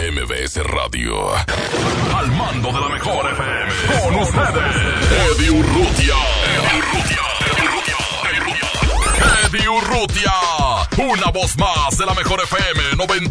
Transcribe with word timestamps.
MBS 0.00 0.56
Radio. 0.64 1.28
Al 2.16 2.32
mando 2.32 2.72
de 2.72 2.80
la 2.80 2.88
mejor 2.88 3.30
FM. 3.32 3.70
Con 4.02 4.14
ustedes, 4.22 4.76
Eddie 5.36 5.50
Urrutia. 5.50 6.14
Eddie 6.56 6.78
Urrutia. 6.78 7.18
Eddie 9.44 9.68
Urrutia. 9.68 10.32
Una 10.96 11.30
voz 11.30 11.54
más 11.58 11.98
de 11.98 12.06
la 12.06 12.14
mejor 12.14 12.40
FM 12.40 12.82
92.5. 12.96 13.30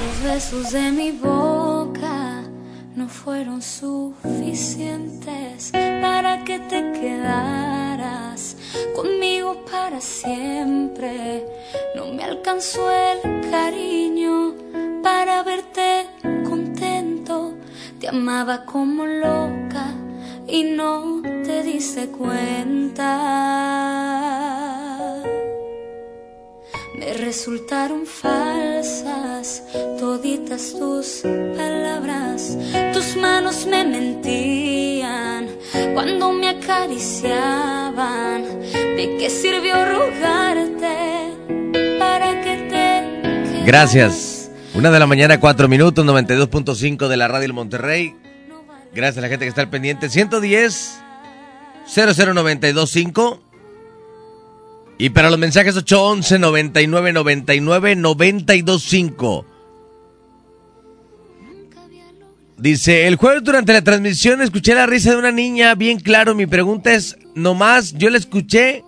Los 0.00 0.22
besos 0.22 0.70
de 0.70 0.92
mi 0.92 1.10
boca 1.12 1.57
no 2.98 3.08
fueron 3.08 3.62
suficientes 3.62 5.70
para 5.72 6.42
que 6.42 6.58
te 6.58 6.92
quedaras 6.94 8.56
conmigo 8.96 9.64
para 9.70 10.00
siempre. 10.00 11.46
No 11.94 12.06
me 12.06 12.24
alcanzó 12.24 12.90
el 12.90 13.20
cariño 13.52 14.52
para 15.00 15.44
verte 15.44 16.08
contento. 16.48 17.54
Te 18.00 18.08
amaba 18.08 18.64
como 18.64 19.06
loca 19.06 19.94
y 20.48 20.64
no 20.64 21.22
te 21.22 21.62
diste 21.62 22.08
cuenta. 22.08 23.04
Me 26.98 27.14
resultaron 27.14 28.06
falsas 28.06 29.62
toditas 30.00 30.74
tus 30.76 31.22
palabras. 31.56 32.58
Tus 33.08 33.16
manos 33.16 33.64
me 33.64 33.86
mentían 33.86 35.48
cuando 35.94 36.30
me 36.30 36.50
acariciaban. 36.50 38.42
¿De 38.70 39.16
qué 39.18 39.30
sirvió 39.30 39.82
rogarte 39.86 41.32
para 41.98 42.38
que 42.42 42.68
te 42.68 43.64
Gracias. 43.64 44.50
Una 44.74 44.90
de 44.90 44.98
la 44.98 45.06
mañana, 45.06 45.40
cuatro 45.40 45.68
minutos, 45.68 46.04
92.5 46.04 47.08
de 47.08 47.16
la 47.16 47.28
radio 47.28 47.40
del 47.40 47.54
Monterrey. 47.54 48.14
Gracias 48.92 49.16
a 49.16 49.22
la 49.22 49.28
gente 49.28 49.46
que 49.46 49.48
está 49.48 49.62
al 49.62 49.70
pendiente. 49.70 50.10
110 50.10 51.00
00925. 51.86 53.40
Y 54.98 55.08
para 55.08 55.30
los 55.30 55.38
mensajes 55.38 55.74
811 55.78 56.38
99 56.40 57.14
99 57.14 57.96
925. 57.96 59.46
Dice, 62.58 63.06
el 63.06 63.14
jueves 63.14 63.44
durante 63.44 63.72
la 63.72 63.82
transmisión 63.82 64.42
escuché 64.42 64.74
la 64.74 64.86
risa 64.86 65.12
de 65.12 65.16
una 65.16 65.30
niña 65.30 65.76
bien 65.76 66.00
claro. 66.00 66.34
Mi 66.34 66.46
pregunta 66.46 66.92
es, 66.92 67.16
nomás, 67.36 67.92
yo 67.92 68.10
la 68.10 68.18
escuché. 68.18 68.82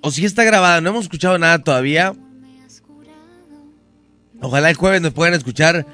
O 0.00 0.10
si 0.10 0.24
está 0.24 0.42
grabada, 0.42 0.80
no 0.80 0.90
hemos 0.90 1.04
escuchado 1.04 1.38
nada 1.38 1.60
todavía. 1.60 2.12
Ojalá 4.40 4.70
el 4.70 4.76
jueves 4.76 5.00
nos 5.00 5.12
puedan 5.12 5.34
escuchar 5.34 5.86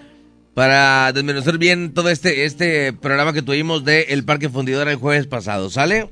para 0.55 1.12
desmenuzar 1.12 1.59
bien 1.59 1.92
todo 1.92 2.09
este, 2.09 2.47
este 2.47 2.94
programa 2.94 3.34
que 3.34 3.42
tuvimos 3.42 3.84
de 3.84 4.03
El 4.09 4.25
Parque 4.25 4.48
Fundidor 4.48 4.89
el 4.89 4.97
jueves 4.97 5.27
pasado. 5.27 5.69
¿Sale? 5.69 6.09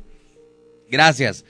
Gracias. 0.91 1.47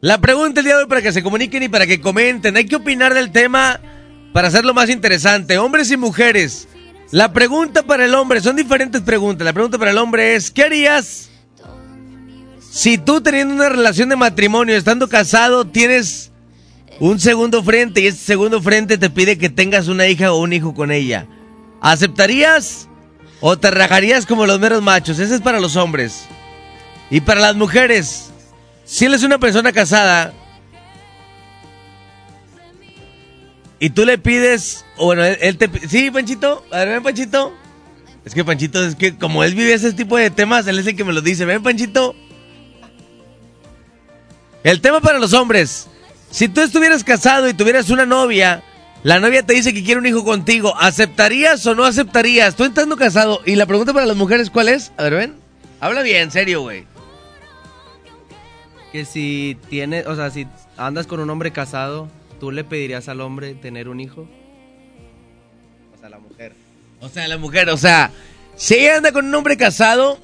La 0.00 0.20
pregunta 0.20 0.58
el 0.58 0.64
día 0.64 0.76
de 0.76 0.82
hoy 0.82 0.88
para 0.88 1.02
que 1.02 1.12
se 1.12 1.22
comuniquen 1.22 1.62
y 1.62 1.68
para 1.68 1.86
que 1.86 2.00
comenten. 2.00 2.56
Hay 2.56 2.64
que 2.64 2.74
opinar 2.74 3.14
del 3.14 3.30
tema 3.30 3.78
para 4.32 4.48
hacerlo 4.48 4.74
más 4.74 4.90
interesante. 4.90 5.58
Hombres 5.58 5.88
y 5.92 5.96
mujeres. 5.96 6.66
La 7.12 7.30
pregunta 7.30 7.82
para 7.82 8.06
el 8.06 8.14
hombre, 8.14 8.40
son 8.40 8.56
diferentes 8.56 9.02
preguntas. 9.02 9.44
La 9.44 9.52
pregunta 9.52 9.78
para 9.78 9.90
el 9.90 9.98
hombre 9.98 10.34
es, 10.34 10.50
¿qué 10.50 10.64
harías 10.64 11.28
si 12.58 12.96
tú 12.96 13.20
teniendo 13.20 13.52
una 13.52 13.68
relación 13.68 14.08
de 14.08 14.16
matrimonio, 14.16 14.74
estando 14.74 15.06
casado, 15.08 15.66
tienes 15.66 16.32
un 17.00 17.20
segundo 17.20 17.62
frente 17.62 18.00
y 18.00 18.06
ese 18.06 18.16
segundo 18.16 18.62
frente 18.62 18.96
te 18.96 19.10
pide 19.10 19.36
que 19.36 19.50
tengas 19.50 19.88
una 19.88 20.06
hija 20.06 20.32
o 20.32 20.38
un 20.38 20.54
hijo 20.54 20.72
con 20.72 20.90
ella? 20.90 21.26
¿Aceptarías 21.82 22.88
o 23.42 23.58
te 23.58 23.70
rajarías 23.70 24.24
como 24.24 24.46
los 24.46 24.58
meros 24.58 24.80
machos? 24.80 25.18
Ese 25.18 25.34
es 25.34 25.42
para 25.42 25.60
los 25.60 25.76
hombres. 25.76 26.24
Y 27.10 27.20
para 27.20 27.42
las 27.42 27.56
mujeres, 27.56 28.30
si 28.86 29.04
él 29.04 29.12
es 29.12 29.22
una 29.22 29.38
persona 29.38 29.70
casada 29.70 30.32
y 33.82 33.90
tú 33.90 34.04
le 34.04 34.16
pides, 34.16 34.84
bueno, 34.96 35.24
él, 35.24 35.58
te 35.58 35.68
Sí, 35.88 36.08
Panchito, 36.12 36.64
a 36.70 36.78
ver, 36.78 36.88
ven, 36.90 37.02
Panchito. 37.02 37.52
Es 38.24 38.32
que 38.32 38.44
Panchito, 38.44 38.84
es 38.84 38.94
que 38.94 39.18
como 39.18 39.42
él 39.42 39.56
vive 39.56 39.72
ese 39.72 39.92
tipo 39.92 40.16
de 40.16 40.30
temas, 40.30 40.68
él 40.68 40.78
es 40.78 40.86
el 40.86 40.94
que 40.94 41.02
me 41.02 41.12
lo 41.12 41.20
dice. 41.20 41.44
Ven, 41.46 41.64
Panchito. 41.64 42.14
El 44.62 44.80
tema 44.80 45.00
para 45.00 45.18
los 45.18 45.32
hombres. 45.32 45.88
Si 46.30 46.46
tú 46.46 46.60
estuvieras 46.60 47.02
casado 47.02 47.48
y 47.48 47.54
tuvieras 47.54 47.90
una 47.90 48.06
novia, 48.06 48.62
la 49.02 49.18
novia 49.18 49.44
te 49.44 49.54
dice 49.54 49.74
que 49.74 49.82
quiere 49.82 49.98
un 49.98 50.06
hijo 50.06 50.24
contigo, 50.24 50.76
¿aceptarías 50.78 51.66
o 51.66 51.74
no 51.74 51.82
aceptarías? 51.82 52.54
Tú 52.54 52.62
estando 52.62 52.96
casado. 52.96 53.40
Y 53.44 53.56
la 53.56 53.66
pregunta 53.66 53.92
para 53.92 54.06
las 54.06 54.16
mujeres, 54.16 54.48
¿cuál 54.48 54.68
es? 54.68 54.92
A 54.96 55.02
ver, 55.02 55.14
ven. 55.14 55.34
Habla 55.80 56.02
bien, 56.02 56.30
serio, 56.30 56.60
güey. 56.60 56.86
Que 58.92 59.04
si 59.04 59.58
tienes, 59.68 60.06
o 60.06 60.14
sea, 60.14 60.30
si 60.30 60.46
andas 60.76 61.08
con 61.08 61.18
un 61.18 61.28
hombre 61.30 61.50
casado, 61.50 62.08
¿tú 62.42 62.50
le 62.50 62.64
pedirías 62.64 63.08
al 63.08 63.20
hombre 63.20 63.54
tener 63.54 63.88
un 63.88 64.00
hijo? 64.00 64.28
O 65.94 66.00
sea, 66.00 66.08
la 66.08 66.18
mujer. 66.18 66.52
O 67.00 67.08
sea, 67.08 67.28
la 67.28 67.38
mujer, 67.38 67.70
o 67.70 67.76
sea, 67.76 68.10
si 68.56 68.74
ella 68.74 68.96
anda 68.96 69.12
con 69.12 69.26
un 69.26 69.34
hombre 69.36 69.56
casado, 69.56 70.18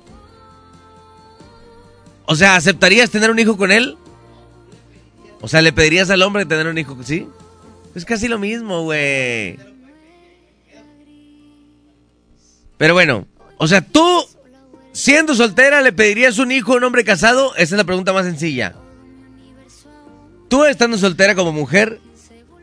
o 2.27 2.35
sea, 2.35 2.57
¿aceptarías 2.57 3.11
tener 3.11 3.31
un 3.31 3.39
hijo 3.39 3.57
con 3.57 3.71
él? 3.71 3.97
O 5.41 5.47
sea, 5.47 5.63
¿le 5.63 5.73
pedirías 5.73 6.11
al 6.11 6.23
hombre 6.23 6.45
tener 6.45 6.67
un 6.67 6.77
hijo? 6.77 6.99
¿Sí? 7.05 7.29
Es 7.95 8.05
casi 8.05 8.27
lo 8.27 8.41
mismo, 8.41 8.83
güey. 8.83 9.57
Pero 12.79 12.95
bueno, 12.95 13.29
o 13.59 13.69
sea, 13.69 13.81
tú, 13.81 14.27
siendo 14.91 15.37
soltera, 15.37 15.83
¿le 15.83 15.93
pedirías 15.93 16.41
un 16.41 16.51
hijo 16.51 16.73
a 16.73 16.79
un 16.79 16.83
hombre 16.83 17.05
casado? 17.05 17.55
Esa 17.55 17.77
es 17.77 17.79
la 17.79 17.85
pregunta 17.85 18.13
más 18.13 18.27
sencilla. 18.27 18.75
Tú, 20.49 20.65
estando 20.65 20.99
soltera 20.99 21.37
como 21.37 21.53
mujer, 21.53 22.01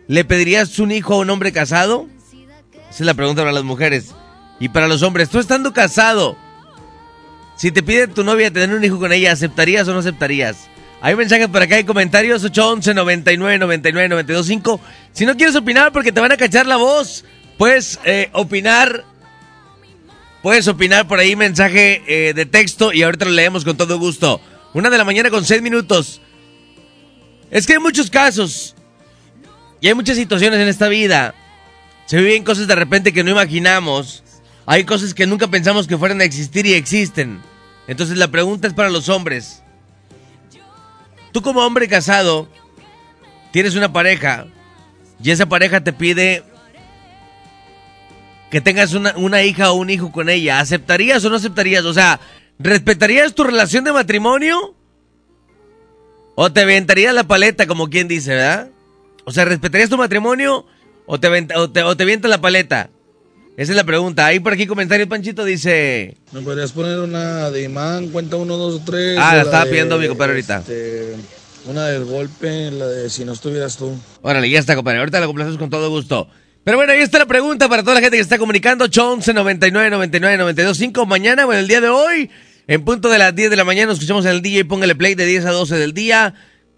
¿le 0.08 0.26
pedirías 0.26 0.80
un 0.80 0.92
hijo 0.92 1.16
a 1.16 1.18
un 1.18 1.30
hombre 1.30 1.52
casado? 1.52 2.08
Esa 2.90 3.04
es 3.04 3.06
la 3.06 3.14
pregunta 3.14 3.42
para 3.42 3.52
las 3.52 3.64
mujeres. 3.64 4.14
Y 4.60 4.70
para 4.70 4.88
los 4.88 5.04
hombres, 5.04 5.30
tú 5.30 5.40
estando 5.40 5.74
casado, 5.74 6.38
si 7.58 7.72
te 7.72 7.84
pide 7.84 8.08
tu 8.08 8.24
novia 8.24 8.52
tener 8.52 8.76
un 8.76 8.84
hijo 8.84 9.00
con 9.00 9.12
ella, 9.12 9.32
¿aceptarías 9.32 9.88
o 9.88 9.94
no 9.94 10.00
aceptarías? 10.00 10.68
Hay 11.02 11.16
mensajes 11.16 11.48
por 11.48 11.62
acá, 11.62 11.76
hay 11.76 11.84
comentarios, 11.84 12.44
811 12.44 12.94
99 12.94 13.60
99 13.60 14.10
925. 14.10 14.82
Si 15.12 15.26
no 15.26 15.36
quieres 15.36 15.56
opinar 15.56 15.92
porque 15.92 16.12
te 16.12 16.20
van 16.20 16.32
a 16.32 16.38
cachar 16.38 16.66
la 16.66 16.78
voz, 16.78 17.26
puedes 17.58 18.00
eh, 18.06 18.30
opinar. 18.32 19.04
Puedes 20.42 20.68
opinar 20.68 21.08
por 21.08 21.20
ahí, 21.20 21.36
mensaje 21.36 22.04
eh, 22.08 22.34
de 22.34 22.46
texto 22.46 22.94
y 22.94 23.04
ahorita 23.04 23.26
lo 23.26 23.32
leemos 23.32 23.66
con 23.66 23.78
todo 23.78 23.98
gusto. 23.98 24.40
Una 24.74 24.90
de 24.90 24.98
la 24.98 25.04
mañana 25.04 25.30
con 25.30 25.44
seis 25.44 25.62
minutos. 25.62 26.22
Es 27.52 27.66
que 27.66 27.74
hay 27.74 27.80
muchos 27.80 28.10
casos 28.10 28.76
y 29.82 29.88
hay 29.88 29.94
muchas 29.94 30.18
situaciones 30.18 30.60
en 30.60 30.68
esta 30.68 30.88
vida 30.88 31.36
se 32.06 32.18
viven 32.18 32.44
cosas 32.44 32.68
de 32.68 32.76
repente 32.76 33.14
que 33.14 33.24
no 33.24 33.32
imaginamos. 33.32 34.24
Hay 34.66 34.84
cosas 34.84 35.14
que 35.14 35.28
nunca 35.28 35.48
pensamos 35.48 35.88
que 35.88 35.98
fueran 35.98 36.22
a 36.22 36.24
existir 36.24 36.66
y 36.66 36.74
existen. 36.74 37.42
Entonces 37.88 38.18
la 38.18 38.30
pregunta 38.30 38.68
es 38.68 38.74
para 38.74 38.90
los 38.90 39.10
hombres. 39.10 39.64
Tú 41.32 41.42
como 41.42 41.62
hombre 41.66 41.88
casado, 41.88 42.48
tienes 43.52 43.76
una 43.76 43.92
pareja 43.92 44.48
y 45.22 45.32
esa 45.32 45.48
pareja 45.48 45.84
te 45.84 45.94
pide 45.94 46.44
que 48.52 48.62
tengas 48.62 48.94
una, 48.94 49.14
una 49.18 49.42
hija 49.42 49.72
o 49.72 49.76
un 49.76 49.90
hijo 49.90 50.12
con 50.12 50.30
ella. 50.30 50.60
¿Aceptarías 50.60 51.26
o 51.26 51.30
no 51.30 51.36
aceptarías? 51.36 51.86
O 51.86 51.94
sea, 51.94 52.20
¿respetarías 52.60 53.34
tu 53.34 53.44
relación 53.44 53.84
de 53.84 53.92
matrimonio? 53.92 54.76
¿O 56.36 56.52
te 56.52 56.62
aventarías 56.62 57.14
la 57.14 57.24
paleta 57.24 57.66
como 57.66 57.90
quien 57.90 58.08
dice, 58.08 58.36
verdad? 58.36 58.70
O 59.26 59.32
sea, 59.32 59.46
¿respetarías 59.46 59.90
tu 59.90 59.98
matrimonio 59.98 60.66
o 61.06 61.20
te, 61.20 61.28
o 61.56 61.70
te, 61.70 61.84
o 61.84 61.98
te 61.98 62.04
avientas 62.04 62.30
la 62.30 62.40
paleta? 62.40 62.90
Esa 63.58 63.72
es 63.72 63.76
la 63.76 63.84
pregunta. 63.86 64.26
Ahí 64.26 64.40
por 64.40 64.54
aquí 64.54 64.68
comentario, 64.68 65.08
Panchito 65.08 65.46
dice... 65.46 66.18
¿Me 66.32 66.42
podrías 66.42 66.72
poner 66.74 67.00
una 67.00 67.50
de 67.52 67.64
imán? 67.64 68.10
Cuenta 68.10 68.36
uno, 68.36 68.58
dos 68.58 68.84
tres. 68.84 69.18
Ah, 69.20 69.36
la 69.36 69.44
estaba 69.44 69.64
de, 69.64 69.72
pidiendo 69.72 69.98
mi 69.98 70.08
compadre 70.08 70.34
ahorita. 70.34 70.58
este, 70.60 71.16
una 71.66 71.86
del 71.88 72.04
golpe, 72.04 72.70
la 72.72 72.86
de 72.88 73.10
si 73.10 73.24
no 73.24 73.32
estuvieras 73.32 73.78
tú. 73.78 73.98
Órale, 74.22 74.50
ya 74.50 74.60
está, 74.60 74.76
compadre. 74.76 75.00
Ahorita 75.00 75.22
la 75.22 75.28
complacemos 75.28 75.58
con 75.58 75.70
todo 75.70 75.90
gusto. 75.90 76.28
Pero 76.66 76.78
bueno, 76.78 76.92
ahí 76.92 77.00
está 77.00 77.18
la 77.18 77.28
pregunta 77.28 77.70
para 77.70 77.82
toda 77.82 77.96
la 77.96 78.02
gente 78.02 78.18
que 78.18 78.22
está 78.22 78.38
comunicando. 78.38 78.86
811 78.86 79.34
99 79.34 79.90
99 79.90 80.38
92 80.38 80.78
5. 80.78 81.06
Mañana, 81.06 81.46
bueno, 81.46 81.62
el 81.62 81.68
día 81.68 81.80
de 81.80 81.90
hoy, 81.90 82.30
en 82.68 82.84
punto 82.84 83.08
de 83.08 83.20
las 83.20 83.34
10 83.34 83.52
de 83.52 83.56
la 83.56 83.64
mañana, 83.64 83.88
nos 83.88 84.00
escuchamos 84.00 84.26
en 84.26 84.32
el 84.32 84.42
DJ. 84.42 84.66
Póngale 84.66 84.96
play 84.96 85.16
de 85.16 85.26
10 85.26 85.46
a 85.46 85.52
12 85.52 85.76
del 85.76 85.94
día. 85.94 86.34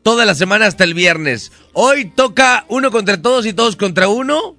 Toda 0.07 0.23
la 0.23 0.35
semana 0.35 0.67
hasta 0.67 0.85
el 0.85 0.93
viernes. 0.93 1.51
Hoy 1.73 2.05
toca 2.05 2.63
uno 2.69 2.91
contra 2.91 3.21
todos 3.21 3.45
y 3.45 3.51
todos 3.51 3.75
contra 3.75 4.07
uno. 4.07 4.55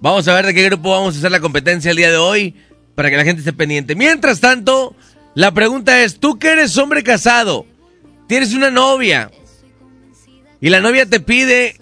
Vamos 0.00 0.26
a 0.26 0.34
ver 0.34 0.44
de 0.44 0.54
qué 0.54 0.64
grupo 0.64 0.90
vamos 0.90 1.14
a 1.14 1.18
hacer 1.18 1.30
la 1.30 1.38
competencia 1.38 1.92
el 1.92 1.96
día 1.98 2.10
de 2.10 2.16
hoy 2.16 2.56
para 2.96 3.10
que 3.10 3.16
la 3.16 3.22
gente 3.22 3.42
esté 3.42 3.52
pendiente. 3.52 3.94
Mientras 3.94 4.40
tanto, 4.40 4.96
la 5.36 5.52
pregunta 5.54 6.02
es, 6.02 6.18
tú 6.18 6.36
que 6.40 6.48
eres 6.48 6.76
hombre 6.76 7.04
casado, 7.04 7.64
tienes 8.26 8.52
una 8.54 8.72
novia 8.72 9.30
y 10.60 10.68
la 10.68 10.80
novia 10.80 11.06
te 11.06 11.20
pide 11.20 11.76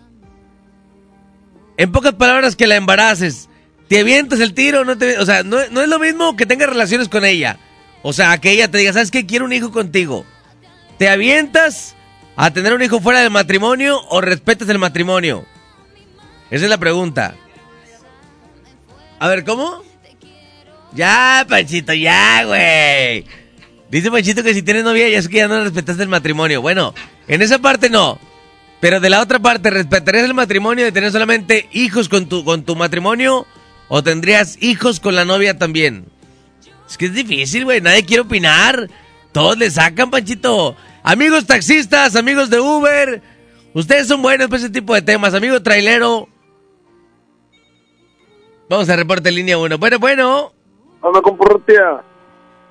En 1.79 1.91
pocas 1.91 2.12
palabras, 2.17 2.55
que 2.55 2.67
la 2.67 2.77
embaraces. 2.77 3.49
¿Te 3.88 4.00
avientas 4.00 4.41
el 4.41 4.53
tiro? 4.53 4.85
No 4.85 4.99
te, 4.99 5.17
o 5.17 5.25
sea, 5.25 5.43
no, 5.43 5.56
no 5.71 5.81
es 5.81 5.88
lo 5.88 5.99
mismo 5.99 6.37
que 6.37 6.45
tengas 6.45 6.69
relaciones 6.69 7.09
con 7.09 7.25
ella. 7.25 7.59
O 8.03 8.12
sea, 8.12 8.37
que 8.37 8.50
ella 8.50 8.71
te 8.71 8.77
diga, 8.77 8.93
¿sabes 8.93 9.11
qué? 9.11 9.25
Quiero 9.25 9.47
un 9.47 9.55
hijo 9.55 9.73
contigo. 9.73 10.27
¿Te 11.02 11.08
avientas 11.08 11.96
a 12.37 12.52
tener 12.52 12.72
un 12.72 12.81
hijo 12.81 13.00
fuera 13.00 13.22
del 13.22 13.31
matrimonio 13.32 14.00
o 14.10 14.20
respetas 14.20 14.69
el 14.69 14.78
matrimonio? 14.78 15.44
Esa 16.49 16.66
es 16.66 16.70
la 16.70 16.78
pregunta. 16.78 17.34
A 19.19 19.26
ver, 19.26 19.43
¿cómo? 19.43 19.82
Ya, 20.93 21.44
Panchito, 21.49 21.93
ya, 21.93 22.44
güey. 22.44 23.26
Dice 23.90 24.12
Panchito 24.12 24.44
que 24.44 24.54
si 24.54 24.62
tienes 24.62 24.84
novia 24.84 25.08
ya 25.08 25.19
es 25.19 25.26
que 25.26 25.38
ya 25.38 25.49
no 25.49 25.64
respetaste 25.64 26.04
el 26.04 26.08
matrimonio. 26.08 26.62
Bueno, 26.62 26.94
en 27.26 27.43
esa 27.43 27.58
parte 27.58 27.90
no. 27.90 28.20
Pero 28.78 29.00
de 29.00 29.10
la 29.10 29.22
otra 29.22 29.40
parte, 29.40 29.70
¿respetarías 29.70 30.26
el 30.26 30.34
matrimonio 30.34 30.84
de 30.84 30.93
tener 30.93 31.10
solamente 31.10 31.69
hijos 31.72 32.08
con 32.08 32.26
tu, 32.26 32.44
con 32.44 32.62
tu 32.62 32.76
matrimonio? 32.76 33.44
¿O 33.88 34.04
tendrías 34.04 34.56
hijos 34.62 35.00
con 35.00 35.16
la 35.16 35.25
novia 35.25 35.58
también? 35.58 36.04
Es 36.88 36.96
que 36.96 37.06
es 37.06 37.12
difícil, 37.12 37.64
güey. 37.64 37.81
Nadie 37.81 38.04
quiere 38.04 38.20
opinar. 38.20 38.88
Todos 39.32 39.58
le 39.58 39.69
sacan, 39.69 40.08
Panchito. 40.08 40.76
Amigos 41.02 41.46
taxistas, 41.46 42.16
amigos 42.16 42.49
de 42.50 42.60
Uber. 42.60 43.20
Ustedes 43.75 44.06
son 44.06 44.22
buenos 44.22 44.49
para 44.49 44.58
ese 44.58 44.70
tipo 44.70 44.94
de 44.94 45.02
temas. 45.02 45.34
Amigo 45.34 45.60
trailero. 45.62 46.28
Vamos 48.69 48.88
a 48.88 48.96
reporte 48.96 49.28
en 49.28 49.34
línea 49.34 49.58
1. 49.58 49.78
Bueno, 49.78 49.99
bueno. 49.99 50.52
Anda 51.02 51.20
con 51.20 51.37
porrotea. 51.37 52.02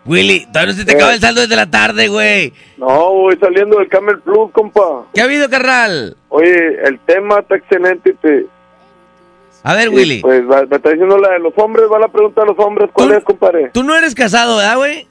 Willy, 0.05 0.47
todavía 0.47 0.73
no 0.73 0.79
se 0.79 0.85
te 0.85 0.95
acaba 0.95 1.13
el 1.13 1.19
saldo 1.19 1.41
desde 1.41 1.55
la 1.55 1.69
tarde, 1.69 2.07
güey. 2.07 2.53
No, 2.77 2.87
voy 3.11 3.37
saliendo 3.37 3.77
del 3.77 3.87
Camel 3.87 4.19
Plus, 4.21 4.51
compa. 4.51 5.05
¿Qué 5.13 5.21
ha 5.21 5.25
habido, 5.25 5.47
carnal? 5.49 6.17
Oye, 6.29 6.81
el 6.83 6.99
tema 7.01 7.39
está 7.39 7.55
excelente. 7.57 8.09
y 8.09 8.13
Te, 8.13 8.47
A 9.63 9.75
ver, 9.75 9.89
y, 9.89 9.95
Willy. 9.95 10.21
Pues 10.21 10.43
me 10.43 10.75
está 10.75 10.89
diciendo 10.89 11.19
la 11.19 11.31
de 11.33 11.39
los 11.39 11.53
hombres, 11.57 11.85
va 11.91 11.99
la 11.99 12.07
pregunta 12.07 12.41
de 12.41 12.47
los 12.47 12.57
hombres. 12.59 12.89
¿Cuál 12.93 13.11
es, 13.11 13.23
compadre? 13.23 13.69
Tú 13.73 13.83
no 13.83 13.95
eres 13.95 14.15
casado, 14.15 14.57
¿verdad, 14.57 14.77
güey? 14.77 15.07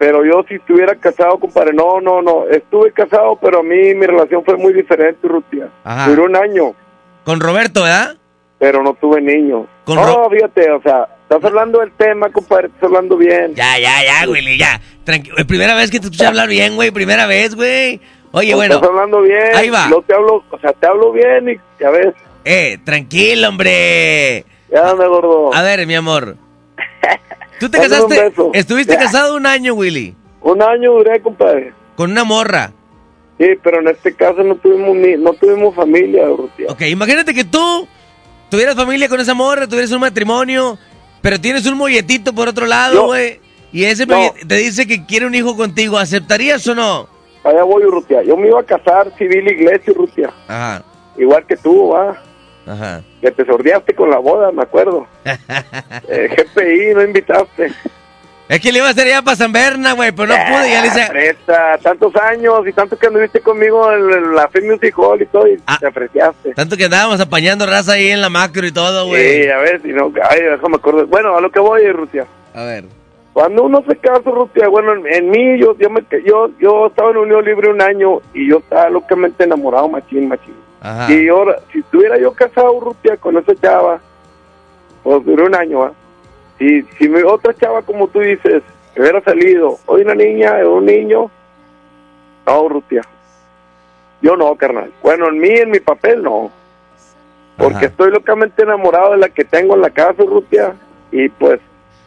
Pero 0.00 0.24
yo 0.24 0.42
si 0.48 0.54
estuviera 0.54 0.94
casado, 0.94 1.38
compadre, 1.38 1.74
no, 1.74 2.00
no, 2.00 2.22
no. 2.22 2.46
Estuve 2.50 2.90
casado, 2.90 3.36
pero 3.36 3.60
a 3.60 3.62
mí 3.62 3.94
mi 3.94 4.06
relación 4.06 4.42
fue 4.46 4.56
muy 4.56 4.72
diferente, 4.72 5.28
Rutia. 5.28 5.68
Ajá. 5.84 6.08
Duró 6.08 6.24
un 6.24 6.36
año, 6.36 6.74
Con 7.24 7.38
Roberto, 7.38 7.82
¿verdad? 7.82 8.16
pero 8.58 8.82
no 8.82 8.94
tuve 8.94 9.20
niños. 9.20 9.66
Con 9.84 9.96
no, 9.96 10.06
Ro- 10.06 10.30
fíjate, 10.30 10.70
o 10.70 10.80
sea, 10.82 11.06
estás 11.22 11.44
hablando 11.44 11.80
del 11.80 11.92
tema, 11.92 12.30
compadre, 12.30 12.68
estás 12.68 12.84
hablando 12.84 13.16
bien. 13.18 13.54
Ya, 13.54 13.78
ya, 13.78 13.92
ya, 14.02 14.26
Willy, 14.30 14.56
ya. 14.58 14.80
Tranquilo. 15.04 15.36
Primera 15.46 15.74
vez 15.74 15.90
que 15.90 15.98
te 16.00 16.06
escuché 16.06 16.24
hablar 16.26 16.48
bien, 16.48 16.76
güey. 16.76 16.90
Primera 16.90 17.26
vez, 17.26 17.54
güey. 17.54 18.00
Oye, 18.32 18.54
bueno. 18.54 18.76
Estás 18.76 18.88
hablando 18.88 19.20
bien. 19.20 19.54
Ahí 19.54 19.68
va. 19.68 19.88
No 19.88 20.00
te 20.02 20.14
hablo, 20.14 20.42
o 20.50 20.58
sea, 20.60 20.72
te 20.72 20.86
hablo 20.86 21.12
bien 21.12 21.48
y 21.50 21.82
ya 21.82 21.90
ves, 21.90 22.14
Eh, 22.46 22.78
tranquilo, 22.84 23.48
hombre. 23.48 24.44
ya 24.72 24.94
me 24.94 25.06
gordo. 25.06 25.52
A 25.54 25.60
ver, 25.62 25.86
mi 25.86 25.94
amor. 25.94 26.36
¿Tú 27.60 27.68
te 27.68 27.78
Dame 27.78 27.88
casaste? 27.90 28.32
Estuviste 28.54 28.96
casado 28.96 29.36
un 29.36 29.46
año, 29.46 29.74
Willy. 29.74 30.16
Un 30.40 30.62
año 30.62 30.92
duré, 30.92 31.20
compadre. 31.20 31.72
Con 31.94 32.10
una 32.10 32.24
morra. 32.24 32.72
Sí, 33.38 33.46
pero 33.62 33.80
en 33.80 33.88
este 33.88 34.14
caso 34.14 34.42
no 34.42 34.56
tuvimos 34.56 34.96
ni, 34.96 35.16
no 35.16 35.32
tuvimos 35.34 35.74
familia, 35.74 36.26
Rutia. 36.26 36.66
Ok, 36.70 36.82
imagínate 36.82 37.32
que 37.34 37.44
tú 37.44 37.86
tuvieras 38.50 38.74
familia 38.74 39.08
con 39.08 39.20
esa 39.20 39.34
morra, 39.34 39.66
tuvieras 39.66 39.92
un 39.92 40.00
matrimonio, 40.00 40.78
pero 41.22 41.40
tienes 41.40 41.66
un 41.66 41.76
molletito 41.76 42.34
por 42.34 42.48
otro 42.48 42.66
lado, 42.66 43.06
güey. 43.06 43.40
Y 43.72 43.84
ese 43.84 44.04
No. 44.06 44.32
te 44.46 44.56
dice 44.56 44.86
que 44.86 45.06
quiere 45.06 45.26
un 45.26 45.34
hijo 45.34 45.56
contigo. 45.56 45.96
¿Aceptarías 45.98 46.66
o 46.66 46.74
no? 46.74 47.08
Allá 47.44 47.62
voy, 47.62 47.82
Rutia. 47.84 48.22
Yo 48.22 48.36
me 48.36 48.48
iba 48.48 48.60
a 48.60 48.64
casar 48.64 49.12
civil 49.16 49.46
iglesia, 49.48 49.92
Rutia. 49.94 50.30
Ajá, 50.48 50.82
Igual 51.16 51.46
que 51.46 51.56
tú, 51.56 51.90
va. 51.90 52.20
Ajá. 52.70 53.02
Que 53.20 53.30
te 53.30 53.44
sordeaste 53.44 53.94
con 53.94 54.10
la 54.10 54.18
boda, 54.18 54.50
me 54.52 54.62
acuerdo. 54.62 55.06
Eh, 56.08 56.28
GPI, 56.54 56.94
no 56.94 57.02
invitaste. 57.02 57.70
Es 58.48 58.60
que 58.60 58.72
le 58.72 58.78
iba 58.78 58.88
a 58.88 58.90
hacer 58.90 59.06
ya 59.06 59.22
para 59.22 59.36
San 59.36 59.52
Berna, 59.52 59.92
güey, 59.92 60.10
pero 60.10 60.26
no 60.28 60.34
pude. 60.34 60.70
Ya 60.70 60.82
le 60.82 60.88
Ah, 60.88 60.92
hice... 60.98 61.06
presta, 61.08 61.78
tantos 61.78 62.16
años 62.16 62.66
y 62.66 62.72
tanto 62.72 62.98
que 62.98 63.06
anduviste 63.06 63.40
conmigo 63.40 63.92
en, 63.92 64.10
en 64.10 64.34
la 64.34 64.48
Film 64.48 64.72
Music 64.72 64.92
Hall 64.98 65.22
y 65.22 65.26
todo 65.26 65.46
y 65.46 65.56
Ah. 65.66 65.76
te 65.78 65.86
apreciaste. 65.86 66.54
Tanto 66.54 66.76
que 66.76 66.86
andábamos 66.86 67.20
apañando 67.20 67.64
raza 67.64 67.92
ahí 67.92 68.08
en 68.08 68.20
la 68.20 68.28
macro 68.28 68.66
y 68.66 68.72
todo, 68.72 69.06
güey. 69.06 69.44
Sí, 69.44 69.48
a 69.50 69.58
ver, 69.58 69.80
si 69.82 69.88
no, 69.92 70.12
ay, 70.28 70.40
déjame 70.42 70.76
acordar. 70.76 71.04
Bueno, 71.06 71.36
a 71.36 71.40
lo 71.40 71.50
que 71.50 71.60
voy, 71.60 71.86
Rutia. 71.92 72.26
A 72.54 72.64
ver. 72.64 72.84
Cuando 73.32 73.62
uno 73.62 73.84
se 73.88 73.94
casa, 73.96 74.28
Rutia, 74.28 74.66
bueno, 74.66 74.94
en, 74.94 75.06
en 75.06 75.30
mí, 75.30 75.60
yo, 75.60 75.78
yo, 75.78 75.88
me, 75.88 76.02
yo, 76.26 76.50
yo 76.58 76.88
estaba 76.88 77.12
en 77.12 77.18
unión 77.18 77.44
libre 77.44 77.70
un 77.70 77.80
año 77.80 78.20
y 78.34 78.48
yo 78.50 78.58
estaba 78.58 78.90
locamente 78.90 79.44
enamorado, 79.44 79.88
machín, 79.88 80.26
machín. 80.26 80.56
Ajá. 80.80 81.12
Y 81.12 81.28
ahora, 81.28 81.58
si 81.72 81.80
estuviera 81.80 82.18
yo 82.18 82.32
casado, 82.32 82.80
Rutia, 82.80 83.16
con 83.16 83.36
esa 83.36 83.54
chava, 83.54 84.00
pues 85.02 85.24
duró 85.24 85.46
un 85.46 85.54
año, 85.54 85.80
¿va? 85.80 85.92
Si, 86.58 86.82
si 86.98 87.08
mi 87.08 87.22
otra 87.22 87.54
chava, 87.54 87.82
como 87.82 88.08
tú 88.08 88.20
dices, 88.20 88.62
que 88.94 89.00
hubiera 89.00 89.20
salido, 89.22 89.78
hoy 89.86 90.02
una 90.02 90.14
niña 90.14 90.56
o 90.64 90.76
un 90.76 90.86
niño, 90.86 91.30
no, 92.46 92.68
Rutia. 92.68 93.02
Yo 94.22 94.36
no, 94.36 94.54
carnal. 94.56 94.92
Bueno, 95.02 95.28
en 95.28 95.38
mí, 95.38 95.50
en 95.50 95.70
mi 95.70 95.80
papel, 95.80 96.22
no. 96.22 96.50
Porque 97.56 97.76
Ajá. 97.76 97.86
estoy 97.86 98.10
locamente 98.10 98.62
enamorado 98.62 99.12
de 99.12 99.18
la 99.18 99.28
que 99.28 99.44
tengo 99.44 99.74
en 99.74 99.82
la 99.82 99.90
casa, 99.90 100.22
Rutia. 100.22 100.74
Y 101.12 101.28
pues, 101.28 101.60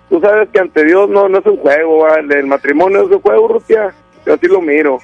tú 0.10 0.20
sabes 0.20 0.50
que 0.50 0.60
ante 0.60 0.84
Dios 0.84 1.10
no, 1.10 1.30
no 1.30 1.40
es 1.40 1.46
un 1.46 1.58
juego, 1.58 2.00
¿va? 2.00 2.16
El, 2.16 2.32
el 2.32 2.46
matrimonio 2.46 3.04
es 3.04 3.12
un 3.12 3.22
juego, 3.22 3.48
Rutia. 3.48 3.94
Yo 4.26 4.34
así 4.34 4.48
lo 4.48 4.62
miro. 4.62 5.00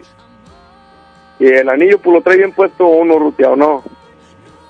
Y 1.39 1.47
el 1.47 1.69
anillo, 1.69 1.99
pues 1.99 2.13
lo 2.15 2.21
trae 2.21 2.37
bien 2.37 2.51
puesto 2.51 2.85
uno, 2.87 3.17
Rutia, 3.17 3.49
¿o 3.51 3.55
no? 3.55 3.83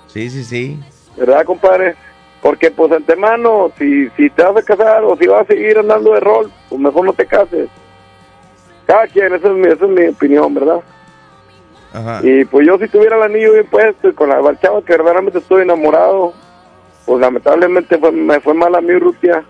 Sí, 0.07 0.29
sí, 0.29 0.43
sí. 0.43 0.79
¿verdad, 1.17 1.43
compadre? 1.43 1.95
Porque, 2.41 2.71
pues, 2.71 2.91
antemano, 2.91 3.71
si, 3.77 4.07
si 4.11 4.29
te 4.29 4.43
vas 4.43 4.55
a 4.57 4.61
casar 4.61 5.03
o 5.03 5.17
si 5.17 5.27
vas 5.27 5.41
a 5.41 5.47
seguir 5.47 5.77
andando 5.77 6.13
de 6.13 6.19
rol, 6.21 6.51
pues 6.69 6.79
mejor 6.79 7.05
no 7.05 7.13
te 7.13 7.25
cases. 7.25 7.67
Cada 8.85 9.07
quien, 9.07 9.33
esa 9.33 9.47
es 9.47 9.53
mi, 9.53 9.67
esa 9.67 9.85
es 9.85 9.91
mi 9.91 10.07
opinión, 10.07 10.53
¿verdad? 10.53 10.79
Ajá. 11.91 12.21
Y 12.23 12.45
pues 12.45 12.65
yo 12.67 12.77
si 12.77 12.87
tuviera 12.87 13.17
el 13.17 13.23
anillo 13.23 13.53
bien 13.53 13.65
puesto 13.65 14.07
y 14.09 14.13
con 14.13 14.29
la 14.29 14.59
chava 14.59 14.81
que 14.83 14.93
verdaderamente 14.93 15.39
estoy 15.39 15.63
enamorado, 15.63 16.33
pues 17.05 17.19
lamentablemente 17.19 17.97
fue- 17.97 18.11
me 18.11 18.39
fue 18.39 18.53
mal 18.53 18.73
a 18.75 18.81
mí, 18.81 18.93
Rutia. 18.93 19.43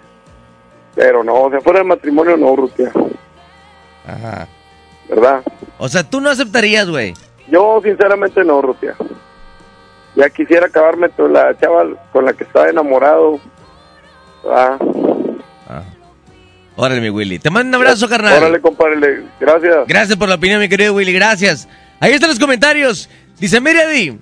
Pero 0.96 1.24
no, 1.24 1.34
o 1.44 1.50
sea, 1.52 1.62
fuera 1.62 1.80
del 1.80 1.88
matrimonio 1.88 2.36
no, 2.38 2.56
Rutia, 2.56 2.92
Ajá. 4.08 4.48
¿Verdad? 5.10 5.44
O 5.78 5.90
sea, 5.90 6.04
tú 6.04 6.22
no 6.22 6.30
aceptarías, 6.30 6.90
güey. 6.90 7.14
Yo 7.48 7.82
sinceramente 7.84 8.44
no, 8.44 8.62
Rutia. 8.62 8.96
Ya 10.16 10.30
quisiera 10.30 10.68
acabarme 10.68 11.10
con 11.10 11.34
la 11.34 11.58
chava 11.58 11.86
con 12.12 12.26
la 12.26 12.34
que 12.34 12.44
estaba 12.44 12.70
enamorado. 12.70 13.40
¿verdad? 14.44 14.80
Ajá. 15.68 15.84
Órale, 16.76 17.02
mi 17.02 17.10
Willy. 17.10 17.40
Te 17.40 17.50
mando 17.50 17.78
un 17.78 17.84
abrazo, 17.84 18.08
carnal. 18.08 18.38
Órale, 18.38 18.62
compadre, 18.62 19.24
gracias. 19.40 19.88
Gracias 19.88 20.18
por 20.18 20.30
la 20.30 20.36
opinión, 20.36 20.62
mi 20.62 20.70
querido 20.70 20.94
Willy, 20.94 21.12
gracias. 21.12 21.68
Ahí 22.00 22.14
están 22.14 22.30
los 22.30 22.40
comentarios. 22.40 23.10
Dice, 23.38 23.60
mire, 23.60 23.84
Eddie, 23.84 24.18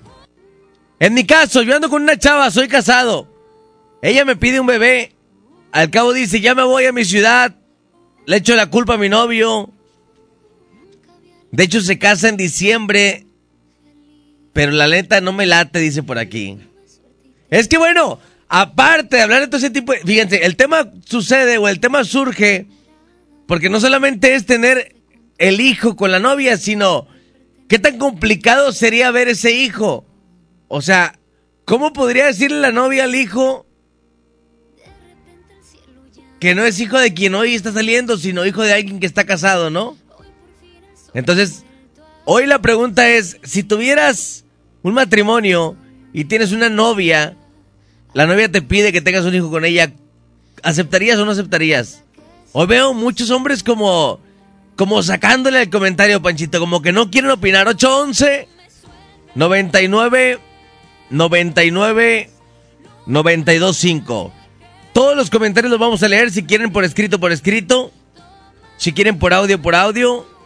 en 1.00 1.14
mi 1.14 1.24
caso, 1.24 1.62
yo 1.62 1.76
ando 1.76 1.88
con 1.88 2.02
una 2.02 2.18
chava, 2.18 2.50
soy 2.50 2.66
casado. 2.66 3.28
Ella 4.02 4.24
me 4.24 4.36
pide 4.36 4.58
un 4.58 4.66
bebé. 4.66 5.12
Al 5.70 5.90
cabo 5.90 6.12
dice, 6.12 6.40
ya 6.40 6.54
me 6.54 6.64
voy 6.64 6.86
a 6.86 6.92
mi 6.92 7.04
ciudad. 7.04 7.54
Le 8.26 8.38
echo 8.38 8.56
la 8.56 8.68
culpa 8.68 8.94
a 8.94 8.98
mi 8.98 9.08
novio. 9.08 9.70
De 11.50 11.64
hecho, 11.64 11.80
se 11.80 11.98
casa 11.98 12.28
en 12.28 12.36
diciembre. 12.36 13.26
Pero 14.52 14.72
la 14.72 14.88
neta 14.88 15.20
no 15.20 15.32
me 15.32 15.46
late, 15.46 15.78
dice 15.78 16.02
por 16.02 16.18
aquí. 16.18 16.58
Es 17.50 17.68
que 17.68 17.78
bueno, 17.78 18.18
aparte 18.48 19.16
de 19.16 19.22
hablar 19.22 19.40
de 19.40 19.46
todo 19.46 19.58
ese 19.58 19.70
tipo 19.70 19.92
de... 19.92 20.00
Fíjense, 20.00 20.44
el 20.44 20.56
tema 20.56 20.90
sucede 21.04 21.58
o 21.58 21.68
el 21.68 21.80
tema 21.80 22.04
surge 22.04 22.66
porque 23.46 23.70
no 23.70 23.80
solamente 23.80 24.34
es 24.34 24.44
tener 24.44 24.94
el 25.38 25.60
hijo 25.60 25.96
con 25.96 26.12
la 26.12 26.18
novia, 26.18 26.58
sino 26.58 27.06
qué 27.66 27.78
tan 27.78 27.98
complicado 27.98 28.72
sería 28.72 29.10
ver 29.10 29.28
ese 29.28 29.52
hijo. 29.52 30.04
O 30.68 30.82
sea, 30.82 31.18
¿cómo 31.64 31.94
podría 31.94 32.26
decirle 32.26 32.60
la 32.60 32.72
novia 32.72 33.04
al 33.04 33.14
hijo 33.14 33.66
que 36.40 36.54
no 36.54 36.64
es 36.64 36.78
hijo 36.78 36.98
de 36.98 37.14
quien 37.14 37.34
hoy 37.34 37.54
está 37.54 37.72
saliendo, 37.72 38.18
sino 38.18 38.46
hijo 38.46 38.62
de 38.62 38.74
alguien 38.74 39.00
que 39.00 39.06
está 39.06 39.24
casado, 39.24 39.70
¿no? 39.70 39.96
Entonces, 41.18 41.64
hoy 42.24 42.46
la 42.46 42.60
pregunta 42.60 43.08
es, 43.08 43.38
si 43.42 43.64
tuvieras 43.64 44.44
un 44.82 44.94
matrimonio 44.94 45.74
y 46.12 46.26
tienes 46.26 46.52
una 46.52 46.68
novia, 46.68 47.36
la 48.14 48.24
novia 48.24 48.48
te 48.48 48.62
pide 48.62 48.92
que 48.92 49.00
tengas 49.00 49.24
un 49.24 49.34
hijo 49.34 49.50
con 49.50 49.64
ella, 49.64 49.90
¿aceptarías 50.62 51.18
o 51.18 51.24
no 51.24 51.32
aceptarías? 51.32 52.04
Hoy 52.52 52.68
veo 52.68 52.94
muchos 52.94 53.30
hombres 53.30 53.64
como, 53.64 54.20
como 54.76 55.02
sacándole 55.02 55.60
el 55.62 55.70
comentario, 55.70 56.22
Panchito, 56.22 56.60
como 56.60 56.82
que 56.82 56.92
no 56.92 57.10
quieren 57.10 57.32
opinar. 57.32 57.66
811 57.66 58.46
99 59.34 60.38
99 61.10 62.30
925. 63.06 64.32
Todos 64.92 65.16
los 65.16 65.30
comentarios 65.30 65.72
los 65.72 65.80
vamos 65.80 66.00
a 66.04 66.08
leer 66.08 66.30
si 66.30 66.44
quieren 66.44 66.70
por 66.70 66.84
escrito, 66.84 67.18
por 67.18 67.32
escrito. 67.32 67.90
Si 68.76 68.92
quieren 68.92 69.18
por 69.18 69.34
audio, 69.34 69.60
por 69.60 69.74
audio. 69.74 70.37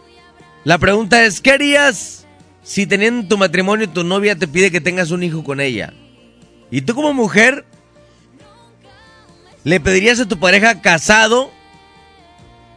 La 0.63 0.77
pregunta 0.77 1.25
es, 1.25 1.41
¿qué 1.41 1.51
harías 1.51 2.25
si 2.63 2.87
teniendo 2.87 3.27
tu 3.27 3.37
matrimonio 3.37 3.89
tu 3.89 4.03
novia 4.03 4.37
te 4.37 4.47
pide 4.47 4.71
que 4.71 4.79
tengas 4.79 5.11
un 5.11 5.23
hijo 5.23 5.43
con 5.43 5.59
ella? 5.59 5.93
¿Y 6.71 6.81
tú 6.81 6.95
como 6.95 7.13
mujer 7.13 7.65
le 9.65 9.79
pedirías 9.79 10.19
a 10.21 10.27
tu 10.27 10.39
pareja 10.39 10.81
casado 10.81 11.51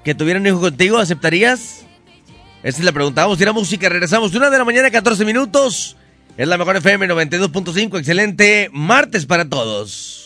que 0.04 0.14
tuviera 0.14 0.40
un 0.40 0.46
hijo 0.46 0.60
contigo? 0.60 0.98
¿Aceptarías? 0.98 1.86
Esa 2.64 2.78
es 2.78 2.84
la 2.84 2.92
pregunta. 2.92 3.22
Vamos 3.22 3.38
a 3.38 3.42
ir 3.42 3.48
a 3.48 3.52
música. 3.52 3.88
Regresamos. 3.88 4.34
Una 4.34 4.50
de 4.50 4.58
la 4.58 4.64
mañana, 4.64 4.90
14 4.90 5.24
minutos. 5.24 5.96
Es 6.36 6.48
la 6.48 6.58
mejor 6.58 6.76
FM 6.76 7.08
92.5. 7.08 7.98
Excelente 8.00 8.68
martes 8.72 9.24
para 9.24 9.48
todos. 9.48 10.25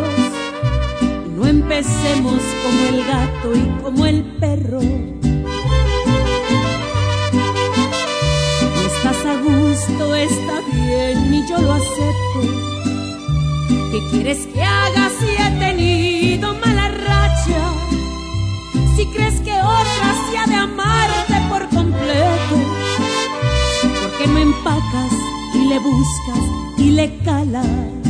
empecemos 1.73 2.41
como 2.63 2.87
el 2.89 3.05
gato 3.05 3.55
y 3.55 3.81
como 3.81 4.05
el 4.05 4.23
perro. 4.41 4.81
estás 8.85 9.25
a 9.25 9.35
gusto, 9.41 10.15
está 10.15 10.59
bien 10.73 11.33
y 11.33 11.47
yo 11.47 11.57
lo 11.59 11.71
acepto. 11.71 12.41
¿Qué 13.89 13.99
quieres 14.11 14.47
que 14.47 14.61
haga 14.61 15.09
si 15.17 15.27
he 15.41 15.59
tenido 15.59 16.53
mala 16.55 16.89
racha? 16.89 17.61
Si 18.97 19.05
crees 19.05 19.39
que 19.39 19.53
otra 19.53 20.07
se 20.29 20.37
ha 20.37 20.47
de 20.47 20.55
amarte 20.55 21.35
por 21.47 21.69
completo, 21.69 22.55
¿por 24.01 24.17
qué 24.17 24.27
no 24.27 24.39
empacas 24.39 25.13
y 25.55 25.69
le 25.69 25.79
buscas 25.79 26.79
y 26.79 26.89
le 26.91 27.17
calas? 27.19 28.00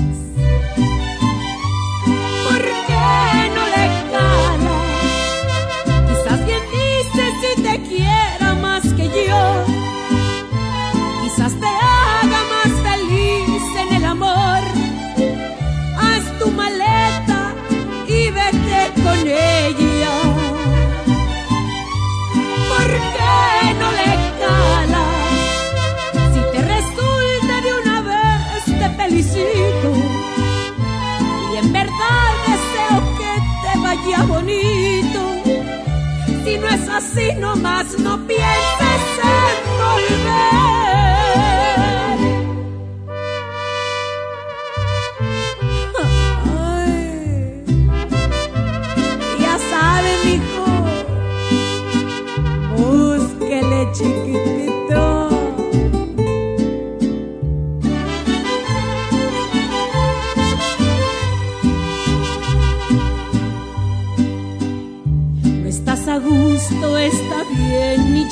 Más 9.13 9.60
así 36.95 37.33
nomás, 37.35 37.97
no 37.99 38.17
pienses 38.27 39.03
en 39.23 39.77
volver. 39.77 40.90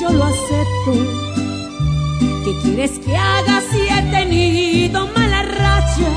Yo 0.00 0.10
lo 0.10 0.24
acepto. 0.24 0.92
¿Qué 2.44 2.52
quieres 2.62 2.92
que 3.04 3.14
haga 3.16 3.60
si 3.70 3.80
he 3.80 4.02
tenido 4.10 5.06
mala 5.08 5.42
racha? 5.42 6.10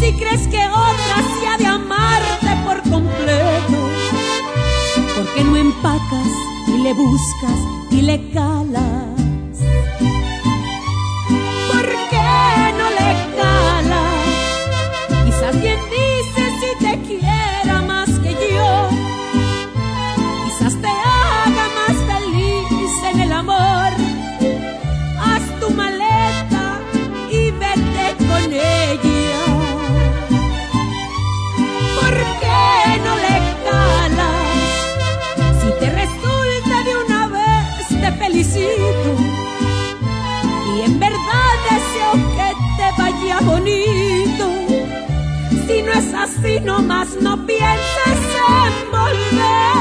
Si 0.00 0.12
crees 0.12 0.46
que 0.46 0.64
otra 0.68 1.16
se 1.40 1.46
ha 1.48 1.58
de 1.58 1.66
amarte 1.66 2.50
por 2.64 2.82
completo, 2.82 3.78
¿por 5.16 5.34
qué 5.34 5.44
no 5.44 5.56
empacas 5.56 6.28
y 6.68 6.78
le 6.82 6.92
buscas 6.92 7.58
y 7.90 8.02
le 8.02 8.30
calas? 8.30 9.01
Es 46.62 46.68
así, 46.68 46.68
nomás 46.68 47.16
no 47.20 47.46
pienses 47.46 47.80
en 48.06 48.90
volver. 48.90 49.71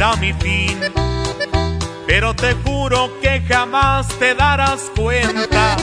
Será 0.00 0.16
mi 0.16 0.32
fin. 0.32 0.78
Pero 2.06 2.34
te 2.34 2.54
juro 2.64 3.10
que 3.20 3.42
jamás 3.46 4.08
te 4.18 4.34
darás 4.34 4.90
cuenta. 4.96 5.76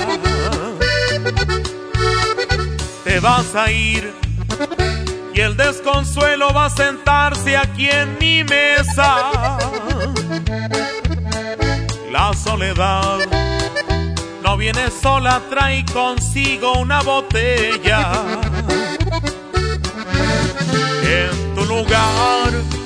Te 3.03 3.19
vas 3.19 3.55
a 3.55 3.71
ir 3.71 4.11
y 5.33 5.39
el 5.39 5.55
desconsuelo 5.55 6.51
va 6.51 6.65
a 6.65 6.69
sentarse 6.69 7.55
aquí 7.57 7.89
en 7.89 8.17
mi 8.19 8.43
mesa. 8.43 9.57
La 12.11 12.33
soledad 12.33 13.19
no 14.43 14.57
viene 14.57 14.89
sola, 14.89 15.41
trae 15.49 15.85
consigo 15.93 16.73
una 16.73 17.01
botella. 17.03 18.11
En 21.03 21.55
tu 21.55 21.63
lugar 21.65 22.76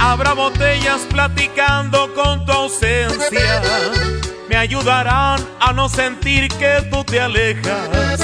Habrá 0.00 0.32
botellas 0.32 1.02
platicando 1.10 2.12
con 2.14 2.44
tu 2.46 2.52
ausencia. 2.52 3.62
Me 4.48 4.56
ayudarán 4.56 5.40
a 5.60 5.72
no 5.72 5.88
sentir 5.88 6.48
que 6.48 6.86
tú 6.90 7.04
te 7.04 7.20
alejas. 7.20 8.20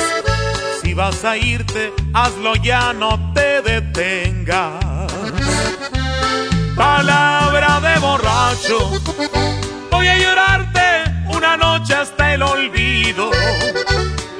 Si 0.83 0.95
vas 0.95 1.25
a 1.25 1.37
irte, 1.37 1.93
hazlo 2.15 2.57
ya, 2.57 2.93
no 2.93 3.33
te 3.35 3.63
detengas. 3.63 5.13
Palabra 6.75 7.81
de 7.81 7.99
borracho, 8.01 8.91
voy 9.91 10.09
a 10.09 10.17
llorarte 10.19 11.05
una 11.29 11.57
noche 11.57 11.95
hasta 11.95 12.35
el 12.35 12.43
olvido. 12.43 13.31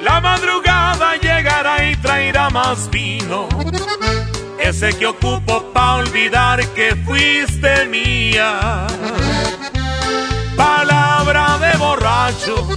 La 0.03 0.19
madrugada 0.19 1.15
llega 1.15 1.47
más 2.49 2.89
vino. 2.89 3.47
Ese 4.67 4.89
que 4.89 5.07
ocupo 5.07 5.61
pa' 5.71 5.95
olvidar 5.95 6.59
que 6.75 6.93
fuiste 7.05 7.85
mía. 7.85 8.85
Palabra 10.57 11.57
de 11.57 11.77
borracho, 11.77 12.67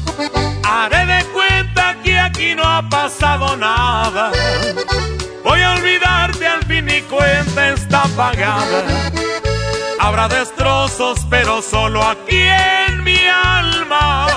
haré 0.62 1.04
de 1.04 1.24
cuenta 1.32 1.96
que 2.04 2.16
aquí 2.16 2.54
no 2.54 2.62
ha 2.62 2.88
pasado 2.88 3.56
nada. 3.56 4.30
Voy 5.42 5.60
a 5.62 5.72
olvidarte 5.72 6.46
al 6.46 6.64
fin 6.64 6.88
y 6.88 7.02
cuenta 7.02 7.70
está 7.70 8.04
pagada. 8.16 9.10
Habrá 9.98 10.28
destrozos, 10.28 11.18
pero 11.28 11.60
solo 11.60 12.04
aquí 12.04 12.38
en 12.38 13.02
mi 13.02 13.18
alma. 13.26 14.28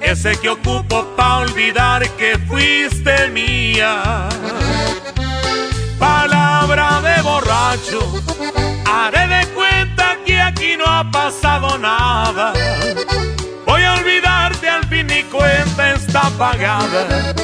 Ese 0.00 0.36
que 0.40 0.48
ocupo 0.48 1.04
pa' 1.16 1.40
olvidar 1.40 2.08
que 2.16 2.38
fuiste 2.48 3.28
mía. 3.28 4.26
Palabra 5.98 7.02
de 7.02 7.20
borracho, 7.20 8.00
haré 8.90 9.26
de 9.28 9.46
cuenta 9.48 10.16
que 10.24 10.40
aquí 10.40 10.78
no 10.78 10.86
ha 10.86 11.10
pasado 11.10 11.76
nada. 11.76 12.54
Voy 13.66 13.82
a 13.82 13.94
olvidarte 13.94 14.66
al 14.66 14.86
fin 14.86 15.10
y 15.10 15.22
cuenta 15.24 15.92
está 15.92 16.30
pagada. 16.38 17.34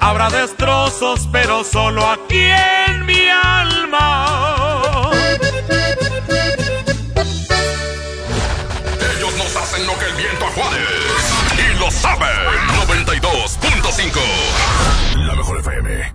Habrá 0.00 0.28
destrozos, 0.28 1.28
pero 1.30 1.62
solo 1.62 2.04
aquí 2.10 2.46
en 2.88 3.06
mi 3.06 3.28
alma. 3.28 4.43
Saben. 11.94 12.28
92.5. 12.86 14.20
La 15.26 15.34
mejor 15.34 15.58
FM. 15.60 16.12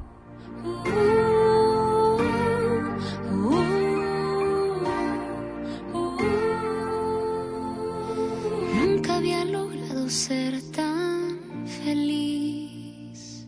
Nunca 8.76 9.16
había 9.16 9.46
logrado 9.46 10.10
ser 10.10 10.62
tan 10.72 11.38
feliz, 11.84 13.48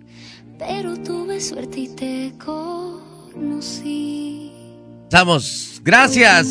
pero 0.57 0.97
tuve 1.03 1.39
suerte 1.41 1.79
y 1.79 1.95
te 1.95 2.33
conocí. 2.43 4.51
Estamos. 5.03 5.81
Gracias. 5.83 6.47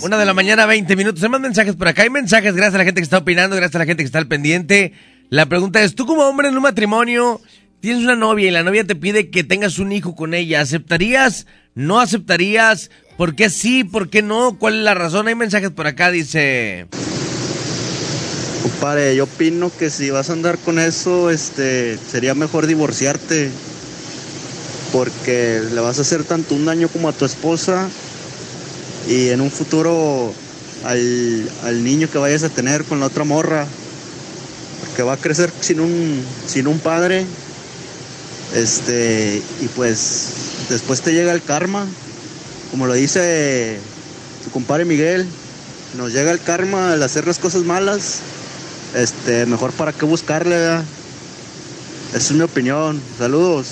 Una 0.00 0.16
de 0.16 0.24
la 0.24 0.32
mañana, 0.32 0.64
20 0.66 0.96
minutos. 0.96 1.22
Hay 1.22 1.28
más 1.28 1.40
mensajes 1.40 1.76
por 1.76 1.88
acá. 1.88 2.02
Hay 2.02 2.10
mensajes. 2.10 2.54
Gracias 2.54 2.74
a 2.74 2.78
la 2.78 2.84
gente 2.84 3.00
que 3.00 3.04
está 3.04 3.18
opinando. 3.18 3.56
Gracias 3.56 3.74
a 3.74 3.80
la 3.80 3.86
gente 3.86 4.02
que 4.02 4.06
está 4.06 4.18
al 4.18 4.28
pendiente. 4.28 4.92
La 5.30 5.44
pregunta 5.46 5.82
es, 5.82 5.94
tú 5.94 6.06
como 6.06 6.22
hombre 6.22 6.48
en 6.48 6.56
un 6.56 6.62
matrimonio, 6.62 7.40
tienes 7.80 8.02
una 8.02 8.16
novia 8.16 8.48
y 8.48 8.50
la 8.50 8.62
novia 8.62 8.84
te 8.84 8.94
pide 8.94 9.28
que 9.28 9.44
tengas 9.44 9.78
un 9.78 9.92
hijo 9.92 10.16
con 10.16 10.32
ella. 10.32 10.62
¿Aceptarías? 10.62 11.46
¿No 11.74 12.00
aceptarías? 12.00 12.90
¿Por 13.18 13.34
qué 13.34 13.50
sí? 13.50 13.84
¿Por 13.84 14.08
qué 14.08 14.22
no? 14.22 14.56
¿Cuál 14.58 14.78
es 14.78 14.84
la 14.84 14.94
razón? 14.94 15.28
Hay 15.28 15.34
mensajes 15.34 15.70
por 15.70 15.86
acá. 15.86 16.10
Dice... 16.10 16.86
Compadre, 18.62 19.14
yo 19.16 19.24
opino 19.24 19.70
que 19.76 19.90
si 19.90 20.08
vas 20.10 20.30
a 20.30 20.32
andar 20.32 20.56
con 20.58 20.78
eso, 20.78 21.30
este, 21.30 21.98
sería 21.98 22.34
mejor 22.34 22.66
divorciarte. 22.66 23.50
Porque 24.92 25.60
le 25.74 25.80
vas 25.80 25.98
a 25.98 26.02
hacer 26.02 26.24
tanto 26.24 26.54
un 26.54 26.64
daño 26.64 26.88
como 26.88 27.10
a 27.10 27.12
tu 27.12 27.26
esposa 27.26 27.90
y 29.06 29.28
en 29.28 29.42
un 29.42 29.50
futuro 29.50 30.32
al, 30.84 31.50
al 31.64 31.84
niño 31.84 32.08
que 32.10 32.16
vayas 32.16 32.44
a 32.44 32.48
tener 32.48 32.84
con 32.84 32.98
la 32.98 33.06
otra 33.06 33.24
morra, 33.24 33.66
que 34.98 35.04
va 35.04 35.12
a 35.12 35.16
crecer 35.16 35.48
sin 35.60 35.78
un, 35.78 36.24
sin 36.48 36.66
un 36.66 36.80
padre, 36.80 37.24
este, 38.52 39.40
y 39.60 39.68
pues 39.68 40.30
después 40.68 41.02
te 41.02 41.12
llega 41.12 41.32
el 41.32 41.40
karma, 41.40 41.86
como 42.72 42.84
lo 42.84 42.94
dice 42.94 43.78
tu 44.42 44.50
compadre 44.50 44.84
Miguel, 44.84 45.24
nos 45.96 46.12
llega 46.12 46.32
el 46.32 46.40
karma 46.40 46.94
al 46.94 47.02
hacer 47.04 47.28
las 47.28 47.38
cosas 47.38 47.62
malas, 47.62 48.18
este, 48.96 49.46
mejor 49.46 49.70
para 49.70 49.92
qué 49.92 50.04
buscarle. 50.04 50.56
Esa 50.56 50.82
es 52.16 52.32
mi 52.32 52.42
opinión. 52.42 53.00
Saludos. 53.18 53.68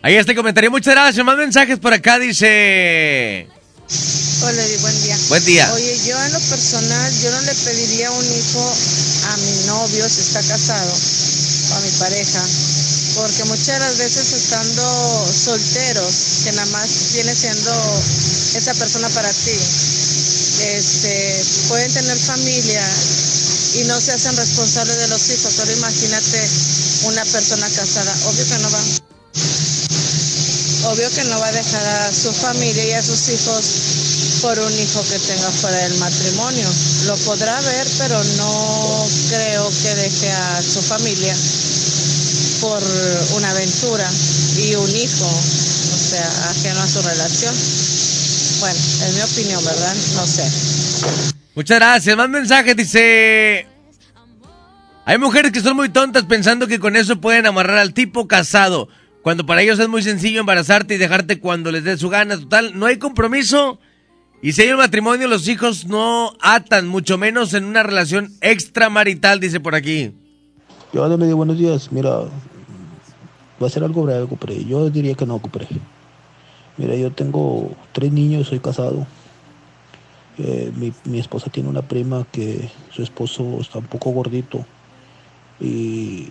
Ahí 0.00 0.14
este 0.14 0.34
comentario. 0.34 0.70
Muchas 0.70 0.94
gracias. 0.94 1.26
Más 1.26 1.36
mensajes 1.36 1.78
por 1.78 1.92
acá. 1.92 2.18
Dice... 2.18 3.48
Hola, 4.44 4.64
buen 4.80 5.02
día. 5.02 5.16
Buen 5.28 5.44
día. 5.44 5.72
Oye, 5.72 5.96
yo 6.04 6.20
en 6.20 6.32
lo 6.32 6.40
personal, 6.40 7.20
yo 7.20 7.30
no 7.30 7.42
le 7.42 7.54
pediría 7.54 8.10
un 8.10 8.24
hijo 8.24 8.74
a 9.30 9.36
mi 9.36 9.66
novio 9.66 10.08
si 10.08 10.20
está 10.20 10.42
casado 10.42 10.92
o 11.70 11.74
a 11.74 11.80
mi 11.80 11.90
pareja, 11.92 12.42
porque 13.14 13.44
muchas 13.44 13.66
de 13.66 13.78
las 13.78 13.96
veces 13.98 14.32
estando 14.32 14.82
solteros, 15.32 16.40
que 16.42 16.50
nada 16.50 16.66
más 16.72 16.90
viene 17.12 17.36
siendo 17.36 17.70
esa 18.54 18.74
persona 18.74 19.08
para 19.10 19.30
ti, 19.30 19.54
este, 20.60 21.44
pueden 21.68 21.92
tener 21.92 22.18
familia 22.18 22.84
y 23.74 23.84
no 23.84 24.00
se 24.00 24.10
hacen 24.10 24.36
responsables 24.36 24.96
de 24.96 25.06
los 25.06 25.30
hijos. 25.30 25.56
Ahora 25.60 25.72
imagínate 25.72 26.50
una 27.04 27.24
persona 27.26 27.68
casada, 27.68 28.12
obvio 28.26 28.44
que 28.44 28.58
no 28.58 28.70
va. 28.72 28.80
Obvio 30.90 31.08
que 31.12 31.22
no 31.22 31.38
va 31.38 31.46
a 31.46 31.52
dejar 31.52 31.86
a 31.86 32.12
su 32.12 32.32
familia 32.32 32.84
y 32.84 32.90
a 32.90 33.02
sus 33.04 33.28
hijos 33.28 33.64
por 34.42 34.58
un 34.58 34.72
hijo 34.76 35.02
que 35.04 35.18
tenga 35.20 35.50
fuera 35.52 35.78
del 35.78 35.94
matrimonio. 35.98 36.68
Lo 37.06 37.16
podrá 37.18 37.60
ver, 37.60 37.86
pero 37.96 38.22
no 38.36 39.06
creo 39.28 39.70
que 39.82 39.94
deje 39.94 40.30
a 40.32 40.60
su 40.60 40.82
familia 40.82 41.34
por 42.60 42.82
una 43.36 43.50
aventura 43.50 44.10
y 44.58 44.74
un 44.74 44.90
hijo, 44.90 45.26
o 45.26 45.98
sea, 45.98 46.50
ajeno 46.50 46.80
a 46.80 46.88
su 46.88 47.02
relación. 47.02 47.54
Bueno, 48.60 48.78
es 48.78 49.14
mi 49.14 49.20
opinión, 49.22 49.64
¿verdad? 49.64 49.94
No 50.14 50.26
sé. 50.26 50.44
Muchas 51.54 51.78
gracias. 51.78 52.16
Más 52.16 52.28
mensajes. 52.28 52.76
Dice... 52.76 53.66
Hay 55.04 55.18
mujeres 55.18 55.50
que 55.50 55.60
son 55.60 55.76
muy 55.76 55.88
tontas 55.88 56.24
pensando 56.24 56.66
que 56.68 56.78
con 56.78 56.94
eso 56.96 57.20
pueden 57.20 57.46
amarrar 57.46 57.78
al 57.78 57.92
tipo 57.92 58.28
casado. 58.28 58.88
Cuando 59.22 59.46
para 59.46 59.62
ellos 59.62 59.78
es 59.78 59.88
muy 59.88 60.02
sencillo 60.02 60.40
embarazarte 60.40 60.94
y 60.94 60.98
dejarte 60.98 61.38
cuando 61.38 61.70
les 61.70 61.84
dé 61.84 61.96
su 61.96 62.08
gana. 62.08 62.36
Total, 62.36 62.78
no 62.78 62.86
hay 62.86 62.98
compromiso. 62.98 63.78
Y 64.44 64.52
si 64.52 64.62
hay 64.62 64.72
un 64.72 64.78
matrimonio, 64.78 65.28
los 65.28 65.46
hijos 65.46 65.86
no 65.86 66.32
atan, 66.40 66.88
mucho 66.88 67.16
menos 67.16 67.54
en 67.54 67.64
una 67.64 67.84
relación 67.84 68.32
extramarital, 68.40 69.38
dice 69.38 69.60
por 69.60 69.76
aquí. 69.76 70.12
Yo, 70.92 71.08
Dale, 71.08 71.32
buenos 71.32 71.56
días. 71.56 71.92
Mira, 71.92 72.10
va 73.62 73.66
a 73.66 73.70
ser 73.70 73.84
algo 73.84 74.02
breve, 74.02 74.26
Cupre. 74.26 74.64
Yo 74.64 74.90
diría 74.90 75.14
que 75.14 75.26
no, 75.26 75.38
Cupre. 75.38 75.68
Mira, 76.76 76.96
yo 76.96 77.12
tengo 77.12 77.70
tres 77.92 78.10
niños, 78.10 78.48
soy 78.48 78.58
casado. 78.58 79.06
Eh, 80.38 80.72
mi, 80.74 80.92
mi 81.04 81.20
esposa 81.20 81.48
tiene 81.48 81.68
una 81.68 81.82
prima 81.82 82.26
que 82.32 82.68
su 82.90 83.04
esposo 83.04 83.58
está 83.60 83.78
un 83.78 83.86
poco 83.86 84.10
gordito 84.10 84.64
y, 85.60 86.28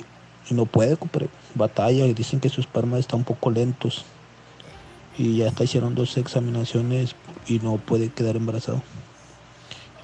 no 0.50 0.66
puede, 0.66 0.98
Cupre. 0.98 1.30
Batalla 1.56 2.06
y 2.08 2.14
dicen 2.14 2.42
que 2.42 2.50
sus 2.50 2.66
espermas 2.66 3.00
están 3.00 3.20
un 3.20 3.26
poco 3.26 3.52
lentos. 3.52 4.04
Y 5.18 5.38
ya 5.38 5.48
está 5.48 5.64
hicieron 5.64 5.96
dos 5.96 6.18
examinaciones 6.18 7.16
y 7.52 7.60
no 7.60 7.78
puede 7.78 8.10
quedar 8.10 8.38
embarazado. 8.38 8.82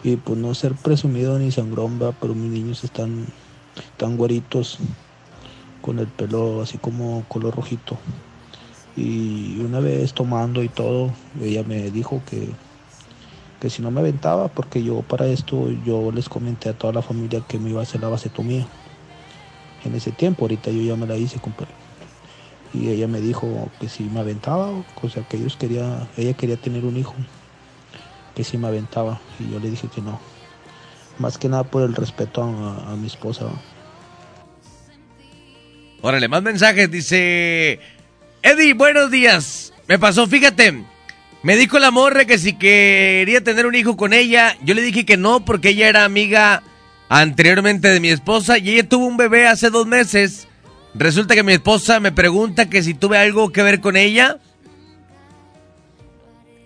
Y 0.03 0.17
pues 0.17 0.38
no 0.38 0.53
ser 0.53 0.73
presumido 0.73 1.39
ni 1.39 1.51
sangrón, 1.51 1.99
¿va? 2.01 2.12
pero 2.12 2.36
mis 2.36 2.51
niños 2.51 2.83
están 2.83 3.25
tan 3.97 4.17
güeritos 4.17 4.79
con 5.81 5.99
el 5.99 6.07
pelo 6.07 6.62
así 6.62 6.77
como 6.77 7.23
color 7.27 7.55
rojito. 7.55 7.97
Y 8.95 9.60
una 9.60 9.79
vez 9.79 10.13
tomando 10.13 10.63
y 10.63 10.69
todo, 10.69 11.13
ella 11.41 11.63
me 11.63 11.89
dijo 11.91 12.21
que, 12.29 12.49
que 13.62 13.69
si 13.69 13.81
no 13.81 13.91
me 13.91 14.01
aventaba, 14.01 14.47
porque 14.47 14.83
yo 14.83 15.01
para 15.01 15.27
esto 15.27 15.69
yo 15.86 16.12
les 16.12 16.29
comenté 16.29 16.69
a 16.69 16.77
toda 16.77 16.93
la 16.93 17.01
familia 17.01 17.43
que 17.47 17.60
me 17.60 17.69
iba 17.69 17.79
a 17.79 17.83
hacer 17.83 18.01
la 18.01 18.10
vasectomía. 18.10 18.67
En 19.86 19.95
ese 19.95 20.12
tiempo, 20.12 20.43
ahorita 20.43 20.71
yo 20.71 20.81
ya 20.81 20.95
me 20.95 21.05
la 21.05 21.15
hice, 21.15 21.39
compadre. 21.39 21.71
Y 22.73 22.89
ella 22.89 23.07
me 23.07 23.21
dijo 23.21 23.69
que 23.79 23.88
si 23.88 24.03
me 24.03 24.19
aventaba, 24.19 24.71
o 25.01 25.10
sea 25.10 25.23
que 25.23 25.38
ellos 25.38 25.55
quería, 25.55 26.07
ella 26.17 26.33
quería 26.33 26.57
tener 26.57 26.83
un 26.83 26.97
hijo, 26.97 27.13
que 28.38 28.43
si 28.43 28.60
me 28.60 28.67
aventaba. 28.67 29.19
Y 29.39 29.52
yo 29.52 29.60
le 29.60 29.71
dije 29.71 29.88
que 29.88 30.00
no. 30.00 30.19
Más 31.17 31.39
que 31.39 31.50
nada 31.50 31.63
por 31.63 31.82
el 31.82 31.95
respeto 31.95 32.43
a, 32.43 32.95
mi 32.95 33.08
esposa. 33.08 33.47
Órale, 36.02 36.28
más 36.28 36.43
mensajes. 36.43 36.91
Dice... 36.91 37.80
Eddie, 38.43 38.76
buenos 38.76 39.10
días. 39.10 39.73
Me 39.88 39.97
pasó, 39.97 40.28
fíjate. 40.28 40.84
Me 41.41 41.58
dijo 41.58 41.80
la 41.80 41.89
morra 41.89 42.26
que 42.26 42.38
si 42.38 42.54
quería 42.54 43.43
tener 43.43 43.65
un 43.65 43.73
hijo 43.73 43.97
con 43.97 44.13
ella, 44.13 44.56
yo 44.62 44.76
le 44.76 44.84
dije 44.84 45.04
que 45.04 45.17
no 45.17 45.43
porque 45.43 45.69
ella 45.69 45.89
era 45.89 46.06
amiga 46.06 46.62
anteriormente 47.10 47.88
de 47.88 48.00
mi 48.00 48.10
esposa 48.10 48.60
y 48.60 48.69
ella 48.69 48.88
tuvo 48.88 49.08
un 49.08 49.17
bebé 49.17 49.47
hace 49.47 49.71
dos 49.71 49.88
meses. 49.88 50.47
Resulta 50.93 51.34
que 51.34 51.41
mi 51.41 51.54
esposa 51.54 52.00
me 52.00 52.12
pregunta 52.12 52.69
que 52.69 52.84
si 52.84 52.93
tuve 52.93 53.17
algo 53.17 53.52
que 53.52 53.63
ver 53.63 53.82
con 53.82 53.97
ella. 53.97 54.38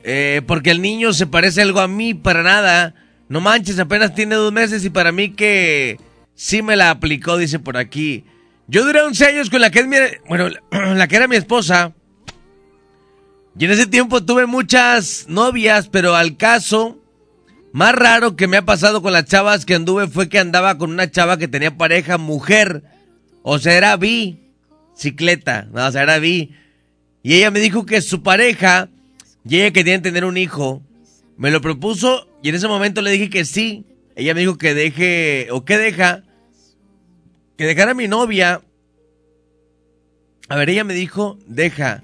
Eh, 0.04 0.42
porque 0.48 0.72
el 0.72 0.82
niño 0.82 1.14
se 1.14 1.28
parece 1.28 1.62
algo 1.62 1.80
a 1.80 1.88
mí, 1.88 2.14
para 2.14 2.44
nada. 2.44 2.96
No 3.30 3.42
manches, 3.42 3.80
apenas 3.80 4.14
tiene 4.14 4.36
dos 4.36 4.52
meses 4.52 4.84
y 4.84 4.90
para 4.90 5.12
mí 5.12 5.32
que 5.32 6.00
sí 6.36 6.62
me 6.62 6.76
la 6.76 6.90
aplicó, 6.90 7.38
dice 7.38 7.60
por 7.60 7.78
aquí. 7.78 8.26
Yo 8.68 8.86
duré 8.86 9.02
11 9.02 9.26
años 9.26 9.50
con 9.50 9.62
la 9.62 9.70
que 9.70 9.80
es 9.80 9.88
mi, 9.88 9.98
bueno, 10.28 10.50
la 10.72 11.08
que 11.08 11.16
era 11.16 11.28
mi 11.28 11.36
esposa. 11.36 11.94
Y 13.58 13.66
en 13.66 13.72
ese 13.72 13.86
tiempo 13.86 14.24
tuve 14.24 14.46
muchas 14.46 15.26
novias, 15.28 15.90
pero 15.90 16.16
al 16.16 16.38
caso 16.38 17.02
más 17.74 17.96
raro 17.96 18.36
que 18.36 18.48
me 18.48 18.58
ha 18.58 18.66
pasado 18.66 19.02
con 19.02 19.14
las 19.14 19.26
chavas 19.26 19.66
que 19.66 19.76
anduve 19.76 20.08
fue 20.08 20.28
que 20.28 20.40
andaba 20.40 20.78
con 20.78 20.92
una 20.92 21.10
chava 21.10 21.38
que 21.38 21.48
tenía 21.48 21.78
pareja 21.78 22.18
mujer. 22.18 22.84
O 23.44 23.60
sea, 23.60 23.74
era 23.74 23.96
bi, 23.96 24.40
cicleta, 24.96 25.68
no, 25.72 25.88
o 25.88 25.92
sea, 25.92 26.04
era 26.04 26.20
bi. 26.20 26.54
Y 27.24 27.36
ella 27.36 27.52
me 27.52 27.60
dijo 27.60 27.86
que 27.86 28.02
su 28.02 28.24
pareja 28.24 28.90
y 29.44 29.58
ella 29.58 29.72
quería 29.72 30.02
tener 30.02 30.26
un 30.26 30.38
hijo. 30.38 30.82
Me 31.38 31.52
lo 31.52 31.62
propuso 31.62 32.28
y 32.44 32.50
en 32.50 32.56
ese 32.56 32.68
momento 32.68 33.02
le 33.02 33.12
dije 33.12 33.30
que 33.30 33.46
sí. 33.46 33.86
Ella 34.16 34.34
me 34.34 34.42
dijo 34.42 34.58
que 34.58 34.74
deje, 34.74 35.48
o 35.52 35.64
que 35.66 35.78
deja, 35.78 36.24
que 37.58 37.66
dejara 37.66 37.92
a 37.92 37.96
mi 37.96 38.08
novia. 38.08 38.62
A 40.50 40.56
ver, 40.56 40.70
ella 40.70 40.84
me 40.84 40.94
dijo, 40.94 41.40
deja. 41.48 42.04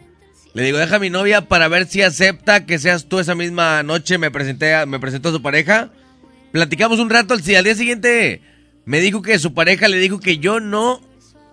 Le 0.53 0.63
digo, 0.63 0.77
deja 0.77 0.95
a 0.95 0.99
mi 0.99 1.09
novia 1.09 1.41
para 1.41 1.67
ver 1.67 1.85
si 1.87 2.01
acepta 2.01 2.65
que 2.65 2.79
seas 2.79 3.05
tú 3.09 3.19
esa 3.19 3.35
misma 3.35 3.83
noche. 3.83 4.17
Me 4.17 4.31
presenté, 4.31 4.73
a, 4.73 4.85
me 4.85 4.99
presentó 4.99 5.29
a 5.29 5.33
su 5.33 5.41
pareja. 5.41 5.91
Platicamos 6.51 6.99
un 6.99 7.09
rato, 7.09 7.33
al, 7.33 7.41
al 7.55 7.63
día 7.63 7.75
siguiente 7.75 8.41
me 8.87 9.01
dijo 9.01 9.21
que 9.21 9.37
su 9.37 9.53
pareja 9.53 9.89
le 9.89 9.97
dijo 9.97 10.21
que 10.21 10.37
yo 10.37 10.61
no, 10.61 11.01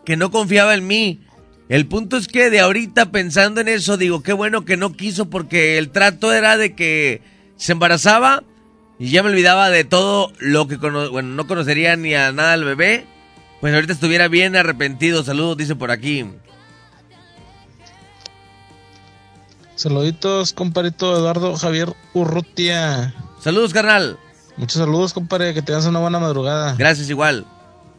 que 0.05 0.17
no 0.17 0.31
confiaba 0.31 0.75
en 0.75 0.87
mí. 0.87 1.24
El 1.69 1.87
punto 1.87 2.17
es 2.17 2.29
que 2.29 2.51
de 2.51 2.61
ahorita 2.61 3.11
pensando 3.11 3.61
en 3.61 3.69
eso, 3.69 3.97
digo, 3.97 4.23
qué 4.23 4.33
bueno 4.33 4.65
que 4.65 4.77
no 4.77 4.93
quiso 4.93 5.31
porque 5.31 5.79
el 5.79 5.91
trato 5.91 6.33
era 6.33 6.57
de 6.57 6.75
que 6.75 7.23
se 7.57 7.73
embarazaba 7.73 8.43
y 8.99 9.11
ya 9.11 9.23
me 9.23 9.31
olvidaba 9.31 9.71
de 9.71 9.85
todo 9.85 10.33
lo 10.39 10.69
que, 10.69 10.77
bueno, 10.77 11.23
no 11.23 11.47
conocería 11.47 11.97
ni 11.97 12.15
a 12.15 12.33
nada 12.33 12.53
al 12.53 12.65
bebé. 12.65 13.07
Pues 13.61 13.73
ahorita 13.75 13.95
estuviera 13.95 14.29
bien 14.29 14.57
arrepentido. 14.57 15.25
Saludos, 15.25 15.57
dice 15.57 15.75
por 15.75 15.91
aquí. 15.91 16.27
Saluditos, 19.75 20.53
comparito 20.53 21.17
Eduardo 21.17 21.57
Javier 21.57 21.95
Urrutia. 22.13 23.15
Saludos, 23.41 23.73
carnal. 23.73 24.19
Muchos 24.57 24.79
saludos, 24.79 25.13
compadre. 25.13 25.55
Que 25.55 25.63
tengas 25.63 25.87
una 25.87 25.99
buena 25.99 26.19
madrugada. 26.19 26.77
Gracias, 26.77 27.11
igual. 27.11 27.47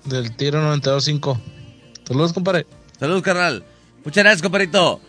Del 0.06 0.36
tiro 0.36 0.62
92.5. 0.62 1.39
Saludos, 2.08 2.32
compadre. 2.32 2.65
Saludos, 2.99 3.21
carnal. 3.21 3.63
Muchas 4.03 4.23
gracias, 4.23 4.41
compadrito. 4.41 5.01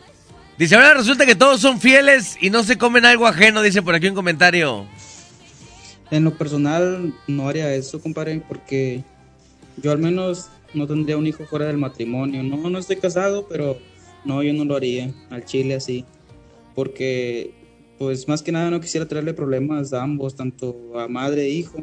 Dice, 0.58 0.74
ahora 0.74 0.94
resulta 0.94 1.26
que 1.26 1.34
todos 1.34 1.60
son 1.60 1.80
fieles 1.80 2.36
y 2.40 2.50
no 2.50 2.62
se 2.62 2.78
comen 2.78 3.04
algo 3.04 3.26
ajeno, 3.26 3.62
dice 3.62 3.82
por 3.82 3.94
aquí 3.94 4.08
un 4.08 4.14
comentario. 4.14 4.86
En 6.10 6.24
lo 6.24 6.36
personal, 6.36 7.14
no 7.26 7.48
haría 7.48 7.74
eso, 7.74 8.00
compadre, 8.00 8.42
porque 8.48 9.04
yo 9.82 9.92
al 9.92 9.98
menos 9.98 10.48
no 10.72 10.86
tendría 10.86 11.16
un 11.16 11.26
hijo 11.26 11.44
fuera 11.44 11.66
del 11.66 11.76
matrimonio. 11.76 12.42
No, 12.42 12.70
no 12.70 12.78
estoy 12.78 12.96
casado, 12.96 13.46
pero 13.48 13.78
no, 14.24 14.42
yo 14.42 14.52
no 14.54 14.64
lo 14.64 14.76
haría 14.76 15.12
al 15.30 15.44
chile 15.44 15.74
así 15.74 16.04
porque 16.76 17.54
pues 17.98 18.28
más 18.28 18.42
que 18.42 18.52
nada 18.52 18.70
no 18.70 18.80
quisiera 18.80 19.08
traerle 19.08 19.32
problemas 19.32 19.92
a 19.94 20.02
ambos, 20.02 20.36
tanto 20.36 20.92
a 21.00 21.08
madre 21.08 21.46
e 21.46 21.48
hijo, 21.48 21.78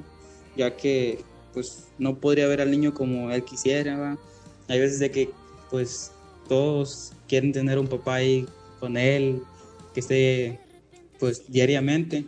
ya 0.55 0.77
que 0.77 1.19
pues 1.53 1.87
no 1.97 2.19
podría 2.19 2.47
ver 2.47 2.61
al 2.61 2.71
niño 2.71 2.93
como 2.93 3.31
él 3.31 3.43
quisiera. 3.43 4.17
Hay 4.69 4.79
veces 4.79 4.99
de 4.99 5.09
que 5.09 5.31
pues 5.73 6.11
todos 6.47 7.13
quieren 7.27 7.51
tener 7.51 7.79
un 7.79 7.87
papá 7.87 8.17
ahí 8.17 8.45
con 8.79 8.95
él, 8.95 9.41
que 9.95 10.01
esté 10.01 10.59
pues 11.19 11.51
diariamente. 11.51 12.25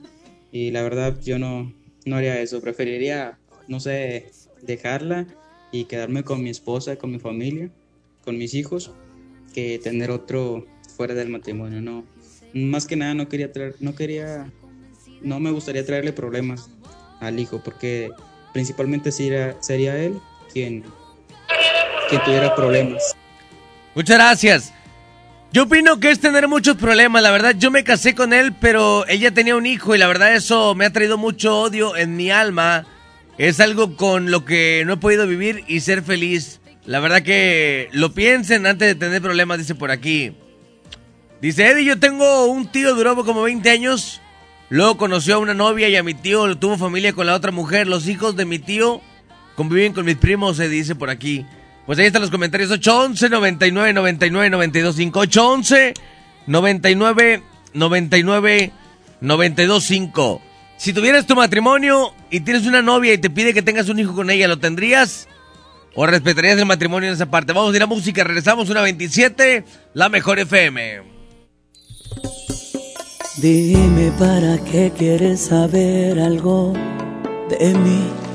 Y 0.51 0.71
la 0.71 0.81
verdad 0.81 1.15
yo 1.21 1.37
no, 1.37 1.71
no 2.05 2.15
haría 2.15 2.41
eso, 2.41 2.59
preferiría, 2.59 3.37
no 3.67 3.79
sé, 3.79 4.31
dejarla 4.63 5.27
y 5.71 5.85
quedarme 5.85 6.23
con 6.23 6.41
mi 6.41 6.49
esposa, 6.49 6.95
con 6.95 7.11
mi 7.11 7.19
familia, 7.19 7.69
con 8.23 8.35
mis 8.35 8.55
hijos, 8.55 8.89
que 9.53 9.77
tener 9.77 10.09
otro 10.09 10.65
fuera 10.97 11.13
del 11.13 11.29
matrimonio, 11.29 11.81
no, 11.81 12.03
más 12.55 12.87
que 12.87 12.95
nada 12.95 13.13
no 13.13 13.29
quería 13.29 13.51
traer, 13.51 13.75
no 13.79 13.93
quería, 13.93 14.51
no 15.21 15.39
me 15.39 15.51
gustaría 15.51 15.85
traerle 15.85 16.13
problemas 16.13 16.71
al 17.19 17.39
hijo, 17.39 17.61
porque 17.63 18.09
principalmente 18.53 19.11
sería, 19.11 19.61
sería 19.61 20.03
él 20.03 20.19
quien, 20.51 20.83
quien 22.09 22.23
tuviera 22.23 22.55
problemas. 22.55 23.15
Muchas 23.95 24.17
gracias. 24.17 24.73
Yo 25.53 25.63
opino 25.63 26.01
que 26.01 26.11
es 26.11 26.19
tener 26.19 26.49
muchos 26.49 26.75
problemas, 26.75 27.23
la 27.23 27.31
verdad 27.31 27.55
yo 27.57 27.71
me 27.71 27.85
casé 27.85 28.13
con 28.13 28.33
él, 28.33 28.53
pero 28.59 29.07
ella 29.07 29.33
tenía 29.33 29.55
un 29.55 29.65
hijo 29.65 29.95
y 29.95 29.97
la 29.97 30.07
verdad 30.07 30.35
eso 30.35 30.75
me 30.75 30.85
ha 30.85 30.91
traído 30.91 31.17
mucho 31.17 31.61
odio 31.61 31.95
en 31.95 32.17
mi 32.17 32.29
alma. 32.29 32.85
Es 33.37 33.61
algo 33.61 33.95
con 33.95 34.31
lo 34.31 34.43
que 34.43 34.83
no 34.85 34.93
he 34.93 34.97
podido 34.97 35.25
vivir 35.25 35.63
y 35.67 35.79
ser 35.79 36.03
feliz. 36.03 36.59
La 36.85 36.99
verdad 36.99 37.21
que 37.21 37.87
lo 37.93 38.13
piensen 38.13 38.67
antes 38.67 38.85
de 38.85 38.95
tener 38.95 39.21
problemas, 39.21 39.59
dice 39.59 39.75
por 39.75 39.91
aquí. 39.91 40.35
Dice 41.41 41.65
Eddie, 41.65 41.85
yo 41.85 41.99
tengo 41.99 42.47
un 42.47 42.69
tío, 42.69 42.95
duró 42.95 43.15
como 43.23 43.43
20 43.43 43.69
años. 43.69 44.21
Luego 44.69 44.97
conoció 44.97 45.35
a 45.35 45.39
una 45.39 45.53
novia 45.53 45.87
y 45.87 45.95
a 45.95 46.03
mi 46.03 46.13
tío 46.13 46.57
tuvo 46.57 46.77
familia 46.77 47.13
con 47.13 47.27
la 47.27 47.33
otra 47.33 47.51
mujer. 47.51 47.87
Los 47.87 48.09
hijos 48.09 48.35
de 48.35 48.43
mi 48.43 48.59
tío 48.59 48.99
conviven 49.55 49.93
con 49.93 50.05
mis 50.05 50.17
primos, 50.17 50.57
se 50.57 50.67
dice 50.67 50.95
por 50.95 51.09
aquí. 51.09 51.45
Pues 51.85 51.99
ahí 51.99 52.05
están 52.05 52.21
los 52.21 52.31
comentarios. 52.31 52.71
811 52.71 53.29
99 53.29 53.93
99 53.93 54.49
92 54.49 54.95
5 54.95 55.19
811 55.19 55.93
99 56.47 57.43
99 57.73 58.71
92 59.21 59.83
5 59.83 60.41
Si 60.77 60.93
tuvieras 60.93 61.25
tu 61.25 61.35
matrimonio 61.35 62.13
y 62.29 62.41
tienes 62.41 62.65
una 62.65 62.81
novia 62.81 63.13
y 63.13 63.17
te 63.17 63.29
pide 63.29 63.53
que 63.53 63.61
tengas 63.61 63.89
un 63.89 63.99
hijo 63.99 64.13
con 64.13 64.29
ella, 64.29 64.47
¿lo 64.47 64.59
tendrías? 64.59 65.27
¿O 65.95 66.05
respetarías 66.05 66.57
el 66.57 66.65
matrimonio 66.65 67.09
en 67.09 67.15
esa 67.15 67.27
parte? 67.27 67.53
Vamos 67.53 67.73
a 67.73 67.77
ir 67.77 67.83
a 67.83 67.87
música, 67.87 68.23
regresamos 68.23 68.69
una 68.69 68.81
27, 68.81 69.63
la 69.93 70.09
mejor 70.09 70.39
FM. 70.39 71.03
Dime 73.37 74.11
para 74.19 74.57
qué 74.63 74.91
quieres 74.97 75.41
saber 75.41 76.19
algo 76.19 76.73
de 77.49 77.73
mí. 77.73 78.34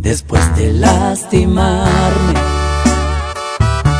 después 0.00 0.56
de 0.56 0.72
lastimarme? 0.72 2.34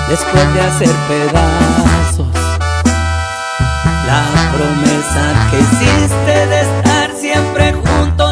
Después 0.08 0.54
de 0.54 0.60
hacer 0.60 0.90
pedazos 1.08 2.28
la 4.06 4.22
promesa 4.54 5.50
que 5.50 5.58
hiciste 5.58 6.46
de 6.46 6.60
estar 6.60 7.10
siempre 7.12 7.72
juntos 7.72 8.25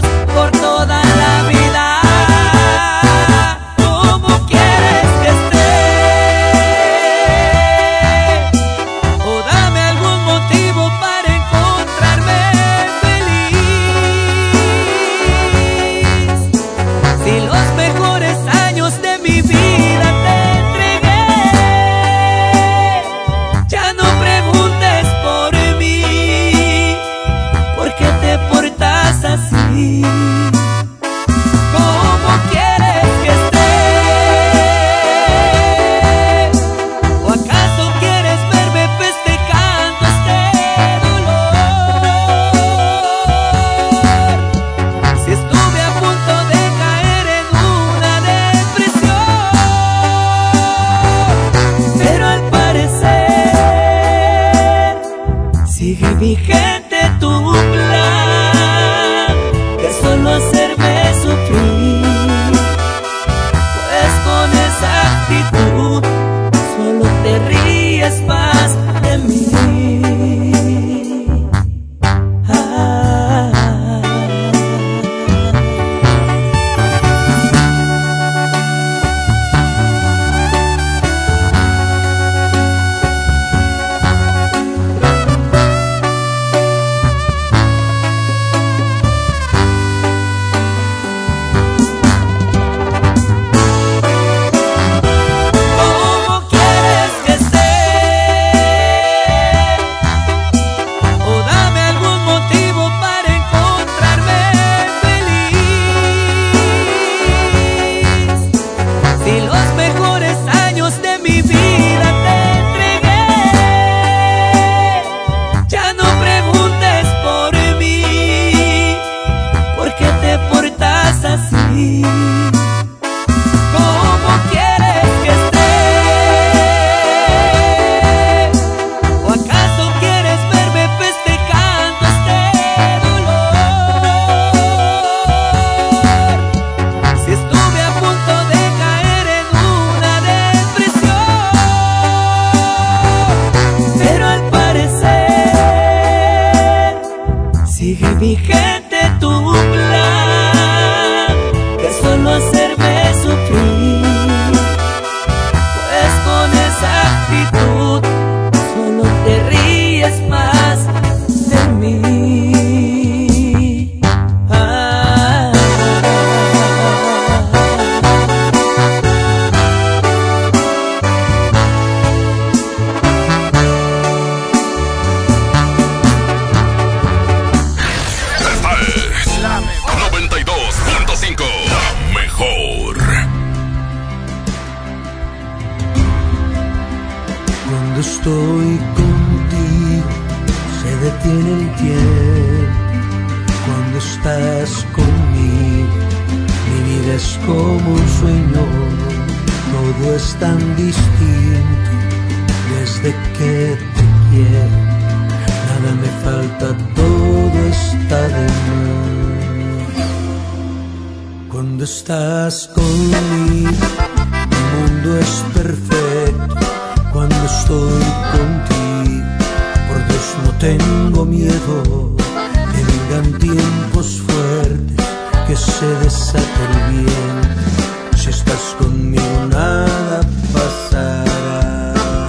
tiempos 223.64 224.22
fuertes 224.27 225.07
que 225.46 225.57
se 225.57 225.87
desata 226.05 226.64
bien. 226.90 228.16
Si 228.16 228.31
estás 228.31 228.77
conmigo 228.79 229.38
nada 229.48 230.20
pasará. 230.53 232.29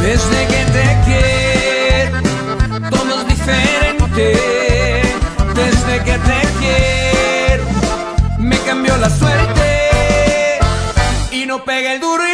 Desde 0.00 0.40
que 0.52 0.62
te 0.76 0.86
quiero, 1.06 2.18
todo 2.90 3.20
es 3.20 3.26
diferente. 3.34 4.26
Desde 5.62 5.94
que 6.06 6.16
te 6.28 6.40
quiero, 6.60 7.64
me 8.38 8.58
cambió 8.60 8.96
la 8.96 9.10
suerte. 9.10 9.70
Y 11.30 11.46
no 11.46 11.64
pega 11.64 11.94
el 11.94 12.00
duro 12.00 12.24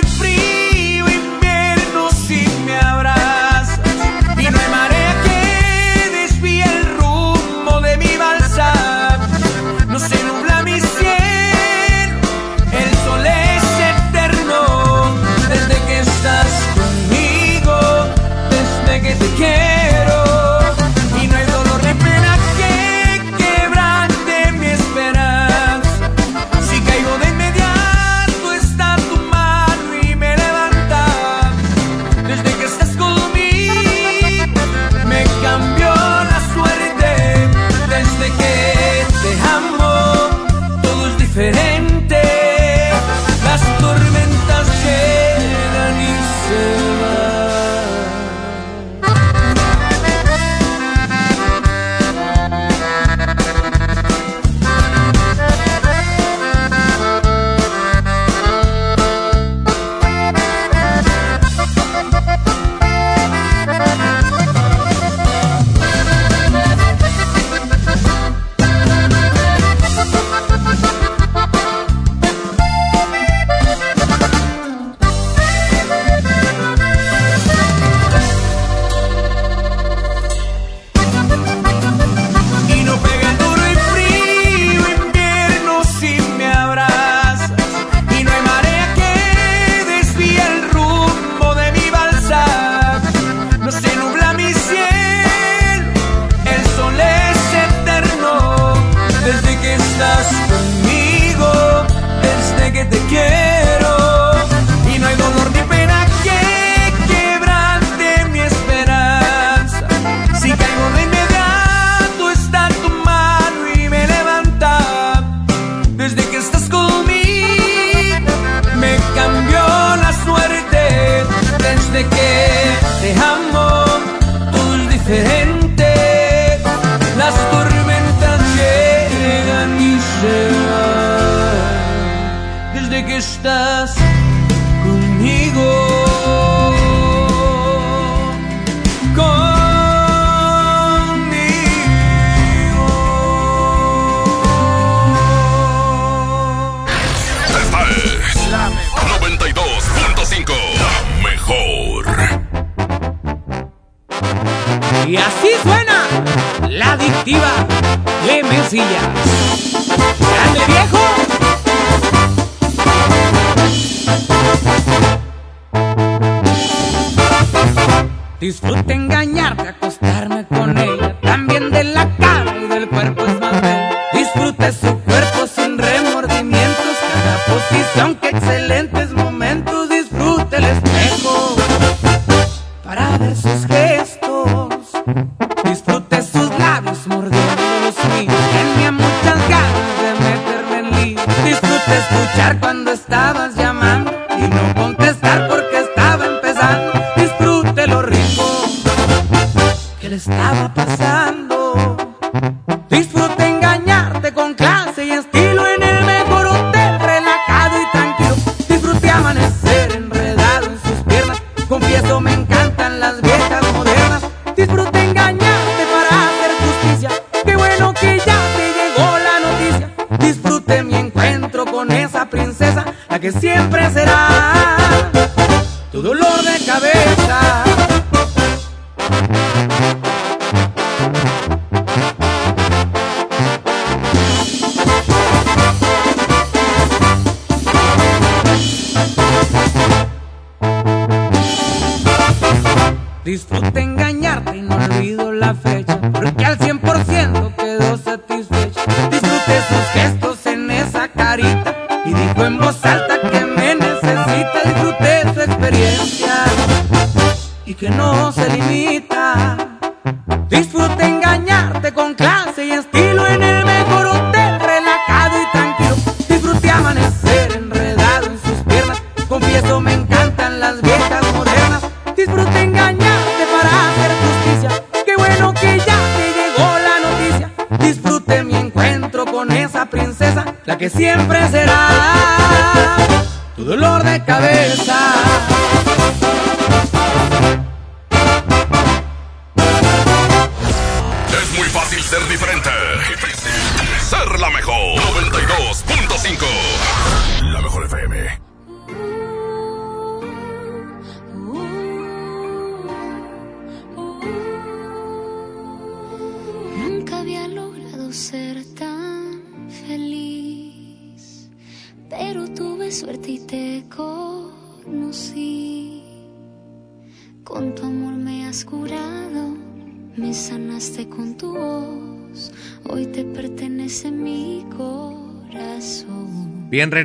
estaba 192.92 193.50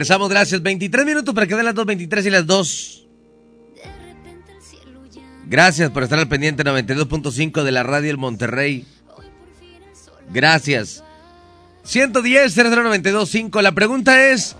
regresamos, 0.05 0.29
gracias. 0.29 0.61
23 0.61 1.03
minutos 1.03 1.33
para 1.33 1.47
que 1.47 1.55
den 1.55 1.65
las 1.65 1.73
2.23 1.73 2.27
y 2.27 2.29
las 2.29 2.45
2. 2.45 3.07
Gracias 5.47 5.89
por 5.89 6.03
estar 6.03 6.19
al 6.19 6.27
pendiente 6.27 6.63
92.5 6.63 7.63
de 7.63 7.71
la 7.71 7.81
radio 7.81 8.11
El 8.11 8.17
Monterrey. 8.17 8.85
Gracias. 10.31 11.03
110 11.83 12.55
00925. 12.55 13.61
La 13.63 13.71
pregunta 13.71 14.29
es, 14.29 14.55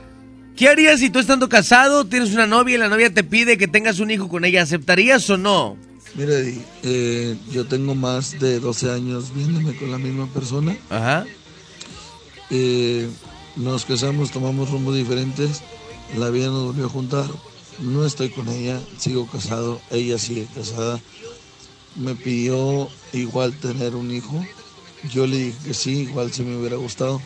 ¿qué 0.56 0.68
harías 0.68 1.00
si 1.00 1.12
tú 1.12 1.20
estando 1.20 1.48
casado, 1.48 2.06
tienes 2.06 2.34
una 2.34 2.48
novia 2.48 2.76
y 2.76 2.78
la 2.80 2.90
novia 2.90 3.14
te 3.14 3.24
pide 3.24 3.60
que 3.60 3.68
tengas 3.68 4.00
un 4.00 4.10
hijo 4.10 4.28
con 4.28 4.46
ella? 4.46 4.64
¿Aceptarías 4.64 5.30
o 5.30 5.38
no? 5.38 5.78
Mira, 6.16 6.40
Eddie, 6.40 6.62
eh, 6.82 7.36
yo 7.52 7.66
tengo 7.66 7.94
más 7.94 8.40
de 8.40 8.60
12 8.60 8.92
años 8.92 9.32
viéndome 9.36 9.76
con 9.76 9.92
la 9.92 10.00
misma 10.00 10.26
persona. 10.28 10.76
Ajá. 10.90 11.26
Eh, 12.50 13.08
nos 13.56 13.86
casamos, 13.86 14.32
tomamos 14.32 14.70
rumbos 14.70 14.96
diferentes. 14.96 15.62
La 16.18 16.30
vida 16.30 16.48
nos 16.48 16.66
volvió 16.66 16.86
a 16.86 16.90
juntar. 16.90 17.26
No 17.80 18.06
estoy 18.06 18.30
con 18.30 18.48
ella, 18.50 18.80
sigo 18.98 19.28
casado. 19.28 19.82
Ella 19.92 20.18
sigue 20.18 20.48
casada. 20.54 21.00
Me 21.96 22.16
pidió 22.16 22.90
igual 23.14 23.54
tener 23.54 23.96
un 23.96 24.12
hijo. 24.12 24.46
Yo 25.12 25.28
le 25.28 25.38
dije 25.38 25.58
que 25.66 25.74
sí, 25.74 26.00
igual 26.02 26.32
si 26.32 26.44
me 26.44 26.58
hubiera 26.58 26.76
gustado. 26.76 27.22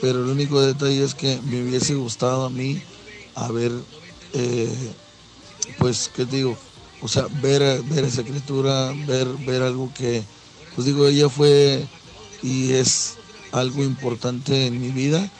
Pero 0.00 0.22
el 0.24 0.30
único 0.30 0.60
detalle 0.60 1.02
es 1.02 1.14
que 1.14 1.40
me 1.44 1.62
hubiese 1.62 1.94
gustado 1.94 2.44
a 2.44 2.50
mí 2.50 2.80
haber, 3.34 3.72
eh, 4.32 4.92
pues, 5.78 6.10
¿qué 6.14 6.26
te 6.26 6.36
digo? 6.36 6.56
O 7.00 7.08
sea, 7.08 7.26
ver, 7.42 7.82
ver 7.82 8.04
esa 8.04 8.22
criatura, 8.22 8.92
ver, 9.06 9.26
ver 9.46 9.62
algo 9.62 9.92
que, 9.94 10.22
pues 10.74 10.86
digo, 10.86 11.06
ella 11.06 11.28
fue 11.28 11.86
y 12.42 12.72
es 12.72 13.14
algo 13.52 13.82
importante 13.82 14.66
en 14.66 14.80
mi 14.80 14.90
vida 14.90 15.30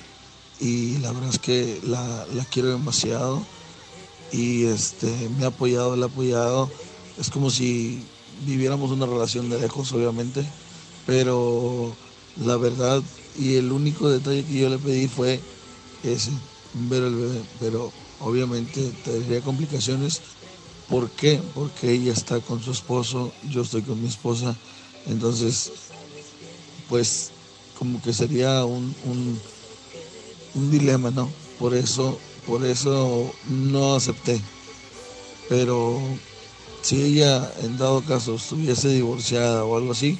y 0.65 0.97
la 0.99 1.13
verdad 1.13 1.29
es 1.29 1.39
que 1.39 1.79
la, 1.85 2.27
la 2.33 2.45
quiero 2.47 2.71
demasiado 2.71 3.43
y 4.33 4.65
este 4.65 5.29
me 5.37 5.45
ha 5.45 5.49
apoyado, 5.49 5.95
la 5.95 6.07
ha 6.07 6.09
apoyado. 6.09 6.71
Es 7.21 7.29
como 7.29 7.51
si 7.51 8.03
viviéramos 8.47 8.91
una 8.91 9.05
relación 9.05 9.51
de 9.51 9.61
lejos, 9.61 9.93
obviamente, 9.93 10.43
pero 11.07 11.95
la 12.47 12.57
verdad 12.57 13.03
y 13.39 13.57
el 13.57 13.73
único 13.73 14.09
detalle 14.09 14.43
que 14.43 14.59
yo 14.59 14.71
le 14.71 14.79
pedí 14.79 15.07
fue 15.07 15.39
ese, 16.03 16.31
ver 16.73 17.03
al 17.03 17.15
bebé, 17.15 17.43
pero 17.61 17.93
obviamente 18.21 18.91
tendría 19.05 19.43
complicaciones. 19.43 20.23
¿Por 20.89 21.11
qué? 21.11 21.43
Porque 21.55 21.93
ella 21.93 22.13
está 22.13 22.41
con 22.41 22.63
su 22.63 22.71
esposo, 22.71 23.33
yo 23.51 23.63
estoy 23.63 23.83
con 23.83 24.01
mi 24.01 24.09
esposa, 24.09 24.57
entonces, 25.07 25.73
pues 26.89 27.33
como 27.79 28.01
que 28.01 28.15
sería 28.15 28.65
un, 28.65 28.95
un 30.55 30.71
dilema, 30.71 31.11
¿no? 31.11 31.31
Por 31.59 31.75
eso, 31.75 32.19
por 32.47 32.65
eso 32.65 33.35
no 33.49 33.97
acepté. 33.97 34.41
Pero 35.49 36.01
si 36.83 37.03
ella 37.03 37.51
en 37.63 37.79
dado 37.79 38.03
caso 38.03 38.37
estuviese 38.37 38.89
divorciada 38.89 39.65
o 39.65 39.77
algo 39.77 39.93
así, 39.93 40.19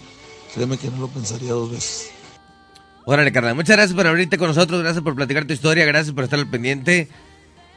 créeme 0.55 0.79
que 0.79 0.89
no 0.91 0.99
lo 0.99 1.09
pensaría 1.09 1.53
dos 1.53 1.71
veces. 1.71 2.11
Órale, 3.07 3.33
carnal. 3.33 3.55
Muchas 3.55 3.77
gracias 3.77 3.95
por 3.95 4.07
abrirte 4.07 4.39
con 4.39 4.49
nosotros. 4.49 4.81
Gracias 4.81 5.03
por 5.03 5.15
platicar 5.15 5.45
tu 5.45 5.53
historia. 5.53 5.85
Gracias 5.85 6.15
por 6.15 6.25
estar 6.25 6.39
al 6.39 6.49
pendiente. 6.49 7.09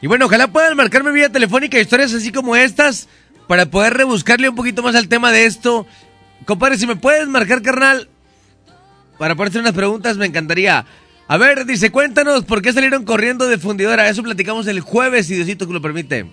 Y 0.02 0.08
bueno, 0.08 0.26
ojalá 0.26 0.48
puedan 0.48 0.78
marcarme 0.78 1.12
vía 1.12 1.30
telefónica 1.30 1.80
historias 1.80 2.14
así 2.14 2.32
como 2.32 2.56
estas 2.56 3.08
para 3.48 3.66
poder 3.66 3.94
rebuscarle 3.96 4.50
un 4.50 4.56
poquito 4.56 4.84
más 4.84 4.96
al 4.96 5.08
tema 5.08 5.32
de 5.32 5.46
esto. 5.46 5.86
Compadre, 6.46 6.78
si 6.78 6.88
me 6.88 6.96
puedes 6.96 7.28
marcar, 7.28 7.62
carnal, 7.62 8.08
para 9.18 9.36
poder 9.36 9.50
hacer 9.50 9.62
unas 9.62 9.74
preguntas, 9.74 10.18
me 10.18 10.26
encantaría. 10.26 10.86
A 11.30 11.38
ver, 11.38 11.66
dice, 11.66 11.92
cuéntanos 11.92 12.46
por 12.46 12.62
qué 12.62 12.72
salieron 12.72 13.04
corriendo 13.04 13.48
de 13.48 13.58
fundidora. 13.58 14.08
Eso 14.08 14.24
platicamos 14.24 14.66
el 14.68 14.80
jueves, 14.80 15.28
si 15.28 15.36
Diosito 15.36 15.68
que 15.68 15.74
lo 15.74 15.82
permite. 15.82 16.26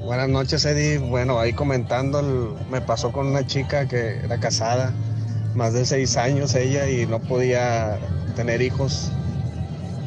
Buenas 0.00 0.30
noches, 0.30 0.64
Eddie. 0.64 0.96
Bueno, 0.96 1.38
ahí 1.38 1.52
comentando, 1.52 2.58
me 2.70 2.80
pasó 2.80 3.12
con 3.12 3.26
una 3.26 3.46
chica 3.46 3.86
que 3.86 4.20
era 4.24 4.40
casada, 4.40 4.94
más 5.54 5.74
de 5.74 5.84
seis 5.84 6.16
años 6.16 6.54
ella, 6.54 6.88
y 6.88 7.04
no 7.06 7.20
podía 7.20 7.98
tener 8.36 8.62
hijos. 8.62 9.12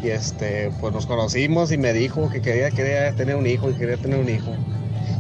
Y 0.04 0.10
este, 0.10 0.72
pues 0.82 0.92
nos 0.92 1.06
conocimos 1.06 1.72
y 1.72 1.78
me 1.78 1.94
dijo 1.94 2.32
que 2.32 2.42
quería, 2.42 2.72
quería 2.72 3.16
tener 3.16 3.36
un 3.36 3.46
hijo 3.46 3.70
y 3.70 3.76
quería 3.76 3.98
tener 3.98 4.20
un 4.20 4.30
hijo. 4.30 4.56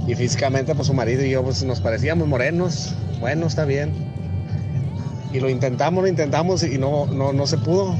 Y 0.07 0.15
físicamente, 0.15 0.73
pues 0.73 0.87
su 0.87 0.95
marido 0.95 1.23
y 1.23 1.29
yo 1.29 1.43
pues, 1.43 1.63
nos 1.63 1.79
parecíamos 1.79 2.27
morenos. 2.27 2.95
Bueno, 3.19 3.45
está 3.45 3.65
bien. 3.65 3.93
Y 5.35 5.41
lo 5.41 5.49
intentamos, 5.49 6.01
lo 6.01 6.07
intentamos 6.07 6.63
y 6.63 6.77
no, 6.77 7.07
no, 7.07 7.33
no 7.33 7.45
se 7.45 7.57
pudo. 7.57 7.93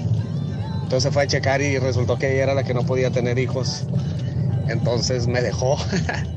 Entonces 0.83 1.11
fue 1.11 1.23
a 1.23 1.27
checar 1.27 1.61
y 1.61 1.77
resultó 1.79 2.17
que 2.17 2.31
ella 2.31 2.43
era 2.43 2.53
la 2.53 2.63
que 2.63 2.73
no 2.73 2.86
podía 2.86 3.11
tener 3.11 3.38
hijos. 3.38 3.86
Entonces 4.69 5.27
me 5.27 5.41
dejó 5.41 5.77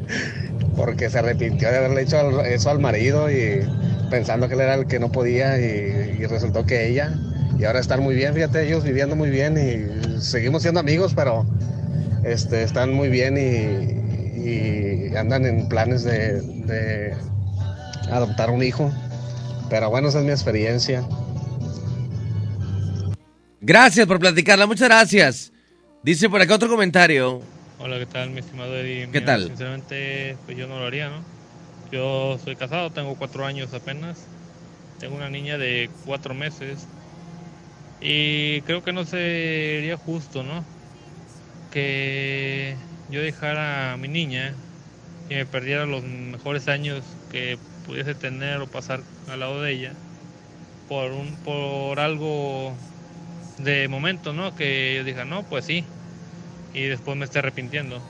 porque 0.76 1.08
se 1.08 1.20
arrepintió 1.20 1.70
de 1.70 1.76
haberle 1.76 2.02
hecho 2.02 2.42
eso 2.42 2.70
al 2.70 2.80
marido 2.80 3.30
y 3.30 3.64
pensando 4.10 4.48
que 4.48 4.54
él 4.54 4.62
era 4.62 4.74
el 4.74 4.88
que 4.88 4.98
no 4.98 5.12
podía 5.12 5.56
y, 5.60 6.26
resultó 6.26 6.66
que 6.66 6.88
ella. 6.88 7.16
Y 7.60 7.64
ahora 7.64 7.78
están 7.78 8.02
muy 8.02 8.16
bien, 8.16 8.34
fíjate, 8.34 8.66
ellos 8.66 8.82
viviendo 8.82 9.14
muy 9.14 9.30
bien 9.30 9.56
y 9.56 10.20
seguimos 10.20 10.62
siendo 10.62 10.80
amigos, 10.80 11.12
pero 11.14 11.46
este, 12.24 12.64
están 12.64 12.92
muy 12.92 13.08
bien 13.08 13.36
y, 13.38 14.48
y 14.48 15.16
andan 15.16 15.46
en 15.46 15.68
planes 15.68 16.02
de, 16.02 16.40
de 16.42 17.14
adoptar 18.10 18.50
un 18.50 18.64
hijo. 18.64 18.90
Pero 19.70 19.90
bueno, 19.90 20.08
esa 20.08 20.20
es 20.20 20.24
mi 20.24 20.30
experiencia. 20.30 21.04
Gracias 23.60 24.06
por 24.06 24.18
platicarla, 24.18 24.66
muchas 24.66 24.88
gracias. 24.88 25.52
Dice 26.02 26.30
por 26.30 26.40
acá 26.40 26.54
otro 26.54 26.68
comentario. 26.68 27.42
Hola, 27.78 27.98
¿qué 27.98 28.06
tal, 28.06 28.30
mi 28.30 28.40
estimado 28.40 28.76
Eddie? 28.76 29.08
¿Qué 29.10 29.20
Mira, 29.20 29.26
tal? 29.26 29.46
Sinceramente, 29.48 30.36
pues 30.46 30.56
yo 30.56 30.66
no 30.66 30.78
lo 30.78 30.86
haría, 30.86 31.10
¿no? 31.10 31.22
Yo 31.92 32.38
soy 32.42 32.56
casado, 32.56 32.90
tengo 32.90 33.16
cuatro 33.16 33.44
años 33.44 33.72
apenas. 33.74 34.18
Tengo 34.98 35.16
una 35.16 35.28
niña 35.28 35.58
de 35.58 35.90
cuatro 36.06 36.34
meses. 36.34 36.86
Y 38.00 38.62
creo 38.62 38.82
que 38.82 38.92
no 38.92 39.04
sería 39.04 39.96
justo, 39.96 40.42
¿no? 40.42 40.64
Que 41.70 42.76
yo 43.10 43.20
dejara 43.20 43.92
a 43.92 43.96
mi 43.96 44.08
niña 44.08 44.54
y 45.28 45.34
me 45.34 45.46
perdiera 45.46 45.86
los 45.86 46.02
mejores 46.04 46.68
años 46.68 47.02
que 47.30 47.58
pudiese 47.88 48.14
tener 48.14 48.60
o 48.60 48.66
pasar 48.66 49.00
al 49.28 49.40
lado 49.40 49.62
de 49.62 49.72
ella 49.72 49.92
por 50.88 51.10
un 51.10 51.34
por 51.36 51.98
algo 51.98 52.76
de 53.56 53.88
momento, 53.88 54.32
¿no? 54.32 54.54
Que 54.54 54.94
yo 54.96 55.04
diga, 55.04 55.24
no, 55.24 55.42
pues 55.42 55.64
sí, 55.64 55.84
y 56.74 56.82
después 56.82 57.16
me 57.16 57.24
esté 57.24 57.40
arrepintiendo. 57.40 58.00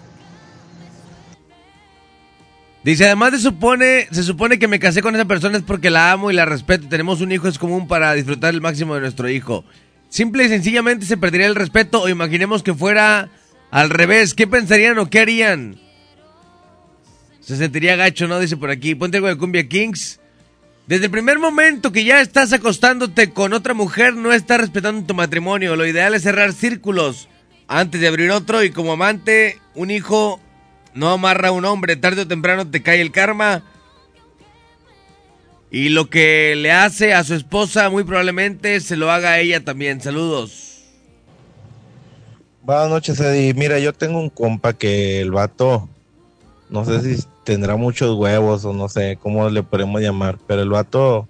Dice, 2.85 3.07
además 3.07 3.33
de 3.33 3.39
supone, 3.39 4.09
se 4.11 4.22
supone 4.22 4.59
que 4.59 4.68
me 4.68 4.79
casé 4.79 5.01
con 5.01 5.14
esa 5.14 5.24
persona 5.24 5.57
es 5.57 5.62
porque 5.62 5.91
la 5.91 6.12
amo 6.12 6.31
y 6.31 6.35
la 6.35 6.45
respeto. 6.45 6.89
Tenemos 6.89 7.20
un 7.20 7.33
hijo, 7.33 7.49
es 7.49 7.59
común 7.59 7.89
para 7.89 8.12
disfrutar 8.14 8.55
el 8.55 8.61
máximo 8.61 8.95
de 8.95 9.01
nuestro 9.01 9.29
hijo. 9.29 9.64
Simple 10.09 10.45
y 10.45 10.49
sencillamente 10.49 11.07
se 11.07 11.16
perdería 11.16 11.47
el 11.47 11.55
respeto 11.55 12.03
o 12.03 12.09
imaginemos 12.09 12.62
que 12.62 12.74
fuera 12.74 13.29
al 13.70 13.91
revés. 13.91 14.35
¿Qué 14.35 14.47
pensarían 14.47 14.99
o 14.99 15.11
qué 15.11 15.20
harían? 15.20 15.88
Se 17.49 17.57
sentiría 17.57 17.97
gacho, 17.97 18.29
¿no? 18.29 18.39
Dice 18.39 18.59
por 18.59 18.69
aquí. 18.69 18.95
Ponte 18.95 19.17
algo 19.17 19.29
de 19.29 19.39
Cumbia 19.39 19.67
Kings. 19.67 20.21
Desde 20.87 21.07
el 21.07 21.11
primer 21.11 21.39
momento 21.39 21.93
que 21.93 22.05
ya 22.05 22.21
estás 22.21 22.53
acostándote 22.53 23.31
con 23.31 23.55
otra 23.55 23.73
mujer, 23.73 24.15
no 24.15 24.35
estás 24.35 24.61
respetando 24.61 25.07
tu 25.07 25.15
matrimonio. 25.15 25.75
Lo 25.75 25.87
ideal 25.87 26.13
es 26.13 26.25
cerrar 26.25 26.53
círculos 26.53 27.27
antes 27.67 28.03
de 28.03 28.07
abrir 28.07 28.31
otro 28.33 28.63
y 28.63 28.71
como 28.71 28.93
amante, 28.93 29.63
un 29.75 29.91
hijo 29.91 30.41
no 30.93 31.09
amarra 31.09 31.49
a 31.49 31.53
un 31.53 31.65
hombre. 31.65 31.97
Tarde 31.97 32.21
o 32.21 32.29
temprano 32.29 32.69
te 32.69 32.83
cae 32.83 33.01
el 33.01 33.13
karma. 33.13 33.63
Y 35.71 35.89
lo 35.89 36.11
que 36.11 36.55
le 36.55 36.71
hace 36.71 37.15
a 37.15 37.25
su 37.25 37.33
esposa 37.33 37.89
muy 37.89 38.05
probablemente 38.05 38.79
se 38.81 38.99
lo 38.99 39.11
haga 39.11 39.31
a 39.31 39.39
ella 39.39 39.65
también. 39.65 40.03
Saludos. 40.03 40.85
Buenas 42.61 42.91
noches, 42.91 43.19
Eddie. 43.21 43.55
Mira, 43.55 43.79
yo 43.79 43.95
tengo 43.95 44.21
un 44.21 44.29
compa 44.29 44.75
que 44.75 45.23
el 45.23 45.31
vato, 45.31 45.89
no 46.69 46.85
sé 46.85 47.01
si 47.01 47.23
tendrá 47.49 47.77
muchos 47.77 48.15
huevos 48.15 48.67
o 48.67 48.75
no 48.75 48.91
sé 48.91 49.19
cómo 49.23 49.49
le 49.49 49.63
podemos 49.63 50.03
llamar, 50.03 50.37
pero 50.47 50.61
el 50.61 50.69
vato 50.69 51.27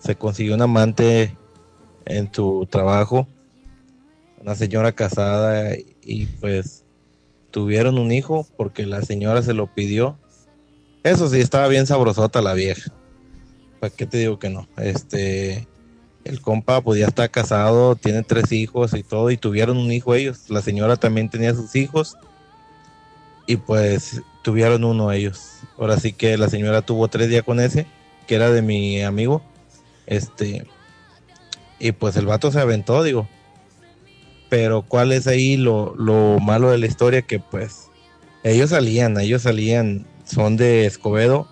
se 0.00 0.16
consiguió 0.16 0.56
un 0.56 0.62
amante 0.62 1.36
en 2.04 2.34
su 2.34 2.66
trabajo, 2.68 3.28
una 4.42 4.56
señora 4.56 4.90
casada 4.90 5.76
y 6.02 6.26
pues 6.40 6.84
tuvieron 7.52 7.96
un 7.98 8.10
hijo 8.10 8.44
porque 8.56 8.86
la 8.86 9.02
señora 9.02 9.40
se 9.42 9.54
lo 9.54 9.72
pidió. 9.72 10.18
Eso 11.04 11.28
sí, 11.28 11.38
estaba 11.38 11.68
bien 11.68 11.86
sabrosota 11.86 12.42
la 12.42 12.54
vieja. 12.54 12.92
¿Para 13.78 13.94
qué 13.94 14.06
te 14.06 14.18
digo 14.18 14.40
que 14.40 14.50
no? 14.50 14.66
Este, 14.78 15.68
el 16.24 16.40
compa 16.40 16.80
pues 16.80 16.98
ya 16.98 17.06
está 17.06 17.28
casado, 17.28 17.94
tiene 17.94 18.24
tres 18.24 18.50
hijos 18.50 18.94
y 18.94 19.04
todo, 19.04 19.30
y 19.30 19.36
tuvieron 19.36 19.76
un 19.76 19.92
hijo 19.92 20.12
ellos. 20.12 20.50
La 20.50 20.60
señora 20.60 20.96
también 20.96 21.30
tenía 21.30 21.54
sus 21.54 21.76
hijos 21.76 22.16
y 23.46 23.58
pues 23.58 24.22
tuvieron 24.42 24.84
uno 24.84 25.12
ellos. 25.12 25.60
Ahora 25.78 25.98
sí 25.98 26.12
que 26.12 26.36
la 26.36 26.48
señora 26.48 26.82
tuvo 26.82 27.08
tres 27.08 27.28
días 27.28 27.42
con 27.42 27.60
ese, 27.60 27.86
que 28.26 28.34
era 28.34 28.50
de 28.50 28.62
mi 28.62 29.02
amigo. 29.02 29.42
Este, 30.06 30.66
y 31.78 31.92
pues 31.92 32.16
el 32.16 32.26
vato 32.26 32.50
se 32.50 32.60
aventó, 32.60 33.02
digo. 33.02 33.28
Pero 34.48 34.82
cuál 34.82 35.12
es 35.12 35.26
ahí 35.26 35.56
lo, 35.56 35.94
lo 35.96 36.38
malo 36.40 36.70
de 36.70 36.78
la 36.78 36.86
historia 36.86 37.22
que 37.22 37.38
pues 37.38 37.88
ellos 38.42 38.70
salían, 38.70 39.18
ellos 39.20 39.42
salían, 39.42 40.06
son 40.24 40.56
de 40.56 40.86
Escobedo, 40.86 41.46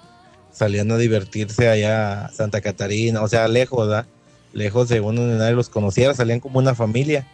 salían 0.50 0.90
a 0.90 0.96
divertirse 0.96 1.68
allá 1.68 2.24
a 2.24 2.32
Santa 2.32 2.60
Catarina, 2.60 3.22
o 3.22 3.28
sea, 3.28 3.46
lejos, 3.46 3.86
¿verdad? 3.86 4.06
Lejos 4.52 4.88
según 4.88 5.16
donde 5.16 5.36
nadie 5.36 5.54
los 5.54 5.68
conociera, 5.68 6.14
salían 6.14 6.40
como 6.40 6.58
una 6.58 6.74
familia. 6.74 7.26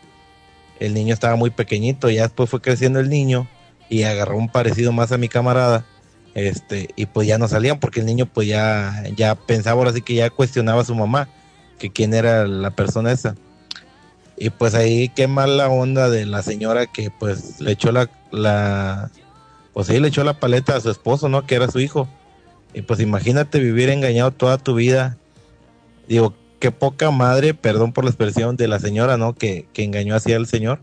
El 0.80 0.92
niño 0.92 1.14
estaba 1.14 1.36
muy 1.36 1.50
pequeñito, 1.50 2.10
ya 2.10 2.22
después 2.22 2.50
fue 2.50 2.60
creciendo 2.60 3.00
el 3.00 3.08
niño 3.08 3.48
y 3.88 4.02
agarró 4.02 4.36
un 4.36 4.48
parecido 4.48 4.92
más 4.92 5.12
a 5.12 5.18
mi 5.18 5.28
camarada. 5.28 5.84
Este, 6.34 6.90
y 6.96 7.06
pues 7.06 7.28
ya 7.28 7.38
no 7.38 7.46
salían 7.46 7.78
porque 7.78 8.00
el 8.00 8.06
niño 8.06 8.26
pues 8.26 8.48
ya, 8.48 9.04
ya 9.16 9.36
pensaba 9.36 9.78
ahora 9.78 9.92
sí 9.92 10.02
que 10.02 10.14
ya 10.14 10.30
cuestionaba 10.30 10.82
a 10.82 10.84
su 10.84 10.94
mamá, 10.94 11.28
que 11.78 11.90
quién 11.92 12.12
era 12.12 12.46
la 12.46 12.70
persona 12.70 13.12
esa. 13.12 13.36
Y 14.36 14.50
pues 14.50 14.74
ahí 14.74 15.08
qué 15.10 15.28
mala 15.28 15.68
onda 15.68 16.10
de 16.10 16.26
la 16.26 16.42
señora 16.42 16.86
que 16.86 17.10
pues 17.10 17.60
le 17.60 17.72
echó 17.72 17.92
la, 17.92 18.10
la, 18.32 19.10
pues 19.72 19.86
sí, 19.86 20.00
le 20.00 20.08
echó 20.08 20.24
la 20.24 20.40
paleta 20.40 20.76
a 20.76 20.80
su 20.80 20.90
esposo, 20.90 21.28
¿no? 21.28 21.46
Que 21.46 21.54
era 21.54 21.70
su 21.70 21.78
hijo. 21.78 22.08
Y 22.72 22.82
pues 22.82 22.98
imagínate 22.98 23.60
vivir 23.60 23.88
engañado 23.90 24.32
toda 24.32 24.58
tu 24.58 24.74
vida. 24.74 25.16
Digo, 26.08 26.34
qué 26.58 26.72
poca 26.72 27.12
madre, 27.12 27.54
perdón 27.54 27.92
por 27.92 28.04
la 28.04 28.10
expresión 28.10 28.56
de 28.56 28.66
la 28.66 28.80
señora, 28.80 29.16
¿no? 29.16 29.34
Que, 29.34 29.68
que 29.72 29.84
engañó 29.84 30.16
así 30.16 30.32
al 30.32 30.46
señor. 30.46 30.80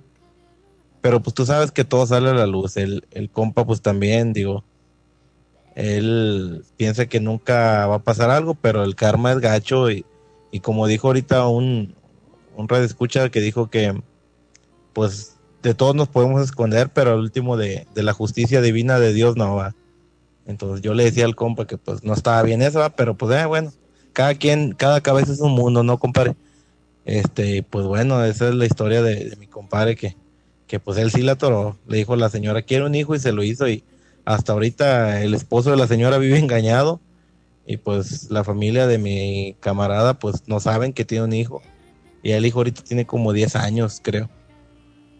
Pero 1.01 1.21
pues 1.21 1.33
tú 1.33 1.45
sabes 1.45 1.71
que 1.71 1.83
todo 1.83 2.05
sale 2.05 2.29
a 2.29 2.33
la 2.33 2.45
luz. 2.45 2.77
El, 2.77 3.07
el 3.11 3.29
compa 3.29 3.65
pues 3.65 3.81
también, 3.81 4.33
digo, 4.33 4.63
él 5.75 6.63
piensa 6.77 7.07
que 7.07 7.19
nunca 7.19 7.87
va 7.87 7.95
a 7.95 8.03
pasar 8.03 8.29
algo, 8.29 8.55
pero 8.55 8.83
el 8.83 8.95
karma 8.95 9.31
es 9.31 9.39
gacho 9.39 9.89
y, 9.89 10.05
y 10.51 10.59
como 10.59 10.87
dijo 10.87 11.07
ahorita 11.07 11.47
un, 11.47 11.95
un 12.55 12.67
escucha 12.75 13.29
que 13.29 13.41
dijo 13.41 13.69
que 13.69 13.99
pues 14.93 15.37
de 15.63 15.73
todos 15.73 15.95
nos 15.95 16.07
podemos 16.07 16.41
esconder, 16.41 16.89
pero 16.89 17.13
al 17.13 17.19
último 17.19 17.55
de, 17.55 17.87
de 17.93 18.03
la 18.03 18.13
justicia 18.13 18.61
divina 18.61 18.99
de 18.99 19.13
Dios 19.13 19.37
no 19.37 19.55
va. 19.55 19.75
Entonces 20.45 20.81
yo 20.81 20.93
le 20.93 21.05
decía 21.05 21.25
al 21.25 21.35
compa 21.35 21.67
que 21.67 21.77
pues 21.77 22.03
no 22.03 22.13
estaba 22.13 22.41
bien 22.43 22.61
eso, 22.61 22.81
pero 22.95 23.15
pues 23.15 23.39
eh, 23.39 23.45
bueno, 23.45 23.71
cada 24.11 24.35
quien, 24.35 24.73
cada 24.73 25.01
cabeza 25.01 25.31
es 25.31 25.39
un 25.39 25.53
mundo, 25.53 25.83
¿no, 25.83 25.97
compadre? 25.97 26.35
Este, 27.05 27.63
pues 27.63 27.85
bueno, 27.85 28.23
esa 28.25 28.49
es 28.49 28.55
la 28.55 28.65
historia 28.65 29.01
de, 29.01 29.29
de 29.29 29.35
mi 29.37 29.47
compadre 29.47 29.95
que, 29.95 30.15
que 30.71 30.79
pues 30.79 30.97
él 30.97 31.11
sí 31.11 31.21
la 31.21 31.33
atoró. 31.33 31.77
Le 31.85 31.97
dijo 31.97 32.13
a 32.13 32.17
la 32.17 32.29
señora, 32.29 32.61
quiero 32.61 32.85
un 32.85 32.95
hijo 32.95 33.13
y 33.13 33.19
se 33.19 33.33
lo 33.33 33.43
hizo 33.43 33.67
y 33.67 33.83
hasta 34.23 34.53
ahorita 34.53 35.21
el 35.21 35.33
esposo 35.33 35.69
de 35.69 35.75
la 35.75 35.85
señora 35.85 36.17
vive 36.17 36.39
engañado 36.39 37.01
y 37.67 37.75
pues 37.75 38.31
la 38.31 38.45
familia 38.45 38.87
de 38.87 38.97
mi 38.97 39.57
camarada 39.59 40.17
pues 40.17 40.47
no 40.47 40.61
saben 40.61 40.93
que 40.93 41.03
tiene 41.03 41.25
un 41.25 41.33
hijo 41.33 41.61
y 42.23 42.31
el 42.31 42.45
hijo 42.45 42.59
ahorita 42.59 42.83
tiene 42.83 43.05
como 43.05 43.33
10 43.33 43.57
años, 43.57 43.99
creo. 44.01 44.29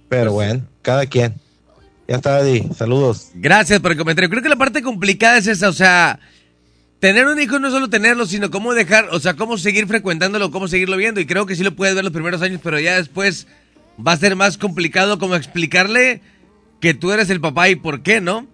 Pero 0.08 0.32
bueno, 0.32 0.66
cada 0.82 1.06
quien. 1.06 1.36
Ya 2.08 2.16
está, 2.16 2.40
Eddie. 2.40 2.70
Saludos. 2.74 3.32
Gracias 3.34 3.82
por 3.82 3.92
el 3.92 3.98
comentario. 3.98 4.30
Creo 4.30 4.42
que 4.42 4.48
la 4.48 4.56
parte 4.56 4.82
complicada 4.82 5.38
es 5.38 5.48
esa, 5.48 5.68
o 5.68 5.74
sea, 5.74 6.18
tener 7.02 7.28
un 7.28 7.42
hijo 7.42 7.60
no 7.60 7.68
es 7.68 7.74
solo 7.74 7.90
tenerlo, 7.90 8.26
sino 8.26 8.52
cómo 8.52 8.74
dejar, 8.74 9.10
o 9.12 9.20
sea, 9.20 9.34
cómo 9.34 9.58
seguir 9.58 9.86
frecuentándolo, 9.86 10.50
cómo 10.50 10.70
seguirlo 10.70 10.96
viendo. 10.96 11.20
Y 11.20 11.26
creo 11.26 11.46
que 11.46 11.58
sí 11.58 11.64
lo 11.66 11.76
puedes 11.76 11.94
ver 11.94 12.06
los 12.06 12.14
primeros 12.14 12.42
años, 12.42 12.62
pero 12.64 12.80
ya 12.80 12.96
después 12.96 13.48
va 14.06 14.14
a 14.14 14.18
ser 14.18 14.36
más 14.36 14.58
complicado 14.58 15.20
como 15.20 15.36
explicarle 15.36 16.22
que 16.80 16.94
tú 16.94 17.12
eres 17.12 17.30
el 17.30 17.40
papá 17.42 17.70
y 17.70 17.76
por 17.76 18.02
qué, 18.02 18.22
¿no? 18.22 18.48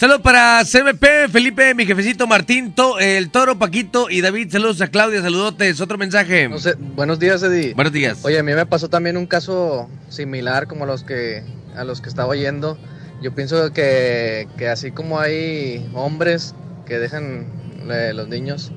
Saludos 0.00 0.22
para 0.22 0.62
CMP, 0.64 1.30
Felipe, 1.30 1.72
mi 1.74 1.86
jefecito 1.86 2.26
Martín, 2.26 2.72
To- 2.74 2.98
el 2.98 3.30
Toro, 3.30 3.58
Paquito 3.58 4.10
y 4.10 4.20
David. 4.22 4.50
Saludos 4.50 4.80
a 4.80 4.88
Claudia, 4.88 5.22
saludotes. 5.22 5.80
Otro 5.80 5.96
mensaje. 5.98 6.48
No 6.48 6.58
sé, 6.58 6.74
buenos 6.74 7.20
días, 7.20 7.42
Eddie. 7.42 7.74
Buenos 7.74 7.92
días. 7.92 8.18
Oye, 8.24 8.38
a 8.38 8.42
mí 8.42 8.52
me 8.54 8.66
pasó 8.66 8.88
también 8.88 9.16
un 9.16 9.26
caso 9.26 9.88
similar 10.08 10.66
como 10.66 10.84
los 10.84 11.04
que 11.04 11.42
a 11.76 11.84
los 11.84 12.00
que 12.00 12.08
estaba 12.08 12.28
oyendo. 12.30 12.76
Yo 13.22 13.34
pienso 13.34 13.72
que, 13.72 14.48
que 14.58 14.68
así 14.68 14.90
como 14.90 15.20
hay 15.20 15.88
hombres 15.94 16.54
que 16.86 16.98
dejan 16.98 17.46
eh, 17.88 18.12
los 18.14 18.28
niños, 18.28 18.72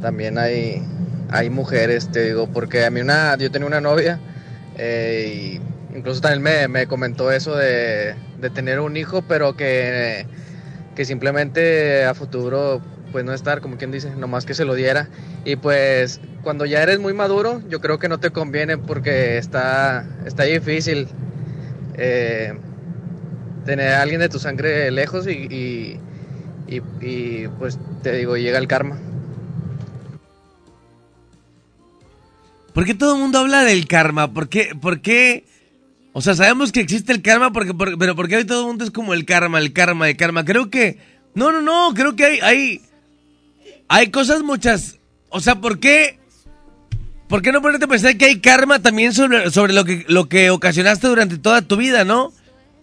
también 0.00 0.38
hay 0.38 0.82
hay 1.30 1.48
mujeres, 1.50 2.10
te 2.12 2.24
digo, 2.26 2.46
porque 2.52 2.84
a 2.84 2.90
mí 2.90 3.00
una 3.00 3.36
yo 3.38 3.50
tenía 3.50 3.66
una 3.66 3.80
novia 3.80 4.20
eh, 4.76 5.60
incluso 5.94 6.20
también 6.20 6.42
me, 6.42 6.68
me 6.68 6.86
comentó 6.86 7.30
eso 7.32 7.56
de, 7.56 8.16
de 8.38 8.50
tener 8.50 8.80
un 8.80 8.96
hijo, 8.96 9.22
pero 9.22 9.56
que 9.56 10.26
que 10.94 11.04
simplemente 11.04 12.04
a 12.04 12.14
futuro 12.14 12.82
pues 13.12 13.24
no 13.24 13.32
estar 13.34 13.60
como 13.60 13.76
quien 13.76 13.90
dice, 13.90 14.10
nomás 14.16 14.44
que 14.46 14.54
se 14.54 14.64
lo 14.64 14.74
diera. 14.74 15.10
Y 15.44 15.56
pues 15.56 16.20
cuando 16.42 16.64
ya 16.66 16.82
eres 16.82 16.98
muy 16.98 17.12
maduro, 17.14 17.60
yo 17.68 17.80
creo 17.80 17.98
que 17.98 18.08
no 18.08 18.18
te 18.20 18.30
conviene 18.30 18.78
porque 18.78 19.38
está, 19.38 20.06
está 20.26 20.44
difícil 20.44 21.08
eh, 21.94 22.54
tener 23.64 23.92
a 23.92 24.02
alguien 24.02 24.20
de 24.20 24.28
tu 24.28 24.38
sangre 24.38 24.90
lejos 24.90 25.26
y- 25.26 25.48
y, 27.00 27.48
pues 27.58 27.78
te 28.02 28.12
digo, 28.12 28.36
llega 28.36 28.58
el 28.58 28.68
karma. 28.68 28.98
¿Por 32.74 32.84
qué 32.84 32.94
todo 32.94 33.14
el 33.14 33.20
mundo 33.20 33.38
habla 33.38 33.62
del 33.64 33.86
karma? 33.86 34.32
¿Por 34.32 34.48
qué? 34.48 34.74
¿Por 34.80 35.00
qué? 35.00 35.44
O 36.14 36.20
sea, 36.22 36.34
sabemos 36.34 36.72
que 36.72 36.80
existe 36.80 37.12
el 37.12 37.22
karma, 37.22 37.52
porque, 37.52 37.74
por- 37.74 37.98
pero 37.98 38.14
¿por 38.16 38.28
qué 38.28 38.36
hoy 38.36 38.44
todo 38.44 38.60
el 38.62 38.66
mundo 38.66 38.84
es 38.84 38.90
como 38.90 39.14
el 39.14 39.24
karma, 39.24 39.58
el 39.58 39.72
karma, 39.72 40.08
el 40.08 40.16
karma? 40.16 40.44
Creo 40.44 40.70
que... 40.70 40.98
No, 41.34 41.52
no, 41.52 41.60
no, 41.62 41.92
creo 41.94 42.16
que 42.16 42.24
hay... 42.24 42.40
Hay, 42.40 42.80
hay 43.88 44.10
cosas 44.10 44.42
muchas... 44.42 44.98
O 45.30 45.40
sea, 45.40 45.56
¿por 45.56 45.78
qué? 45.80 46.18
¿Por 47.28 47.40
qué 47.40 47.52
no 47.52 47.62
ponerte 47.62 47.86
a 47.86 47.88
pensar 47.88 48.16
que 48.18 48.26
hay 48.26 48.40
karma 48.40 48.80
también 48.80 49.14
sobre, 49.14 49.50
sobre 49.50 49.72
lo, 49.72 49.84
que, 49.86 50.04
lo 50.08 50.28
que 50.28 50.50
ocasionaste 50.50 51.06
durante 51.08 51.38
toda 51.38 51.62
tu 51.62 51.76
vida, 51.76 52.04
no? 52.04 52.32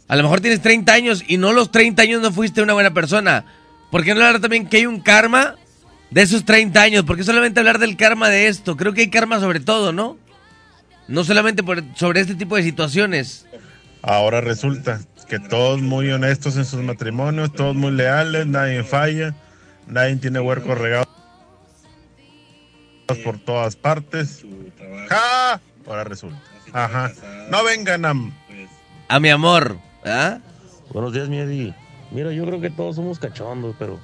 A 0.08 0.16
lo 0.16 0.24
mejor 0.24 0.42
tienes 0.42 0.62
30 0.64 0.92
años 0.92 1.24
y 1.28 1.38
no 1.38 1.54
los 1.54 1.72
30 1.72 2.02
años 2.02 2.22
no 2.24 2.32
fuiste 2.32 2.64
una 2.64 2.74
buena 2.74 2.92
persona. 2.92 3.46
¿Por 3.92 4.04
qué 4.04 4.16
no 4.16 4.22
hablar 4.26 4.42
también 4.42 4.68
que 4.68 4.78
hay 4.78 4.86
un 4.88 5.02
karma 5.02 5.56
de 6.12 6.22
esos 6.22 6.46
30 6.46 6.82
años? 6.82 7.04
¿Por 7.04 7.18
qué 7.18 7.24
solamente 7.24 7.60
hablar 7.60 7.80
del 7.80 7.98
karma 7.98 8.30
de 8.30 8.48
esto? 8.48 8.76
Creo 8.78 8.94
que 8.94 9.02
hay 9.02 9.10
karma 9.10 9.40
sobre 9.40 9.60
todo, 9.60 9.92
¿no? 9.92 10.18
No 11.08 11.24
solamente 11.24 11.64
por, 11.64 11.84
sobre 11.96 12.22
este 12.22 12.36
tipo 12.36 12.56
de 12.56 12.64
situaciones. 12.64 13.48
Ahora 14.02 14.42
resulta 14.42 15.02
que 15.28 15.40
todos 15.40 15.82
muy 15.82 16.10
honestos 16.10 16.56
en 16.58 16.66
sus 16.66 16.82
matrimonios, 16.82 17.54
todos 17.54 17.76
muy 17.76 17.92
leales, 17.92 18.48
nadie 18.48 18.84
falla, 18.84 19.36
nadie 19.88 20.16
tiene 20.18 20.40
huercos 20.40 20.78
regados 20.78 21.08
por 23.24 23.40
todas 23.40 23.76
partes. 23.76 24.46
¡Ja! 25.08 25.60
Ahora 25.88 26.04
resulta. 26.04 26.40
Ajá. 26.74 27.12
No 27.50 27.64
vengan 27.64 28.06
a... 28.06 28.14
A 29.08 29.20
mi 29.20 29.30
amor. 29.30 29.78
¿ah? 30.06 30.40
Buenos 30.92 31.14
días, 31.14 31.30
mi 31.30 31.40
Eddie. 31.40 31.74
Mira, 32.12 32.32
yo 32.32 32.46
creo 32.46 32.62
que 32.62 32.70
todos 32.70 32.96
somos 32.96 33.20
cachondos, 33.20 33.76
pero 33.80 34.00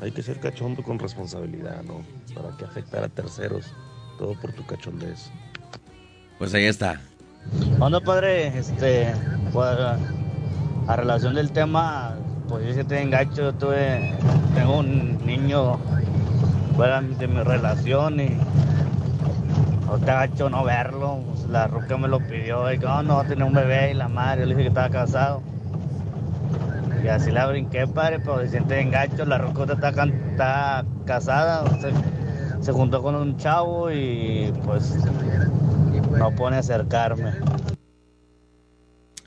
hay 0.00 0.10
que 0.12 0.22
ser 0.22 0.40
cachondo 0.40 0.82
con 0.82 0.98
responsabilidad, 0.98 1.82
¿no? 1.84 2.02
Para 2.34 2.56
que 2.56 2.64
afectar 2.64 3.04
a 3.04 3.08
terceros. 3.08 3.72
Todo 4.18 4.34
por 4.40 4.52
tu 4.52 4.64
cachondez. 4.64 5.30
Pues 6.38 6.54
ahí 6.54 6.64
está. 6.64 7.00
Onda, 7.80 8.00
padre, 8.00 8.56
este, 8.58 9.12
pues, 9.52 9.68
a 10.86 10.96
relación 10.96 11.34
del 11.34 11.50
tema, 11.52 12.14
pues 12.48 12.66
yo 12.66 12.74
sí 12.74 12.84
te 12.84 13.00
engacho, 13.02 13.36
yo 13.42 13.52
tuve, 13.54 14.14
tengo 14.54 14.78
un 14.78 15.24
niño 15.26 15.78
fuera 16.76 17.00
de 17.00 17.26
mi 17.28 17.42
relación 17.42 18.20
y 18.20 18.38
no 19.86 19.98
te 19.98 20.10
agacho 20.10 20.48
no 20.48 20.64
verlo, 20.64 21.20
pues, 21.26 21.46
la 21.48 21.66
ruca 21.66 21.96
me 21.96 22.08
lo 22.08 22.18
pidió, 22.20 22.72
y 22.72 22.78
que 22.78 22.86
"Oh, 22.86 23.02
no, 23.02 23.22
tener 23.24 23.44
un 23.44 23.52
bebé 23.52 23.90
y 23.90 23.94
la 23.94 24.08
madre, 24.08 24.42
yo 24.42 24.46
le 24.46 24.54
dije 24.54 24.62
que 24.62 24.68
estaba 24.68 24.90
casado. 24.90 25.42
Y 27.04 27.08
así 27.08 27.30
la 27.30 27.46
brinqué, 27.46 27.86
padre, 27.86 28.18
pero 28.18 28.40
se 28.40 28.48
siente 28.48 28.80
engacho, 28.80 29.26
la 29.26 29.36
ruca 29.36 29.70
está, 29.70 29.88
está 29.90 30.86
casada, 31.04 31.78
se, 31.78 31.92
se 32.64 32.72
juntó 32.72 33.02
con 33.02 33.14
un 33.14 33.36
chavo 33.36 33.92
y 33.92 34.50
pues 34.64 34.94
no 36.18 36.34
pone 36.34 36.56
a 36.56 36.60
acercarme. 36.60 37.32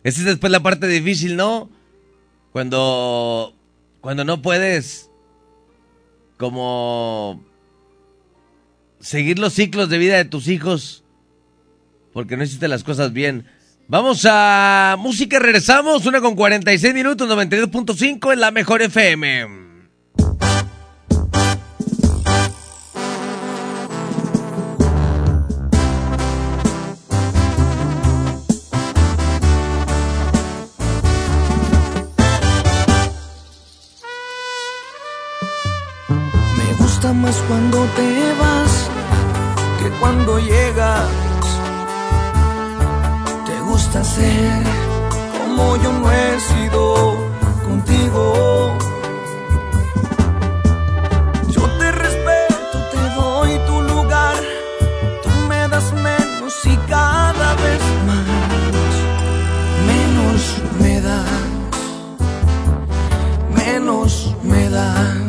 Esa 0.03 0.19
es 0.21 0.25
después 0.25 0.51
la 0.51 0.61
parte 0.61 0.87
difícil, 0.87 1.35
¿no? 1.35 1.69
Cuando, 2.51 3.53
cuando 4.01 4.23
no 4.23 4.41
puedes 4.41 5.11
como 6.37 7.43
seguir 8.99 9.37
los 9.37 9.53
ciclos 9.53 9.89
de 9.89 9.99
vida 9.99 10.17
de 10.17 10.25
tus 10.25 10.47
hijos 10.47 11.03
porque 12.17 12.37
no 12.37 12.43
hiciste 12.43 12.67
las 12.67 12.83
cosas 12.83 13.13
bien. 13.13 13.45
Vamos 13.89 14.27
a 14.29 14.97
música, 14.99 15.39
regresamos, 15.39 16.05
una 16.05 16.19
con 16.19 16.35
46 16.35 16.93
minutos, 16.93 17.29
92.5 17.29 18.33
en 18.33 18.39
la 18.41 18.51
mejor 18.51 18.81
FM. 18.81 19.47
Me 36.57 36.73
gusta 36.77 37.13
más 37.13 37.37
cuando 37.47 37.85
te 37.95 38.33
vas 38.37 38.89
que 39.79 39.89
cuando 39.97 40.39
llegas. 40.39 41.26
Gusta 43.77 44.03
ser 44.03 44.63
como 45.37 45.77
yo 45.77 45.91
no 45.93 46.11
he 46.11 46.39
sido 46.39 47.15
contigo. 47.63 48.75
Yo 51.47 51.61
te 51.77 51.91
respeto, 51.91 52.77
te 52.91 53.01
doy 53.15 53.51
tu 53.67 53.81
lugar. 53.83 54.35
Tú 55.21 55.29
me 55.47 55.67
das 55.67 55.93
menos 55.93 56.53
y 56.65 56.75
cada 56.89 57.53
vez 57.65 57.83
más. 58.07 58.93
Menos 59.91 60.41
me 60.81 60.99
das. 60.99 61.43
Menos 63.55 64.35
me 64.41 64.69
das. 64.71 65.26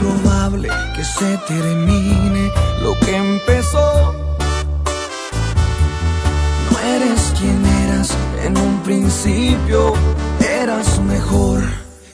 Probable 0.00 0.68
que 0.96 1.04
se 1.04 1.36
termine 1.46 2.50
lo 2.82 2.98
que 3.00 3.16
empezó. 3.16 4.14
No 6.70 6.78
eres 6.96 7.32
quien 7.38 7.64
eras 7.84 8.08
en 8.44 8.56
un 8.56 8.80
principio, 8.82 9.92
eras 10.40 10.98
mejor. 11.00 11.60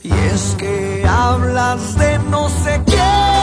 Y 0.02 0.12
es 0.12 0.54
que 0.58 1.04
hablas 1.08 1.96
de 1.98 2.18
no 2.30 2.48
sé 2.48 2.80
quién, 2.86 3.35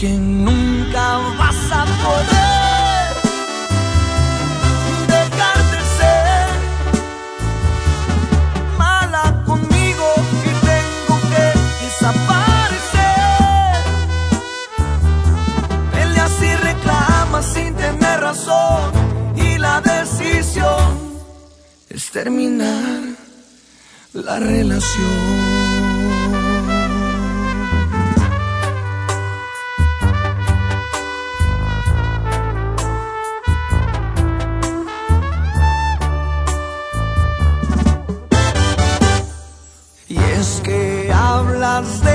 que 0.00 0.08
nunca 0.08 1.18
vas 1.38 1.72
a 1.72 1.84
poder 2.04 3.08
dejarte 5.08 5.78
ser 5.98 6.48
mala 8.78 9.44
conmigo 9.44 10.08
y 10.48 10.52
tengo 10.70 11.20
que 11.30 11.46
desaparecer. 11.84 13.12
Peleas 15.92 16.42
y 16.50 16.54
reclamas 16.56 17.44
sin 17.52 17.74
tener 17.74 18.20
razón 18.20 18.92
y 19.36 19.58
la 19.58 19.82
decisión 19.82 20.98
es 21.90 22.10
terminar 22.10 23.02
la 24.14 24.38
relación. 24.38 25.79
Hablas 41.70 42.09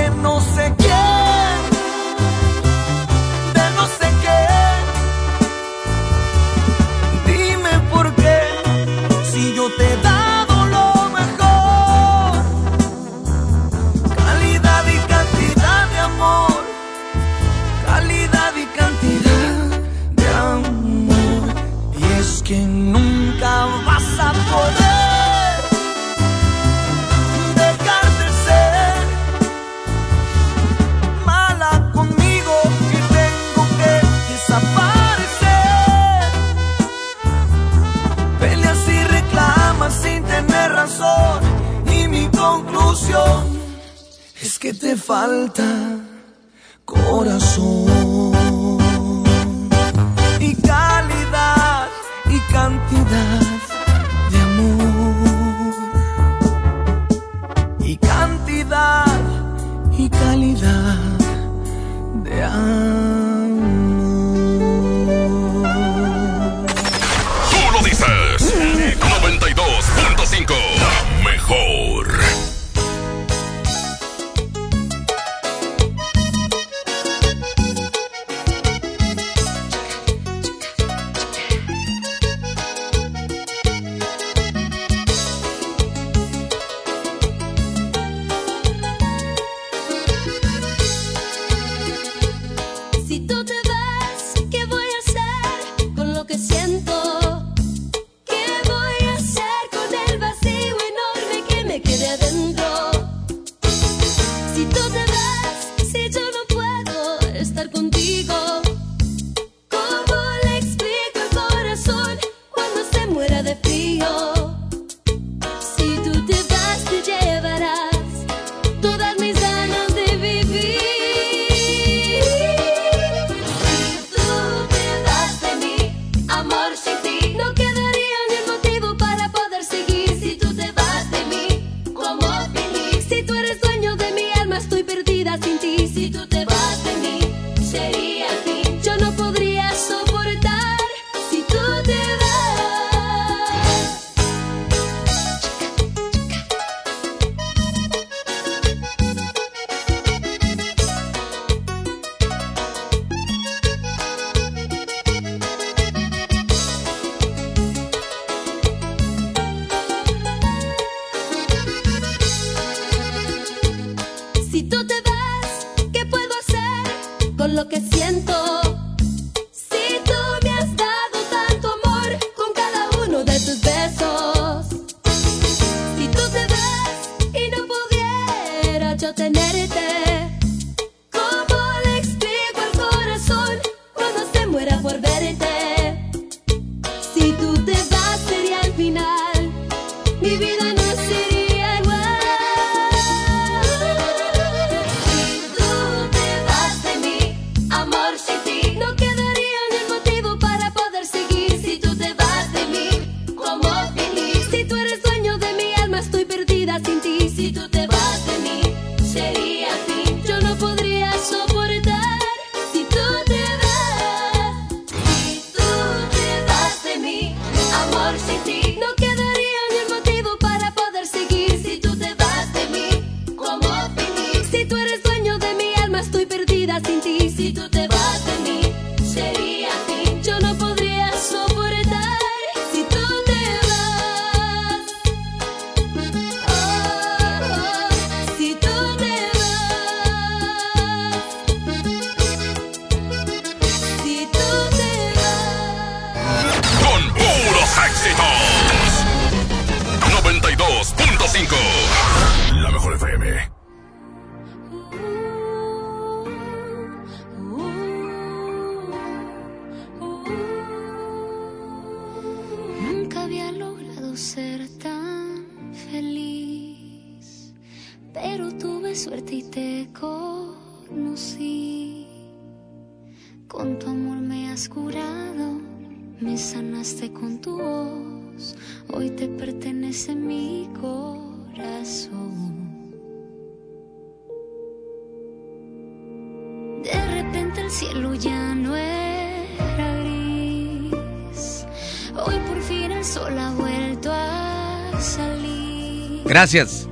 Gracias. 296.46 296.86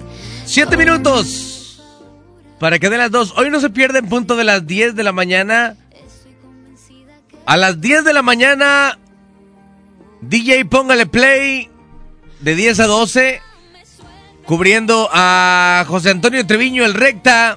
Siete 0.47 0.77
minutos. 0.77 1.81
Para 2.59 2.81
que 2.81 2.91
den 2.91 2.99
las 2.99 3.13
dos. 3.13 3.33
Hoy 3.37 3.51
no 3.51 3.61
se 3.61 3.71
pierde 3.71 4.01
en 4.01 4.09
punto 4.09 4.35
de 4.35 4.43
las 4.43 4.67
10 4.67 4.97
de 4.97 5.05
la 5.05 5.13
mañana. 5.13 5.77
A 7.47 7.57
las 7.57 7.81
10 7.81 8.03
de 8.03 8.13
la 8.13 8.23
mañana. 8.23 8.99
DJ 10.23 10.65
póngale 10.65 11.07
play. 11.07 11.71
De 12.41 12.57
10 12.57 12.81
a 12.81 12.87
12. 12.89 13.41
Cubriendo 14.45 15.09
a 15.13 15.85
José 15.87 16.11
Antonio 16.11 16.45
Treviño, 16.45 16.85
el 16.85 16.95
recta. 16.95 17.57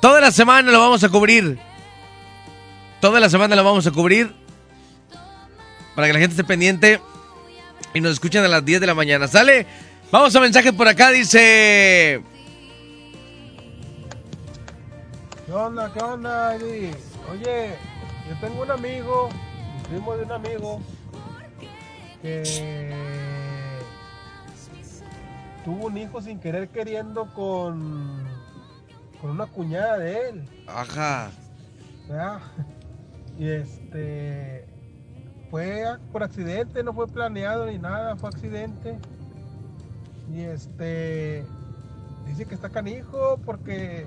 Toda 0.00 0.20
la 0.20 0.30
semana 0.30 0.70
lo 0.70 0.78
vamos 0.78 1.02
a 1.02 1.08
cubrir. 1.08 1.58
Toda 3.00 3.18
la 3.18 3.28
semana 3.28 3.56
lo 3.56 3.64
vamos 3.64 3.88
a 3.88 3.90
cubrir. 3.90 4.32
Para 5.96 6.06
que 6.06 6.12
la 6.12 6.20
gente 6.20 6.34
esté 6.34 6.44
pendiente. 6.44 7.00
Y 7.92 8.00
nos 8.00 8.12
escuchen 8.12 8.44
a 8.44 8.48
las 8.48 8.64
10 8.64 8.80
de 8.80 8.86
la 8.86 8.94
mañana. 8.94 9.26
¿Sale? 9.26 9.66
Vamos 10.10 10.34
a 10.34 10.40
mensajes 10.40 10.72
por 10.72 10.88
acá. 10.88 11.10
Dice. 11.10 12.22
¿Qué 15.46 15.52
onda? 15.52 15.92
¿Qué 15.92 16.00
onda, 16.00 16.54
Eddie? 16.56 16.94
Oye, 17.30 17.76
yo 18.28 18.40
tengo 18.40 18.62
un 18.62 18.70
amigo, 18.70 19.28
un 19.28 19.82
primo 19.82 20.16
de 20.16 20.24
un 20.24 20.32
amigo, 20.32 20.80
que 22.22 22.42
tuvo 25.64 25.86
un 25.86 25.96
hijo 25.98 26.20
sin 26.20 26.38
querer 26.38 26.68
queriendo 26.68 27.26
con, 27.34 28.24
con 29.20 29.30
una 29.30 29.46
cuñada 29.46 29.98
de 29.98 30.28
él. 30.28 30.48
Ajá. 30.66 31.30
¿verdad? 32.08 32.40
Y 33.36 33.48
este 33.48 34.64
fue 35.50 35.84
por 36.12 36.22
accidente, 36.22 36.84
no 36.84 36.92
fue 36.92 37.08
planeado 37.08 37.66
ni 37.66 37.78
nada, 37.78 38.14
fue 38.14 38.28
accidente. 38.28 38.96
Y 40.32 40.40
este 40.40 41.44
dice 42.26 42.46
que 42.46 42.54
está 42.54 42.70
canijo 42.70 43.38
porque 43.44 44.06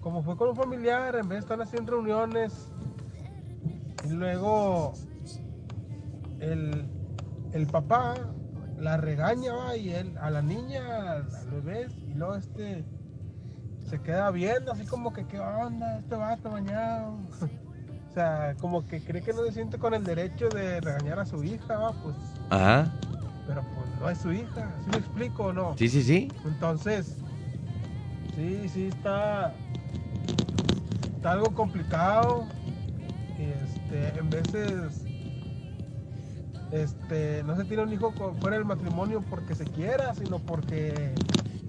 como 0.00 0.22
fue 0.22 0.36
con 0.36 0.50
un 0.50 0.56
familiar, 0.56 1.14
en 1.14 1.28
vez 1.28 1.38
de 1.38 1.40
estar 1.40 1.62
haciendo 1.62 1.92
reuniones, 1.92 2.68
y 4.04 4.10
luego 4.10 4.94
el, 6.40 6.84
el 7.52 7.66
papá 7.68 8.14
la 8.78 8.96
regaña 8.96 9.54
¿va? 9.54 9.76
y 9.76 9.90
él 9.90 10.18
a 10.20 10.28
la 10.30 10.42
niña, 10.42 11.12
al 11.12 11.50
bebé, 11.50 11.86
y 12.08 12.14
luego 12.14 12.34
este 12.34 12.84
se 13.88 14.00
queda 14.00 14.30
viendo 14.30 14.72
así 14.72 14.84
como 14.86 15.12
que 15.12 15.26
qué 15.26 15.38
onda 15.38 15.98
este 15.98 16.16
vato 16.16 16.50
bañado. 16.50 17.12
o 18.10 18.12
sea, 18.12 18.54
como 18.60 18.86
que 18.86 19.00
cree 19.02 19.22
que 19.22 19.32
no 19.32 19.44
se 19.44 19.52
siente 19.52 19.78
con 19.78 19.94
el 19.94 20.02
derecho 20.02 20.48
de 20.48 20.80
regañar 20.80 21.20
a 21.20 21.26
su 21.26 21.44
hija, 21.44 21.76
¿va? 21.76 21.92
pues, 21.92 22.16
Ajá. 22.50 22.92
Pero 23.46 23.62
pues 23.62 24.00
no 24.00 24.08
es 24.08 24.18
su 24.18 24.32
hija, 24.32 24.72
¿sí 24.84 24.90
me 24.90 24.98
explico 24.98 25.44
o 25.44 25.52
no? 25.52 25.76
Sí, 25.76 25.88
sí, 25.88 26.02
sí. 26.02 26.28
Entonces, 26.44 27.16
sí, 28.36 28.68
sí 28.68 28.86
está, 28.86 29.54
está 31.16 31.32
algo 31.32 31.52
complicado. 31.54 32.46
Este, 33.38 34.18
en 34.18 34.30
veces, 34.30 35.04
este, 36.70 37.42
no 37.44 37.56
se 37.56 37.64
tiene 37.64 37.82
un 37.82 37.92
hijo 37.92 38.12
fuera 38.40 38.56
del 38.56 38.64
matrimonio 38.64 39.22
porque 39.28 39.54
se 39.54 39.64
quiera, 39.64 40.14
sino 40.14 40.38
porque 40.38 41.14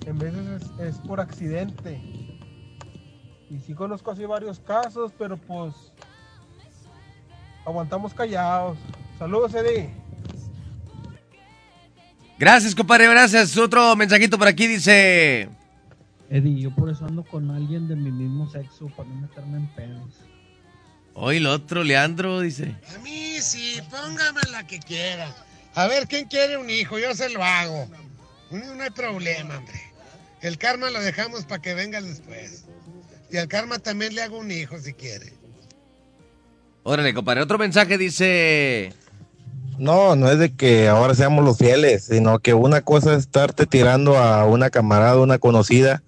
en 0.05 0.19
veces 0.19 0.61
es, 0.79 0.79
es 0.79 0.97
por 0.99 1.19
accidente. 1.19 1.99
Y 3.49 3.59
sí 3.59 3.73
conozco 3.73 4.11
así 4.11 4.25
varios 4.25 4.59
casos, 4.59 5.11
pero 5.17 5.37
pues 5.37 5.73
aguantamos 7.65 8.13
callados. 8.13 8.77
Saludos, 9.17 9.53
Eddie. 9.53 10.02
Gracias, 12.37 12.75
compadre, 12.75 13.07
gracias. 13.07 13.55
Otro 13.57 13.95
mensajito 13.95 14.37
por 14.37 14.47
aquí 14.47 14.67
dice... 14.67 15.49
Eddie, 16.29 16.61
yo 16.61 16.73
por 16.73 16.89
eso 16.89 17.05
ando 17.05 17.23
con 17.23 17.51
alguien 17.51 17.87
de 17.87 17.95
mi 17.95 18.11
mismo 18.11 18.49
sexo, 18.49 18.87
para 18.95 19.07
no 19.07 19.15
meterme 19.21 19.57
en 19.57 19.67
pedos. 19.75 20.13
Hoy 21.13 21.37
el 21.37 21.45
otro, 21.45 21.83
Leandro, 21.83 22.39
dice. 22.39 22.75
A 22.95 22.97
mí 22.99 23.35
sí, 23.39 23.79
póngame 23.89 24.41
la 24.51 24.65
que 24.65 24.79
quiera. 24.79 25.33
A 25.75 25.87
ver, 25.87 26.07
¿quién 26.07 26.27
quiere 26.27 26.57
un 26.57 26.69
hijo? 26.69 26.97
Yo 26.97 27.13
se 27.13 27.29
lo 27.29 27.43
hago. 27.43 27.87
No, 28.49 28.75
no 28.75 28.83
hay 28.83 28.89
problema, 28.89 29.57
hombre. 29.57 29.79
El 30.41 30.57
karma 30.57 30.89
lo 30.89 30.99
dejamos 31.01 31.45
para 31.45 31.61
que 31.61 31.75
venga 31.75 32.01
después. 32.01 32.65
Y 33.31 33.37
al 33.37 33.47
karma 33.47 33.79
también 33.79 34.15
le 34.15 34.23
hago 34.23 34.39
un 34.39 34.51
hijo 34.51 34.79
si 34.79 34.93
quiere. 34.93 35.33
Órale, 36.81 37.13
compadre. 37.13 37.41
Otro 37.41 37.57
mensaje 37.59 37.97
dice... 37.97 38.91
No, 39.77 40.15
no 40.15 40.29
es 40.29 40.39
de 40.39 40.53
que 40.53 40.87
ahora 40.87 41.15
seamos 41.15 41.43
los 41.43 41.57
fieles, 41.57 42.05
sino 42.05 42.39
que 42.39 42.53
una 42.53 42.81
cosa 42.81 43.13
es 43.13 43.19
estarte 43.19 43.65
tirando 43.65 44.17
a 44.17 44.45
una 44.45 44.69
camarada, 44.69 45.19
una 45.19 45.39
conocida, 45.39 46.03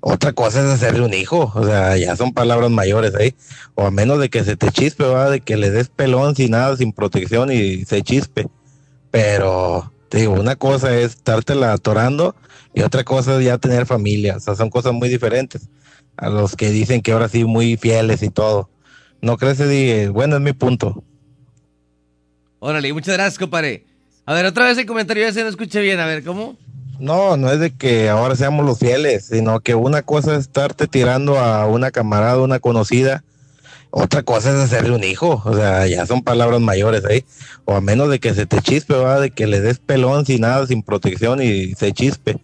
otra 0.00 0.32
cosa 0.32 0.60
es 0.60 0.66
hacerle 0.66 1.02
un 1.02 1.14
hijo, 1.14 1.50
o 1.54 1.64
sea, 1.64 1.96
ya 1.96 2.16
son 2.16 2.32
palabras 2.32 2.70
mayores 2.70 3.14
ahí, 3.14 3.34
o 3.74 3.86
a 3.86 3.90
menos 3.90 4.20
de 4.20 4.28
que 4.28 4.44
se 4.44 4.56
te 4.56 4.70
chispe, 4.70 5.04
¿va? 5.04 5.30
de 5.30 5.40
que 5.40 5.56
le 5.56 5.70
des 5.70 5.88
pelón 5.88 6.36
sin 6.36 6.50
nada, 6.52 6.76
sin 6.76 6.92
protección 6.92 7.50
y 7.50 7.84
se 7.84 8.02
chispe. 8.02 8.46
Pero, 9.10 9.92
te 10.08 10.18
digo, 10.18 10.34
una 10.34 10.56
cosa 10.56 10.94
es 10.96 11.12
estártela 11.12 11.72
atorando 11.72 12.34
y 12.74 12.82
otra 12.82 13.04
cosa 13.04 13.38
es 13.38 13.44
ya 13.44 13.58
tener 13.58 13.86
familia, 13.86 14.36
o 14.36 14.40
sea, 14.40 14.54
son 14.56 14.70
cosas 14.70 14.92
muy 14.92 15.08
diferentes 15.08 15.68
a 16.16 16.28
los 16.28 16.56
que 16.56 16.70
dicen 16.70 17.02
que 17.02 17.12
ahora 17.12 17.28
sí 17.28 17.44
muy 17.44 17.76
fieles 17.76 18.22
y 18.22 18.30
todo. 18.30 18.70
¿No 19.20 19.36
crees, 19.36 19.60
Eddie? 19.60 20.08
Bueno, 20.08 20.36
es 20.36 20.42
mi 20.42 20.52
punto. 20.52 21.02
Órale, 22.66 22.94
muchas 22.94 23.16
gracias, 23.16 23.38
compadre. 23.38 23.84
A 24.24 24.32
ver, 24.32 24.46
otra 24.46 24.64
vez 24.64 24.78
el 24.78 24.86
comentario, 24.86 25.22
ya 25.22 25.34
se 25.34 25.42
no 25.42 25.50
escuché 25.50 25.82
bien. 25.82 26.00
A 26.00 26.06
ver, 26.06 26.24
¿cómo? 26.24 26.56
No, 26.98 27.36
no 27.36 27.52
es 27.52 27.60
de 27.60 27.76
que 27.76 28.08
ahora 28.08 28.36
seamos 28.36 28.64
los 28.64 28.78
fieles, 28.78 29.26
sino 29.26 29.60
que 29.60 29.74
una 29.74 30.00
cosa 30.00 30.32
es 30.32 30.40
estarte 30.40 30.86
tirando 30.86 31.38
a 31.38 31.66
una 31.66 31.90
camarada, 31.90 32.40
una 32.40 32.60
conocida, 32.60 33.22
otra 33.90 34.22
cosa 34.22 34.48
es 34.48 34.56
hacerle 34.56 34.94
un 34.94 35.04
hijo, 35.04 35.42
o 35.44 35.54
sea, 35.54 35.86
ya 35.86 36.06
son 36.06 36.22
palabras 36.22 36.58
mayores 36.62 37.04
ahí, 37.04 37.26
o 37.66 37.74
a 37.74 37.82
menos 37.82 38.08
de 38.08 38.18
que 38.18 38.32
se 38.32 38.46
te 38.46 38.62
chispe, 38.62 38.94
va, 38.94 39.20
de 39.20 39.30
que 39.30 39.46
le 39.46 39.60
des 39.60 39.78
pelón 39.78 40.24
sin 40.24 40.40
nada, 40.40 40.66
sin 40.66 40.82
protección 40.82 41.42
y 41.42 41.74
se 41.74 41.92
chispe. 41.92 42.38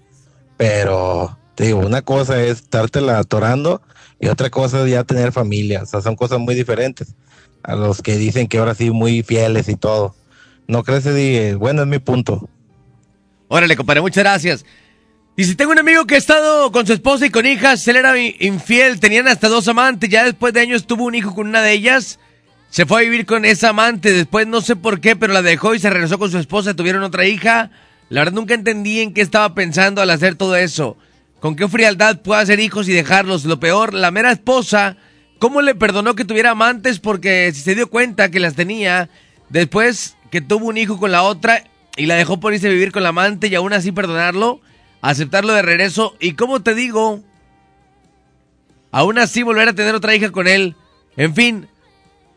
Pero, 0.58 1.38
te 1.54 1.64
digo, 1.64 1.78
una 1.78 2.02
cosa 2.02 2.42
es 2.42 2.58
estártela 2.58 3.20
atorando 3.20 3.80
y 4.20 4.28
otra 4.28 4.50
cosa 4.50 4.84
es 4.84 4.90
ya 4.90 5.02
tener 5.02 5.32
familia, 5.32 5.82
o 5.82 5.86
sea, 5.86 6.02
son 6.02 6.14
cosas 6.14 6.40
muy 6.40 6.54
diferentes 6.54 7.14
a 7.62 7.74
los 7.74 8.02
que 8.02 8.16
dicen 8.16 8.48
que 8.48 8.58
ahora 8.58 8.74
sí 8.74 8.90
muy 8.90 9.22
fieles 9.22 9.68
y 9.68 9.76
todo. 9.76 10.14
¿No 10.66 10.84
crees, 10.84 11.06
Eddie? 11.06 11.54
Bueno, 11.54 11.82
es 11.82 11.88
mi 11.88 11.98
punto. 11.98 12.48
Órale, 13.48 13.76
compadre, 13.76 14.00
muchas 14.00 14.22
gracias. 14.22 14.64
Y 15.36 15.44
si 15.44 15.54
tengo 15.54 15.72
un 15.72 15.78
amigo 15.78 16.06
que 16.06 16.16
ha 16.16 16.18
estado 16.18 16.70
con 16.70 16.86
su 16.86 16.92
esposa 16.92 17.26
y 17.26 17.30
con 17.30 17.46
hijas, 17.46 17.86
él 17.88 17.96
era 17.96 18.18
infiel, 18.18 19.00
tenían 19.00 19.26
hasta 19.26 19.48
dos 19.48 19.66
amantes, 19.68 20.10
ya 20.10 20.24
después 20.24 20.52
de 20.52 20.60
años 20.60 20.86
tuvo 20.86 21.04
un 21.04 21.14
hijo 21.14 21.34
con 21.34 21.48
una 21.48 21.62
de 21.62 21.72
ellas, 21.72 22.18
se 22.68 22.86
fue 22.86 23.00
a 23.00 23.04
vivir 23.04 23.26
con 23.26 23.44
esa 23.44 23.70
amante, 23.70 24.12
después 24.12 24.46
no 24.46 24.60
sé 24.60 24.76
por 24.76 25.00
qué, 25.00 25.16
pero 25.16 25.32
la 25.32 25.42
dejó 25.42 25.74
y 25.74 25.80
se 25.80 25.90
regresó 25.90 26.18
con 26.18 26.30
su 26.30 26.38
esposa, 26.38 26.74
tuvieron 26.74 27.02
otra 27.02 27.26
hija. 27.26 27.70
La 28.10 28.20
verdad 28.20 28.34
nunca 28.34 28.54
entendí 28.54 29.00
en 29.00 29.12
qué 29.12 29.22
estaba 29.22 29.54
pensando 29.54 30.02
al 30.02 30.10
hacer 30.10 30.36
todo 30.36 30.54
eso. 30.56 30.96
Con 31.40 31.56
qué 31.56 31.66
frialdad 31.68 32.20
puede 32.20 32.42
hacer 32.42 32.60
hijos 32.60 32.88
y 32.88 32.92
dejarlos. 32.92 33.44
Lo 33.44 33.58
peor, 33.58 33.94
la 33.94 34.10
mera 34.10 34.30
esposa, 34.30 34.96
¿cómo 35.40 35.62
le 35.62 35.74
perdonó 35.74 36.14
que 36.14 36.24
tuviera 36.24 36.52
amantes? 36.52 37.00
Porque 37.00 37.50
si 37.52 37.62
se 37.62 37.74
dio 37.74 37.90
cuenta 37.90 38.30
que 38.30 38.38
las 38.38 38.54
tenía, 38.54 39.08
después 39.48 40.16
que 40.30 40.40
tuvo 40.40 40.66
un 40.66 40.78
hijo 40.78 41.00
con 41.00 41.10
la 41.10 41.22
otra 41.22 41.64
y 41.96 42.06
la 42.06 42.14
dejó 42.14 42.38
por 42.38 42.54
irse 42.54 42.68
a 42.68 42.70
vivir 42.70 42.92
con 42.92 43.02
la 43.02 43.08
amante 43.08 43.48
y 43.48 43.56
aún 43.56 43.72
así 43.72 43.90
perdonarlo, 43.90 44.60
aceptarlo 45.00 45.52
de 45.54 45.62
regreso 45.62 46.14
y 46.20 46.34
como 46.34 46.62
te 46.62 46.76
digo, 46.76 47.24
aún 48.92 49.18
así 49.18 49.42
volver 49.42 49.68
a 49.68 49.74
tener 49.74 49.94
otra 49.96 50.14
hija 50.14 50.30
con 50.30 50.46
él. 50.46 50.76
En 51.16 51.34
fin, 51.34 51.68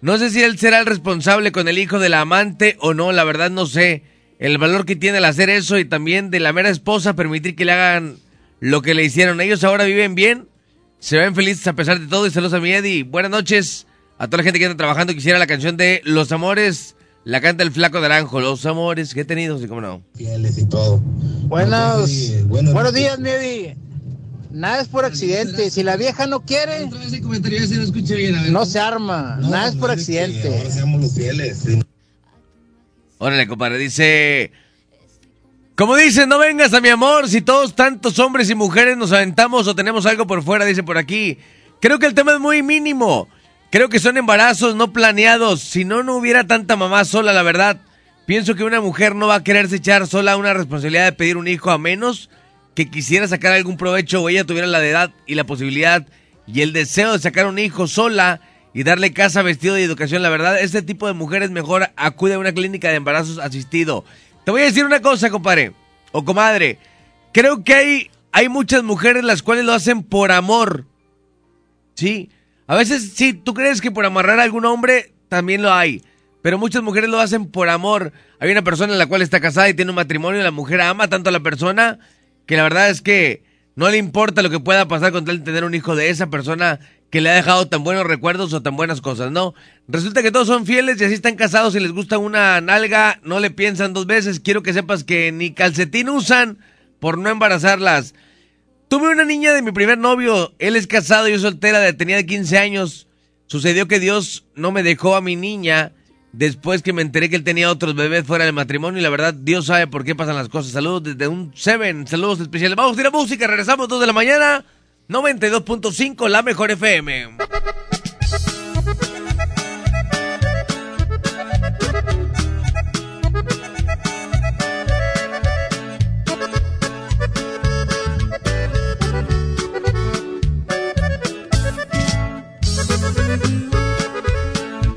no 0.01 0.17
sé 0.17 0.29
si 0.31 0.41
él 0.41 0.57
será 0.57 0.79
el 0.79 0.85
responsable 0.85 1.51
con 1.51 1.67
el 1.67 1.77
hijo 1.77 1.99
de 1.99 2.09
la 2.09 2.21
amante 2.21 2.77
o 2.79 2.93
no, 2.93 3.11
la 3.11 3.23
verdad 3.23 3.51
no 3.51 3.65
sé. 3.65 4.03
El 4.39 4.57
valor 4.57 4.85
que 4.85 4.95
tiene 4.95 5.19
el 5.19 5.25
hacer 5.25 5.49
eso 5.49 5.77
y 5.77 5.85
también 5.85 6.31
de 6.31 6.39
la 6.39 6.53
mera 6.53 6.69
esposa 6.69 7.15
permitir 7.15 7.55
que 7.55 7.65
le 7.65 7.73
hagan 7.73 8.17
lo 8.59 8.81
que 8.81 8.93
le 8.93 9.03
hicieron. 9.03 9.39
Ellos 9.39 9.63
ahora 9.63 9.83
viven 9.83 10.15
bien, 10.15 10.47
se 11.03 11.17
ven 11.17 11.35
felices 11.35 11.67
a 11.67 11.73
pesar 11.73 11.99
de 11.99 12.07
todo 12.07 12.25
y 12.25 12.31
saludos 12.31 12.53
a 12.53 12.61
mi 12.61 12.71
Eddie. 12.71 13.03
Buenas 13.03 13.29
noches 13.29 13.85
a 14.17 14.27
toda 14.27 14.37
la 14.37 14.43
gente 14.43 14.57
que 14.57 14.63
está 14.63 14.77
trabajando. 14.77 15.13
Quisiera 15.13 15.37
la 15.37 15.47
canción 15.47 15.75
de 15.75 16.01
Los 16.05 16.31
Amores 16.31 16.95
la 17.25 17.41
canta 17.41 17.63
el 17.63 17.71
flaco 17.71 17.99
naranjo, 17.99 18.39
los 18.39 18.65
amores 18.65 19.13
que 19.13 19.21
he 19.21 19.25
tenido, 19.25 19.59
sí, 19.59 19.67
cómo 19.67 19.81
no. 19.81 20.01
Fieles 20.15 20.57
y 20.57 20.65
todo. 20.65 20.99
Buenos, 20.99 22.09
buenos 22.47 22.93
días, 22.93 23.19
Medi. 23.19 23.75
Nada 24.51 24.81
es 24.81 24.87
por 24.87 25.03
accidente. 25.03 25.69
Si 25.71 25.83
la 25.83 25.97
vieja 25.97 26.25
no 26.25 26.45
quiere, 26.45 26.89
no 28.49 28.65
se 28.65 28.79
arma. 28.79 29.39
Nada 29.41 29.67
es 29.67 29.75
por 29.75 29.91
accidente. 29.91 30.57
Ahora 30.57 30.71
seamos 30.71 31.01
los 31.01 31.13
fieles. 31.13 31.63
Órale, 33.17 33.45
compadre, 33.47 33.77
dice... 33.77 34.51
Como 35.75 35.95
dice, 35.95 36.27
no 36.27 36.37
vengas 36.37 36.71
a 36.75 36.81
mi 36.81 36.89
amor 36.89 37.27
si 37.27 37.41
todos 37.41 37.75
tantos 37.75 38.19
hombres 38.19 38.47
y 38.47 38.53
mujeres 38.53 38.95
nos 38.95 39.11
aventamos 39.11 39.67
o 39.67 39.75
tenemos 39.75 40.05
algo 40.05 40.27
por 40.27 40.43
fuera, 40.43 40.65
dice 40.65 40.83
por 40.83 40.99
aquí. 40.99 41.39
Creo 41.81 41.97
que 41.97 42.05
el 42.05 42.13
tema 42.13 42.33
es 42.33 42.39
muy 42.39 42.61
mínimo. 42.61 43.27
Creo 43.71 43.89
que 43.89 43.97
son 43.97 44.17
embarazos 44.17 44.75
no 44.75 44.93
planeados. 44.93 45.61
Si 45.61 45.83
no, 45.83 46.03
no 46.03 46.15
hubiera 46.15 46.45
tanta 46.45 46.75
mamá 46.75 47.05
sola, 47.05 47.33
la 47.33 47.41
verdad. 47.41 47.81
Pienso 48.27 48.53
que 48.53 48.63
una 48.63 48.81
mujer 48.81 49.15
no 49.15 49.25
va 49.25 49.35
a 49.35 49.43
quererse 49.43 49.77
echar 49.77 50.05
sola 50.05 50.37
una 50.37 50.53
responsabilidad 50.53 51.05
de 51.05 51.13
pedir 51.13 51.37
un 51.37 51.47
hijo 51.47 51.71
a 51.71 51.79
menos 51.79 52.29
que 52.75 52.91
quisiera 52.91 53.27
sacar 53.27 53.51
algún 53.51 53.75
provecho 53.75 54.21
o 54.21 54.29
ella 54.29 54.45
tuviera 54.45 54.67
la 54.67 54.85
edad 54.85 55.11
y 55.25 55.33
la 55.33 55.43
posibilidad 55.43 56.05
y 56.45 56.61
el 56.61 56.71
deseo 56.71 57.13
de 57.13 57.19
sacar 57.19 57.47
un 57.47 57.57
hijo 57.57 57.87
sola 57.87 58.41
y 58.75 58.83
darle 58.83 59.11
casa, 59.11 59.41
vestido 59.41 59.79
y 59.79 59.81
educación. 59.81 60.21
La 60.21 60.29
verdad, 60.29 60.59
este 60.59 60.83
tipo 60.83 61.07
de 61.07 61.13
mujeres 61.13 61.49
mejor 61.49 61.89
acude 61.95 62.35
a 62.35 62.39
una 62.39 62.53
clínica 62.53 62.89
de 62.89 62.95
embarazos 62.95 63.39
asistido. 63.39 64.05
Te 64.45 64.51
voy 64.51 64.61
a 64.61 64.65
decir 64.65 64.85
una 64.85 65.01
cosa, 65.01 65.29
compadre 65.29 65.73
o 66.11 66.23
comadre. 66.25 66.77
Creo 67.31 67.63
que 67.63 67.73
hay, 67.73 68.11
hay 68.31 68.49
muchas 68.49 68.83
mujeres 68.83 69.23
las 69.23 69.41
cuales 69.41 69.65
lo 69.65 69.73
hacen 69.73 70.03
por 70.03 70.31
amor. 70.31 70.85
Sí, 71.95 72.29
a 72.67 72.75
veces, 72.75 73.13
sí, 73.15 73.33
tú 73.33 73.53
crees 73.53 73.81
que 73.81 73.91
por 73.91 74.05
amarrar 74.05 74.39
a 74.39 74.43
algún 74.43 74.65
hombre 74.65 75.13
también 75.29 75.61
lo 75.61 75.73
hay. 75.73 76.03
Pero 76.41 76.57
muchas 76.57 76.83
mujeres 76.83 77.09
lo 77.09 77.19
hacen 77.19 77.45
por 77.49 77.69
amor. 77.69 78.11
Hay 78.39 78.51
una 78.51 78.63
persona 78.63 78.91
en 78.91 78.99
la 78.99 79.07
cual 79.07 79.21
está 79.21 79.39
casada 79.39 79.69
y 79.69 79.73
tiene 79.73 79.91
un 79.91 79.95
matrimonio 79.95 80.41
y 80.41 80.43
la 80.43 80.51
mujer 80.51 80.81
ama 80.81 81.07
tanto 81.07 81.29
a 81.29 81.31
la 81.33 81.39
persona 81.39 81.99
que 82.45 82.57
la 82.57 82.63
verdad 82.63 82.89
es 82.89 83.01
que 83.01 83.43
no 83.75 83.89
le 83.89 83.97
importa 83.97 84.41
lo 84.41 84.49
que 84.49 84.59
pueda 84.59 84.87
pasar 84.87 85.13
con 85.13 85.23
tal 85.23 85.39
de 85.39 85.45
tener 85.45 85.63
un 85.63 85.73
hijo 85.73 85.95
de 85.95 86.09
esa 86.09 86.27
persona 86.27 86.79
que 87.13 87.21
le 87.21 87.29
ha 87.29 87.35
dejado 87.35 87.67
tan 87.67 87.83
buenos 87.83 88.07
recuerdos 88.07 88.53
o 88.53 88.63
tan 88.63 88.75
buenas 88.75 88.99
cosas, 88.99 89.31
¿no? 89.31 89.53
Resulta 89.87 90.23
que 90.23 90.31
todos 90.31 90.47
son 90.47 90.65
fieles 90.65 90.99
y 90.99 91.03
así 91.03 91.13
están 91.13 91.35
casados 91.35 91.75
y 91.75 91.79
les 91.79 91.91
gusta 91.91 92.17
una 92.17 92.59
nalga, 92.59 93.19
no 93.21 93.39
le 93.39 93.51
piensan 93.51 93.93
dos 93.93 94.07
veces. 94.07 94.39
Quiero 94.39 94.63
que 94.63 94.73
sepas 94.73 95.03
que 95.03 95.31
ni 95.31 95.53
calcetín 95.53 96.09
usan 96.09 96.57
por 96.99 97.19
no 97.19 97.29
embarazarlas. 97.29 98.15
Tuve 98.87 99.11
una 99.11 99.25
niña 99.25 99.53
de 99.53 99.61
mi 99.61 99.71
primer 99.71 99.99
novio, 99.99 100.55
él 100.57 100.75
es 100.75 100.87
casado, 100.87 101.27
yo 101.27 101.37
soltera, 101.37 101.93
tenía 101.95 102.15
de 102.15 102.25
15 102.25 102.57
años. 102.57 103.07
Sucedió 103.45 103.87
que 103.87 103.99
Dios 103.99 104.45
no 104.55 104.71
me 104.71 104.81
dejó 104.81 105.15
a 105.15 105.21
mi 105.21 105.35
niña 105.35 105.91
después 106.31 106.81
que 106.81 106.93
me 106.93 107.03
enteré 107.03 107.29
que 107.29 107.35
él 107.35 107.43
tenía 107.43 107.69
otros 107.69 107.93
bebés 107.93 108.25
fuera 108.25 108.45
del 108.45 108.55
matrimonio 108.55 108.99
y 108.99 109.03
la 109.03 109.11
verdad 109.11 109.35
Dios 109.35 109.67
sabe 109.67 109.85
por 109.85 110.03
qué 110.03 110.15
pasan 110.15 110.35
las 110.35 110.49
cosas. 110.49 110.71
Saludos 110.71 111.03
desde 111.03 111.27
un 111.27 111.51
Seven, 111.53 112.07
saludos 112.07 112.39
especiales. 112.39 112.75
Vamos 112.75 112.97
a 112.97 113.01
ir 113.01 113.05
a 113.05 113.11
música, 113.11 113.45
regresamos 113.45 113.87
2 113.87 113.99
de 114.01 114.07
la 114.07 114.13
mañana, 114.13 114.65
92.5, 115.09 116.27
la 116.29 116.41
mejor 116.41 116.71
FM. 116.71 117.37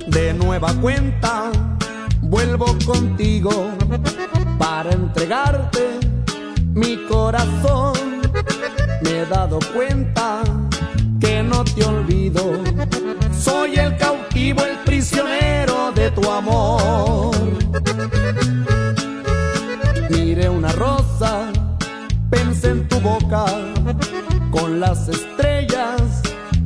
de 0.07 0.33
nueva 0.33 0.73
cuenta 0.81 1.51
vuelvo 2.23 2.77
contigo 2.87 3.71
para 4.59 4.93
entregarte 4.93 6.01
mi 6.73 6.97
corazón. 7.07 8.16
Me 9.07 9.21
he 9.21 9.27
dado 9.27 9.59
cuenta 9.75 10.43
que 11.21 11.43
no 11.43 11.65
te 11.65 11.85
olvido. 11.85 12.43
Soy 13.33 13.77
el 13.77 13.97
cautivo, 13.97 14.65
el 14.65 14.77
prisionero 14.85 15.93
de 15.93 16.11
tu 16.11 16.31
amor. 16.31 17.35
Miré 20.11 20.49
una 20.49 20.73
rosa, 20.73 21.51
pensé 22.31 22.71
en 22.71 22.89
tu 22.89 23.01
boca, 23.01 23.47
con 24.51 24.81
las 24.81 25.09
estrellas 25.09 26.23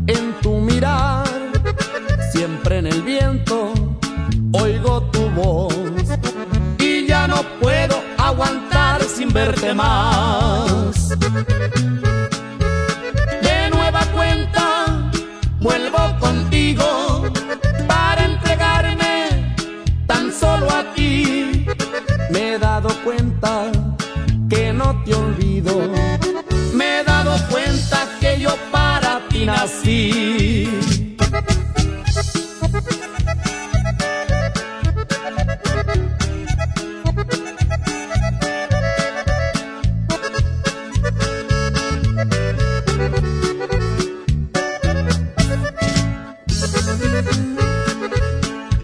en 0.07 0.32
tu 0.41 0.57
mirar 0.59 1.28
siempre 2.32 2.78
en 2.78 2.86
el 2.86 3.03
viento 3.03 3.72
oigo 4.53 5.03
tu 5.12 5.28
voz 5.30 5.74
y 6.78 7.07
ya 7.07 7.26
no 7.26 7.43
puedo 7.61 8.01
aguantar 8.18 9.03
sin 9.05 9.32
verte 9.32 9.74
más. 9.74 11.16
Que 24.49 24.72
no 24.72 25.03
te 25.05 25.14
olvido. 25.14 25.72
Me 26.74 27.01
he 27.01 27.05
dado 27.05 27.36
cuenta 27.51 28.07
que 28.20 28.38
yo 28.41 28.55
para 28.70 29.20
ti 29.28 29.47
nací. 29.47 30.86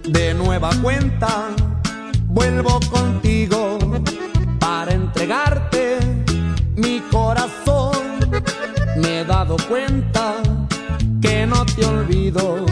De 0.05 0.35
nueva 0.35 0.71
cuenta, 0.83 1.49
vuelvo 2.29 2.81
contigo 2.91 3.06
te 11.77 11.85
olvido. 11.85 12.67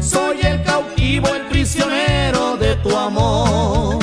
Soy 0.00 0.40
el 0.42 0.62
cautivo, 0.64 1.28
el 1.28 1.42
prisionero 1.46 2.56
de 2.56 2.76
tu 2.76 2.96
amor. 2.96 3.98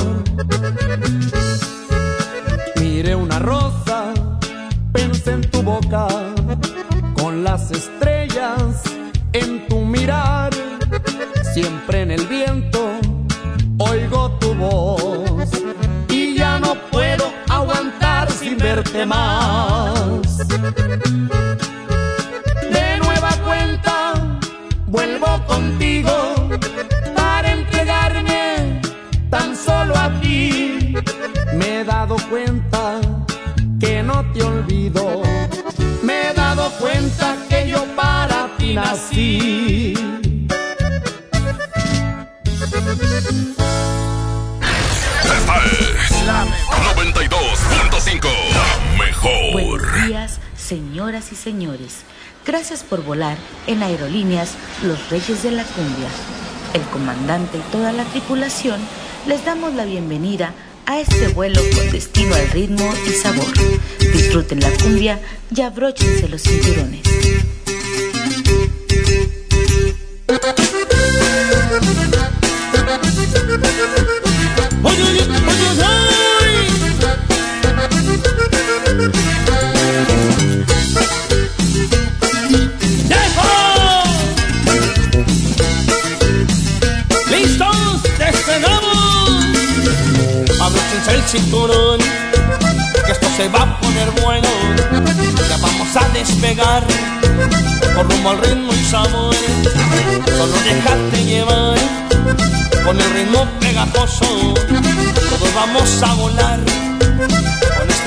Miré 2.79 3.15
una 3.15 3.39
rosa, 3.39 4.13
pensé 4.93 5.31
en 5.31 5.41
tu 5.49 5.61
boca, 5.61 6.07
con 7.15 7.43
las 7.43 7.71
estrellas 7.71 8.83
en 9.33 9.67
tu 9.67 9.79
mirar, 9.79 10.51
siempre 11.53 12.01
en 12.01 12.11
el 12.11 12.25
viento 12.27 12.99
oigo 13.77 14.31
tu 14.39 14.53
voz 14.55 15.49
y 16.09 16.35
ya 16.35 16.59
no 16.59 16.75
puedo 16.91 17.25
aguantar 17.49 18.31
sin 18.31 18.57
verte 18.57 19.05
más. 19.05 19.46
Señoras 51.07 51.31
y 51.31 51.35
señores. 51.35 51.93
Gracias 52.45 52.83
por 52.83 53.01
volar 53.01 53.37
en 53.65 53.81
Aerolíneas 53.81 54.55
Los 54.83 55.09
Reyes 55.09 55.41
de 55.41 55.51
la 55.51 55.63
Cumbia. 55.63 56.09
El 56.73 56.81
comandante 56.91 57.59
y 57.59 57.71
toda 57.71 57.93
la 57.93 58.03
tripulación 58.03 58.77
les 59.25 59.45
damos 59.45 59.73
la 59.73 59.85
bienvenida 59.85 60.53
a 60.85 60.99
este 60.99 61.29
vuelo 61.29 61.61
con 61.73 61.91
destino 61.91 62.35
al 62.35 62.49
ritmo 62.49 62.93
y 63.07 63.11
sabor. 63.11 63.53
Disfruten 63.99 64.59
la 64.59 64.69
cumbia 64.83 65.21
y 65.55 65.61
abróchense 65.61 66.27
los 66.27 66.41
cinturones. 66.41 67.03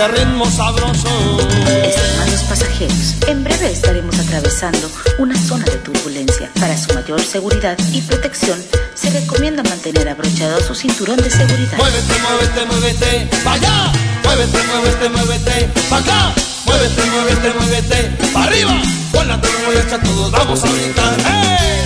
Este 0.01 0.25
ritmo 0.25 0.51
sabroso. 0.51 1.09
Estimados 1.85 2.43
pasajeros, 2.49 3.15
en 3.27 3.45
breve 3.45 3.71
estaremos 3.71 4.19
atravesando 4.19 4.91
una 5.19 5.37
zona 5.37 5.65
de 5.67 5.77
turbulencia. 5.77 6.51
Para 6.59 6.75
su 6.77 6.95
mayor 6.95 7.21
seguridad 7.21 7.77
y 7.93 8.01
protección, 8.01 8.59
se 8.95 9.11
recomienda 9.11 9.63
mantener 9.63 10.09
abrochado 10.09 10.59
su 10.63 10.75
cinturón 10.75 11.19
de 11.19 11.31
seguridad. 11.31 11.77
Muévete, 11.77 12.15
muévete, 12.23 12.65
muévete, 12.67 13.29
pa' 13.45 13.53
allá. 13.53 13.93
Muévete, 14.25 14.59
muévete, 14.69 15.09
muévete, 15.11 15.69
pa' 15.91 15.99
acá. 15.99 16.35
Muévete, 16.65 17.03
muévete, 17.11 17.53
muévete, 17.59 18.29
pa' 18.33 18.45
arriba. 18.45 18.83
Con 19.13 19.29
la 19.29 19.39
turbulencia 19.39 19.99
todos 20.01 20.31
vamos 20.31 20.65
a 20.65 20.71
brincar. 20.71 21.17
¡Hey! 21.27 21.79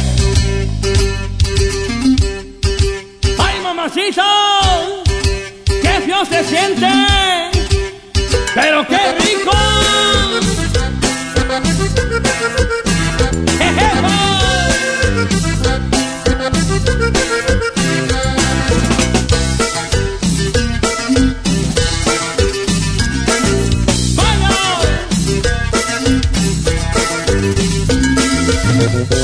¡Ay, 3.39 3.61
mamacita! 3.61 4.23
¡Qué 5.67 6.01
feo 6.07 6.25
se 6.27 6.45
siente! 6.45 7.44
¡Pero 8.55 8.87
qué 8.87 8.97
rico! 9.19 9.51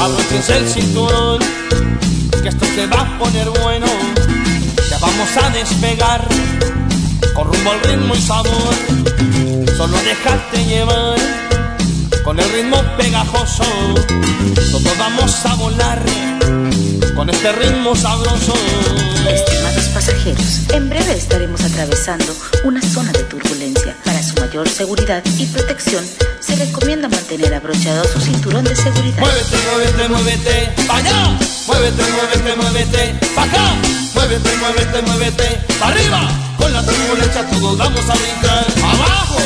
Abróchense 0.01 0.57
el 0.57 0.69
cinturón, 0.69 1.39
que 2.43 2.49
esto 2.49 2.65
se 2.75 2.87
va 2.87 3.03
a 3.03 3.19
poner 3.19 3.49
bueno. 3.63 3.87
Ya 4.91 4.99
vamos 4.99 5.37
a 5.37 5.51
despegar, 5.51 6.27
con 7.35 7.53
rumbo 7.53 7.73
al 7.73 7.81
ritmo 7.83 8.15
y 8.15 8.21
sabor. 8.21 8.75
Solo 9.77 9.97
dejarte 10.03 10.65
llevar, 10.65 11.19
con 12.25 12.39
el 12.39 12.49
ritmo 12.51 12.77
pegajoso. 12.97 13.65
Todos 14.71 14.99
vamos 14.99 15.47
a 15.47 15.55
volar, 15.55 16.03
con 17.15 17.31
este 17.31 17.53
ritmo 17.53 17.95
sabroso. 17.95 18.55
Estimados 19.29 19.85
pasajeros, 19.95 20.61
en 20.73 20.89
breve 20.89 21.13
estaremos 21.13 21.63
atravesando 21.63 22.35
una 22.65 22.83
zona 22.83 23.13
de 23.13 23.23
turbulencia. 23.25 23.97
Para 24.05 24.23
su 24.23 24.35
mayor 24.41 24.69
seguridad 24.69 25.23
y 25.39 25.47
protección, 25.47 26.05
recomienda 26.67 27.09
mantener 27.09 27.55
abrochado 27.55 28.05
su 28.05 28.21
cinturón 28.21 28.65
de 28.65 28.77
seguridad. 28.77 29.19
Muévete, 29.19 29.57
muévete, 29.73 30.09
muévete, 30.09 30.87
pa' 30.87 30.97
allá. 30.97 31.39
Muévete, 31.67 32.03
muévete, 32.13 32.57
muévete, 32.57 33.15
pa' 33.35 33.45
acá. 33.45 33.75
Muévete, 34.15 34.51
muévete, 34.57 35.03
muévete, 35.03 35.61
pa' 35.79 35.89
arriba. 35.89 36.21
Con 36.59 36.73
la 36.73 36.85
turbulencia 36.85 37.47
todos 37.49 37.79
vamos 37.79 38.11
a 38.11 38.15
brincar. 38.15 38.67
Abajo, 38.83 39.41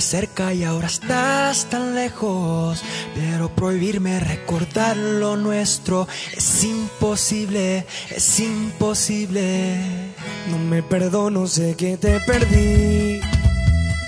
cerca 0.00 0.52
y 0.52 0.64
ahora 0.64 0.86
estás 0.86 1.66
tan 1.66 1.94
lejos. 1.94 2.82
Pero 3.14 3.54
prohibirme 3.54 4.20
recordar 4.20 4.96
lo 4.96 5.36
nuestro 5.36 6.08
es 6.36 6.64
imposible, 6.64 7.86
es 8.10 8.40
imposible. 8.40 9.78
No 10.48 10.58
me 10.58 10.82
perdono, 10.82 11.46
sé 11.46 11.74
que 11.76 11.96
te 11.96 12.20
perdí. 12.20 13.20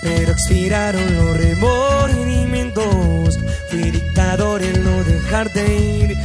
Pero 0.02 0.32
expiraron 0.32 1.16
los 1.16 1.36
remordimientos. 1.36 3.38
Fui 3.70 3.90
dictador 3.90 4.62
en 4.62 4.84
no 4.84 5.04
dejarte 5.04 5.76
ir. 5.76 6.16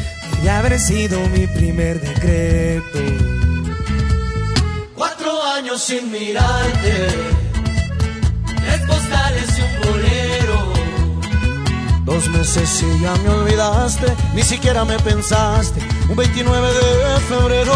Y 0.43 0.47
haber 0.47 0.79
sido 0.79 1.19
mi 1.29 1.47
primer 1.47 1.99
decreto. 1.99 2.99
Cuatro 4.95 5.43
años 5.43 5.83
sin 5.83 6.11
mirarte, 6.11 7.07
Dos 12.17 12.29
meses 12.29 12.81
y 12.81 13.01
ya 13.01 13.13
me 13.17 13.29
olvidaste, 13.29 14.07
ni 14.33 14.41
siquiera 14.41 14.83
me 14.83 14.97
pensaste. 14.97 15.79
Un 16.09 16.15
29 16.15 16.67
de 16.73 17.19
febrero. 17.29 17.75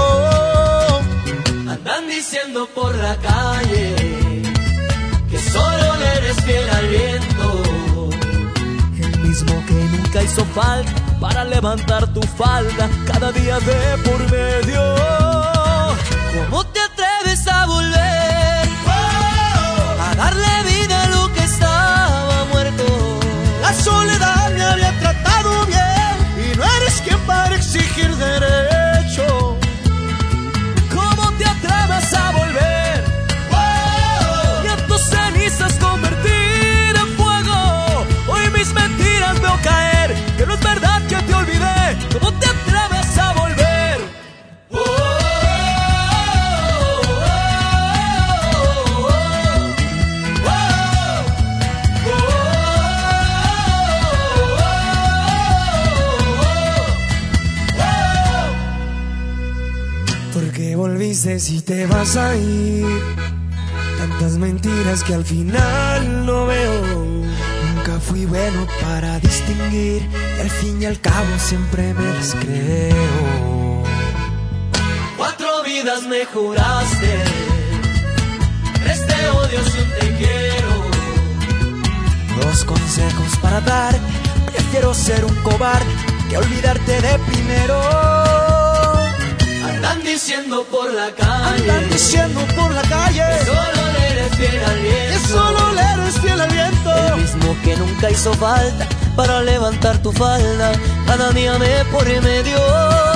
Andan 1.70 2.08
diciendo 2.08 2.68
por 2.74 2.96
la 2.96 3.16
calle 3.18 4.42
que 5.30 5.40
solo 5.40 5.96
le 5.98 6.08
eres 6.18 6.38
fiel 6.44 6.68
al 6.72 6.88
viento. 6.88 8.10
El 9.00 9.20
mismo 9.20 9.64
que 9.68 9.74
nunca 9.74 10.24
hizo 10.24 10.44
falta 10.56 10.92
para 11.20 11.44
levantar 11.44 12.12
tu 12.12 12.22
falda 12.24 12.90
cada 13.06 13.32
día 13.32 13.60
de 13.60 13.98
por 14.06 14.20
medio. 14.32 14.82
¿Cómo 16.34 16.66
te 16.66 16.80
atreves 16.80 17.48
a 17.48 17.68
volver? 17.68 18.70
A 20.00 20.16
darle 20.16 20.64
vida 20.64 20.71
te 61.72 61.86
vas 61.86 62.18
a 62.18 62.36
ir. 62.36 62.86
Tantas 63.98 64.34
mentiras 64.34 65.06
que 65.06 65.14
al 65.14 65.24
final 65.24 66.26
no 66.26 66.48
veo. 66.48 66.82
Nunca 67.70 67.98
fui 68.08 68.26
bueno 68.26 68.68
para 68.82 69.20
distinguir. 69.20 70.02
Y 70.38 70.42
al 70.42 70.50
fin 70.50 70.82
y 70.82 70.86
al 70.86 71.00
cabo 71.00 71.32
siempre 71.38 71.94
me 71.94 72.08
las 72.16 72.36
creo. 72.36 73.84
Cuatro 75.18 75.64
vidas 75.64 76.04
me 76.08 76.26
juraste, 76.26 77.14
tres 78.84 79.00
te 79.08 79.30
odio 79.40 79.60
sin 79.74 79.88
te 80.00 80.08
quiero. 80.20 80.74
Dos 82.42 82.66
consejos 82.66 83.32
para 83.42 83.62
dar. 83.62 83.96
Prefiero 84.52 84.94
ser 84.94 85.24
un 85.24 85.36
cobarde 85.36 85.94
que 86.30 86.38
olvidarte 86.38 87.02
de 87.02 87.20
primero. 87.30 88.31
Diciendo 90.32 90.64
por 90.72 90.94
la 90.94 91.12
calle, 91.12 91.72
Andan 91.72 91.90
diciendo 91.90 92.40
por 92.56 92.74
la 92.74 92.82
calle 92.84 93.22
que 93.38 93.46
solo 93.46 93.92
le 93.92 94.08
eres 94.12 94.38
fiel 94.38 94.64
al 94.64 94.80
viento. 94.80 95.12
que 95.12 95.28
solo 95.28 95.74
le 95.74 95.82
eres 95.82 96.20
fiel 96.22 96.40
al 96.40 96.50
viento. 96.50 96.96
El 96.96 97.22
mismo 97.22 97.58
que 97.66 97.76
nunca 97.76 98.12
hizo 98.12 98.34
falta 98.36 98.88
para 99.18 99.42
levantar 99.42 99.98
tu 100.02 100.14
falda, 100.14 100.72
cada 101.06 101.32
día 101.32 101.60
me 101.60 101.84
pone 101.92 102.22
medio. 102.22 103.11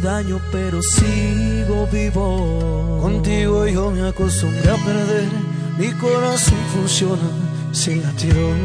Daño, 0.00 0.40
pero 0.50 0.82
sigo 0.82 1.86
vivo. 1.86 2.98
Contigo 3.00 3.66
yo 3.66 3.90
me 3.90 4.06
acostumbré 4.08 4.70
a 4.70 4.76
perder. 4.76 5.28
Mi 5.78 5.92
corazón 5.92 6.58
funciona 6.72 7.28
sin 7.72 8.02
latidos. 8.02 8.56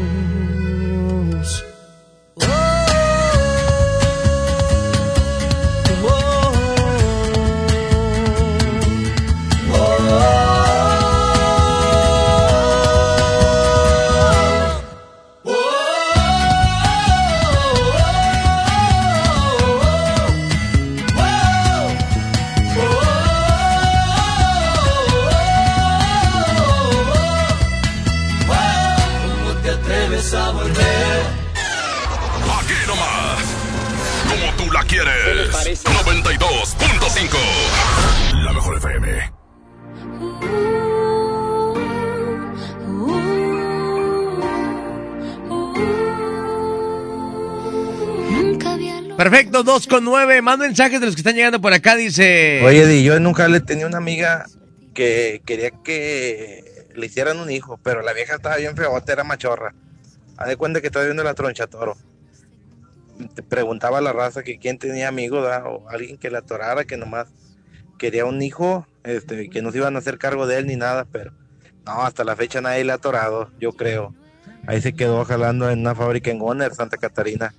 2 49.76 49.86
con 49.88 50.04
9. 50.04 50.40
Más 50.40 50.56
mensajes 50.56 51.00
de 51.00 51.06
los 51.06 51.14
que 51.14 51.20
están 51.20 51.34
llegando 51.34 51.60
por 51.60 51.72
acá. 51.74 51.96
Dice. 51.96 52.62
Oye, 52.64 53.02
yo 53.02 53.20
nunca 53.20 53.46
le 53.46 53.60
tenía 53.60 53.86
una 53.86 53.98
amiga 53.98 54.46
que 54.94 55.42
quería 55.44 55.70
que 55.70 56.88
le 56.94 57.04
hicieran 57.04 57.38
un 57.38 57.50
hijo, 57.50 57.78
pero 57.82 58.00
la 58.00 58.14
vieja 58.14 58.36
estaba 58.36 58.56
bien 58.56 58.74
feota, 58.74 59.12
era 59.12 59.22
machorra. 59.22 59.74
Haz 60.38 60.48
de 60.48 60.56
cuenta 60.56 60.80
que 60.80 60.86
estaba 60.86 61.04
viendo 61.04 61.22
la 61.22 61.34
troncha 61.34 61.66
toro. 61.66 61.94
Te 63.34 63.42
preguntaba 63.42 63.98
a 63.98 64.00
la 64.00 64.14
raza 64.14 64.42
que 64.42 64.58
quién 64.58 64.78
tenía 64.78 65.08
amigos 65.08 65.46
o 65.66 65.86
alguien 65.90 66.16
que 66.16 66.30
la 66.30 66.38
atorara, 66.38 66.84
que 66.84 66.96
nomás 66.96 67.28
quería 67.98 68.24
un 68.24 68.40
hijo, 68.40 68.86
este, 69.04 69.50
que 69.50 69.60
no 69.60 69.72
se 69.72 69.78
iban 69.78 69.94
a 69.96 69.98
hacer 69.98 70.16
cargo 70.16 70.46
de 70.46 70.56
él 70.56 70.66
ni 70.66 70.76
nada, 70.76 71.04
pero 71.04 71.32
no, 71.84 72.02
hasta 72.02 72.24
la 72.24 72.34
fecha 72.34 72.62
nadie 72.62 72.84
le 72.84 72.92
ha 72.92 72.96
atorado, 72.96 73.50
yo 73.60 73.72
creo. 73.72 74.14
Ahí 74.66 74.80
se 74.80 74.94
quedó 74.94 75.22
jalando 75.26 75.70
en 75.70 75.80
una 75.80 75.94
fábrica 75.94 76.30
en 76.30 76.38
Goner, 76.38 76.74
Santa 76.74 76.96
Catarina. 76.96 77.54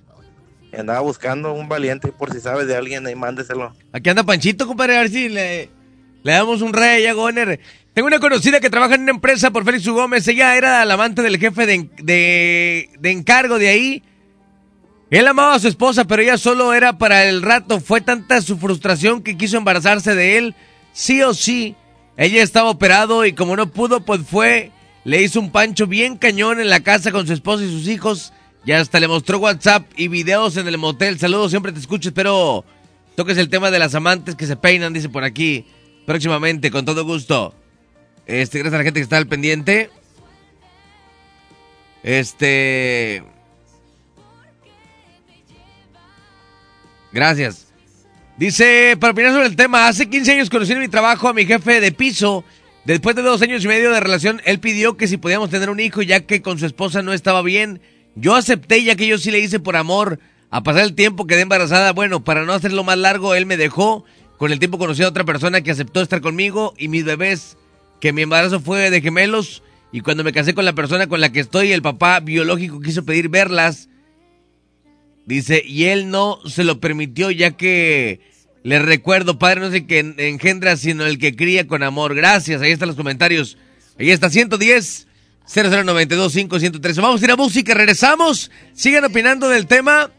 Andaba 0.76 1.00
buscando 1.00 1.52
un 1.52 1.68
valiente, 1.68 2.08
por 2.12 2.32
si 2.32 2.40
sabes 2.40 2.66
de 2.66 2.76
alguien, 2.76 3.06
ahí 3.06 3.14
mándeselo. 3.14 3.74
Aquí 3.92 4.10
anda 4.10 4.22
Panchito, 4.24 4.66
compadre, 4.66 4.96
a 4.96 5.00
ver 5.00 5.10
si 5.10 5.28
le, 5.28 5.70
le 6.22 6.32
damos 6.32 6.62
un 6.62 6.72
rey 6.72 7.06
a 7.06 7.14
Goner. 7.14 7.60
Tengo 7.94 8.06
una 8.06 8.20
conocida 8.20 8.60
que 8.60 8.70
trabaja 8.70 8.94
en 8.94 9.02
una 9.02 9.12
empresa 9.12 9.50
por 9.50 9.64
Félix 9.64 9.86
U. 9.86 9.94
Gómez. 9.94 10.28
Ella 10.28 10.56
era 10.56 10.84
la 10.84 10.94
amante 10.94 11.22
del 11.22 11.38
jefe 11.38 11.66
de, 11.66 11.88
de, 12.02 12.90
de 12.98 13.10
encargo 13.10 13.58
de 13.58 13.68
ahí. 13.68 14.02
Él 15.10 15.26
amaba 15.26 15.54
a 15.54 15.58
su 15.58 15.68
esposa, 15.68 16.04
pero 16.04 16.22
ella 16.22 16.36
solo 16.36 16.74
era 16.74 16.98
para 16.98 17.24
el 17.28 17.42
rato. 17.42 17.80
Fue 17.80 18.00
tanta 18.00 18.40
su 18.42 18.58
frustración 18.58 19.22
que 19.22 19.36
quiso 19.36 19.56
embarazarse 19.56 20.14
de 20.14 20.38
él. 20.38 20.54
Sí 20.92 21.22
o 21.22 21.34
sí. 21.34 21.74
Ella 22.16 22.42
estaba 22.42 22.70
operado 22.70 23.24
y 23.24 23.32
como 23.32 23.56
no 23.56 23.70
pudo, 23.70 24.00
pues 24.04 24.20
fue 24.28 24.70
le 25.04 25.22
hizo 25.22 25.40
un 25.40 25.50
pancho 25.50 25.86
bien 25.86 26.16
cañón 26.18 26.60
en 26.60 26.68
la 26.68 26.80
casa 26.80 27.10
con 27.10 27.26
su 27.26 27.32
esposa 27.32 27.64
y 27.64 27.70
sus 27.70 27.88
hijos. 27.88 28.32
Y 28.68 28.72
hasta 28.72 29.00
le 29.00 29.08
mostró 29.08 29.38
WhatsApp 29.38 29.90
y 29.96 30.08
videos 30.08 30.58
en 30.58 30.68
el 30.68 30.76
motel. 30.76 31.18
Saludos, 31.18 31.52
siempre 31.52 31.72
te 31.72 31.78
escucho. 31.78 32.10
Espero 32.10 32.66
toques 33.16 33.38
el 33.38 33.48
tema 33.48 33.70
de 33.70 33.78
las 33.78 33.94
amantes 33.94 34.34
que 34.34 34.46
se 34.46 34.56
peinan, 34.56 34.92
dice 34.92 35.08
por 35.08 35.24
aquí. 35.24 35.64
Próximamente, 36.04 36.70
con 36.70 36.84
todo 36.84 37.02
gusto. 37.02 37.54
Este, 38.26 38.58
gracias 38.58 38.74
a 38.74 38.76
la 38.76 38.84
gente 38.84 39.00
que 39.00 39.04
está 39.04 39.16
al 39.16 39.26
pendiente. 39.26 39.88
Este. 42.02 43.22
Gracias. 47.10 47.68
Dice, 48.36 48.98
para 49.00 49.12
opinar 49.14 49.32
sobre 49.32 49.46
el 49.46 49.56
tema, 49.56 49.88
hace 49.88 50.10
15 50.10 50.32
años 50.32 50.50
conocí 50.50 50.72
en 50.72 50.80
mi 50.80 50.88
trabajo 50.88 51.26
a 51.26 51.32
mi 51.32 51.46
jefe 51.46 51.80
de 51.80 51.90
piso. 51.90 52.44
Después 52.84 53.16
de 53.16 53.22
dos 53.22 53.40
años 53.40 53.64
y 53.64 53.68
medio 53.68 53.90
de 53.92 54.00
relación, 54.00 54.42
él 54.44 54.60
pidió 54.60 54.98
que 54.98 55.08
si 55.08 55.16
podíamos 55.16 55.48
tener 55.48 55.70
un 55.70 55.80
hijo 55.80 56.02
ya 56.02 56.20
que 56.20 56.42
con 56.42 56.58
su 56.58 56.66
esposa 56.66 57.00
no 57.00 57.14
estaba 57.14 57.40
bien. 57.40 57.80
Yo 58.20 58.34
acepté 58.34 58.82
ya 58.82 58.96
que 58.96 59.06
yo 59.06 59.18
sí 59.18 59.30
le 59.30 59.38
hice 59.38 59.60
por 59.60 59.76
amor. 59.76 60.18
A 60.50 60.62
pasar 60.62 60.84
el 60.84 60.94
tiempo 60.94 61.26
quedé 61.26 61.42
embarazada. 61.42 61.92
Bueno, 61.92 62.24
para 62.24 62.44
no 62.44 62.52
hacerlo 62.52 62.82
más 62.82 62.98
largo, 62.98 63.34
él 63.34 63.46
me 63.46 63.56
dejó. 63.56 64.04
Con 64.38 64.52
el 64.52 64.58
tiempo 64.58 64.78
conocí 64.78 65.02
a 65.02 65.08
otra 65.08 65.24
persona 65.24 65.60
que 65.60 65.70
aceptó 65.70 66.00
estar 66.00 66.20
conmigo 66.20 66.74
y 66.78 66.88
mis 66.88 67.04
bebés, 67.04 67.56
que 68.00 68.12
mi 68.12 68.22
embarazo 68.22 68.60
fue 68.60 68.90
de 68.90 69.00
gemelos. 69.00 69.62
Y 69.92 70.00
cuando 70.00 70.24
me 70.24 70.32
casé 70.32 70.54
con 70.54 70.64
la 70.64 70.74
persona 70.74 71.06
con 71.06 71.20
la 71.20 71.32
que 71.32 71.40
estoy, 71.40 71.72
el 71.72 71.82
papá 71.82 72.20
biológico 72.20 72.80
quiso 72.80 73.04
pedir 73.04 73.28
verlas. 73.28 73.88
Dice, 75.26 75.62
y 75.64 75.84
él 75.84 76.10
no 76.10 76.38
se 76.46 76.64
lo 76.64 76.80
permitió 76.80 77.30
ya 77.30 77.52
que 77.52 78.20
le 78.62 78.78
recuerdo, 78.78 79.38
padre, 79.38 79.60
no 79.60 79.70
sé 79.70 79.86
que 79.86 79.98
engendra, 80.18 80.76
sino 80.76 81.04
el 81.04 81.18
que 81.18 81.36
cría 81.36 81.66
con 81.66 81.82
amor. 81.82 82.14
Gracias, 82.14 82.62
ahí 82.62 82.70
están 82.70 82.88
los 82.88 82.96
comentarios. 82.96 83.58
Ahí 83.98 84.10
está, 84.10 84.30
110 84.30 85.07
0092 85.48 86.32
513. 86.32 87.00
Vamos 87.00 87.20
a 87.20 87.24
ir 87.24 87.30
a 87.30 87.36
música, 87.36 87.74
regresamos. 87.74 88.50
Sigan 88.74 89.04
opinando 89.04 89.48
del 89.48 89.66
tema. 89.66 90.10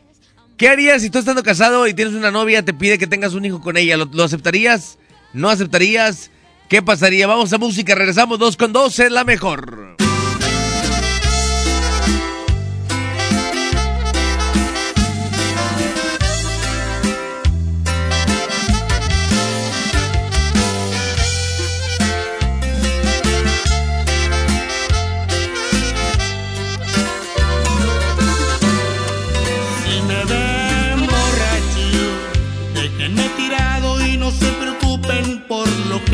¿Qué 0.57 0.67
harías 0.67 1.01
si 1.01 1.09
tú 1.09 1.19
estando 1.19 1.43
casado 1.43 1.87
y 1.87 1.93
tienes 1.93 2.13
una 2.13 2.31
novia, 2.31 2.65
te 2.65 2.73
pide 2.73 2.97
que 2.97 3.07
tengas 3.07 3.33
un 3.33 3.45
hijo 3.45 3.61
con 3.61 3.77
ella? 3.77 3.95
¿Lo, 3.95 4.05
lo 4.05 4.23
aceptarías? 4.23 4.97
¿No 5.31 5.49
aceptarías? 5.49 6.31
¿Qué 6.67 6.81
pasaría? 6.81 7.27
Vamos 7.27 7.53
a 7.53 7.57
música, 7.57 7.95
regresamos 7.95 8.39
dos 8.39 8.57
con 8.57 8.73
dos, 8.73 8.99
es 8.99 9.11
la 9.11 9.23
mejor. 9.23 9.95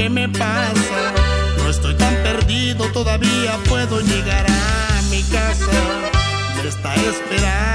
Me 0.10 0.30
pasa. 0.30 1.14
No 1.58 1.70
estoy 1.70 1.96
tan 1.96 2.14
perdido, 2.24 2.86
todavía 2.92 3.58
puedo 3.68 4.00
llegar 4.02 4.46
a 4.50 5.02
mi 5.10 5.24
casa. 5.24 5.72
Me 6.62 6.70
está 6.70 6.96
esperando 6.96 7.75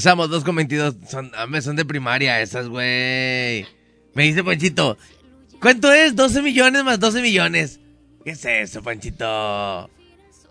Regresamos, 0.00 0.30
2 0.30 0.44
con 0.44 0.56
22. 0.56 0.96
Son, 1.10 1.76
de 1.76 1.84
primaria 1.84 2.40
esas, 2.40 2.68
güey. 2.68 3.66
Me 4.14 4.22
dice 4.22 4.42
Panchito, 4.42 4.96
¿cuánto 5.60 5.92
es? 5.92 6.16
12 6.16 6.40
millones 6.40 6.84
más 6.84 6.98
12 6.98 7.20
millones. 7.20 7.80
¿Qué 8.24 8.30
es 8.30 8.42
eso, 8.46 8.82
Panchito? 8.82 9.90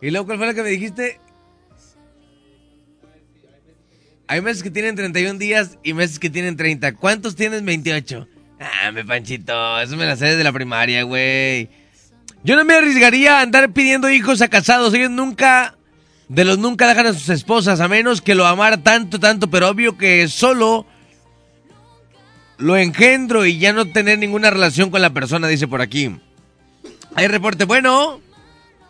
¿Y 0.04 0.12
luego 0.12 0.28
cuál 0.28 0.38
fue 0.38 0.46
lo 0.46 0.54
que 0.54 0.62
me 0.62 0.70
dijiste? 0.70 1.20
Hay 4.28 4.42
meses 4.42 4.62
que 4.62 4.70
tienen 4.70 4.96
31 4.96 5.40
días 5.40 5.80
y 5.82 5.94
meses 5.96 6.20
que 6.20 6.30
tienen 6.30 6.56
30. 6.56 6.94
¿Cuántos 6.94 7.36
tienes 7.36 7.64
28? 7.64 8.28
Ah, 8.60 8.92
me 8.92 9.04
Panchito, 9.04 9.82
eso 9.82 9.98
me 9.98 10.06
la 10.06 10.16
sé 10.16 10.28
desde 10.28 10.44
la 10.44 10.54
primaria, 10.54 11.02
güey. 11.02 11.72
Yo 12.44 12.56
no 12.56 12.64
me 12.66 12.76
arriesgaría 12.76 13.40
a 13.40 13.42
andar 13.42 13.74
pidiendo 13.74 14.12
hijos 14.12 14.44
a 14.44 14.48
casados. 14.48 14.94
Ellos 14.94 15.10
nunca, 15.10 15.79
de 16.30 16.46
los 16.46 16.58
nunca 16.60 16.88
dejan 16.88 17.08
a 17.08 17.14
sus 17.14 17.28
esposas, 17.30 17.80
a 17.82 17.88
menos 17.88 18.22
que 18.22 18.36
lo 18.36 18.46
amara 18.46 18.78
tanto, 18.78 19.20
tanto, 19.20 19.50
pero 19.50 19.68
obvio 19.70 19.98
que 19.98 20.28
solo 20.28 20.86
lo 22.58 22.78
engendro 22.78 23.46
y 23.46 23.58
ya 23.58 23.74
no 23.74 23.86
tener 23.92 24.20
ninguna 24.20 24.50
relación 24.52 24.90
con 24.92 25.02
la 25.02 25.10
persona, 25.12 25.48
dice 25.48 25.68
por 25.68 25.82
aquí. 25.82 26.16
Hay 27.16 27.28
reporte, 27.28 27.66
bueno. 27.66 28.20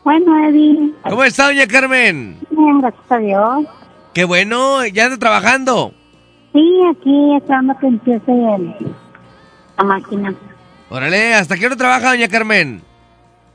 Bueno, 0.03 0.47
Eddie. 0.47 0.93
¿Cómo 1.03 1.23
está, 1.23 1.45
doña 1.47 1.67
Carmen? 1.67 2.37
Bien, 2.51 2.81
gracias 2.81 3.11
a 3.11 3.17
Dios. 3.17 3.65
Qué 4.13 4.23
bueno, 4.25 4.85
ya 4.87 5.05
anda 5.05 5.17
trabajando. 5.17 5.93
Sí, 6.53 6.79
aquí 6.91 7.35
esperando 7.37 7.77
que 7.79 7.87
empiece 7.87 8.31
el- 8.31 8.75
la 9.77 9.83
máquina. 9.83 10.33
Órale, 10.89 11.35
¿hasta 11.35 11.55
qué 11.57 11.67
hora 11.67 11.75
trabaja, 11.75 12.09
doña 12.09 12.27
Carmen? 12.27 12.81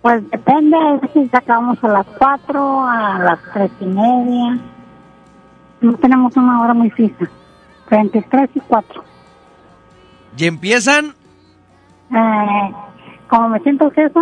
Pues 0.05 0.23
depende, 0.31 0.77
a 0.77 0.97
veces 1.01 1.33
acabamos 1.33 1.83
a 1.83 1.89
las 1.89 2.07
4, 2.19 2.85
a 2.87 3.19
las 3.21 3.39
tres 3.55 3.71
y 3.81 3.87
media. 3.87 4.59
No 5.81 5.95
tenemos 5.97 6.37
una 6.37 6.61
hora 6.61 6.75
muy 6.75 6.91
fija. 6.91 7.27
Entre 7.91 8.21
3 8.21 8.51
y 8.55 8.61
4. 8.61 9.03
¿Y 10.37 10.45
empiezan? 10.45 11.15
Eh, 12.15 12.73
como 13.31 13.49
me 13.49 13.61
siento 13.61 13.91
jefa, 13.93 14.21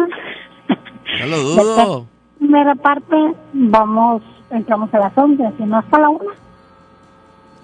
No 1.19 1.27
lo 1.27 1.39
dudo. 1.41 2.07
primera 2.39 2.77
parte, 2.77 3.17
vamos, 3.53 4.23
entramos 4.51 4.95
a 4.95 4.99
las 5.01 5.19
11, 5.19 5.43
si 5.59 5.65
no 5.65 5.79
hasta 5.79 5.99
la 5.99 6.11
1. 6.11 6.25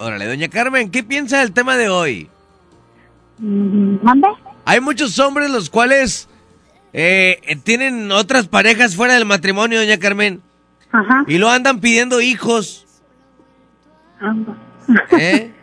Órale, 0.00 0.26
doña 0.26 0.48
Carmen, 0.48 0.90
¿qué 0.90 1.04
piensa 1.04 1.38
del 1.38 1.52
tema 1.52 1.76
de 1.76 1.88
hoy? 1.88 2.28
¿Mande? 3.38 4.26
Hay 4.64 4.80
muchos 4.80 5.16
hombres 5.20 5.50
los 5.52 5.70
cuales 5.70 6.28
eh, 7.00 7.56
tienen 7.62 8.10
otras 8.10 8.48
parejas 8.48 8.96
fuera 8.96 9.14
del 9.14 9.24
matrimonio, 9.24 9.78
doña 9.78 9.98
Carmen. 9.98 10.40
Ajá. 10.90 11.22
Y 11.28 11.38
lo 11.38 11.48
andan 11.50 11.80
pidiendo 11.80 12.20
hijos. 12.20 12.86
¿Eh? 15.18 15.52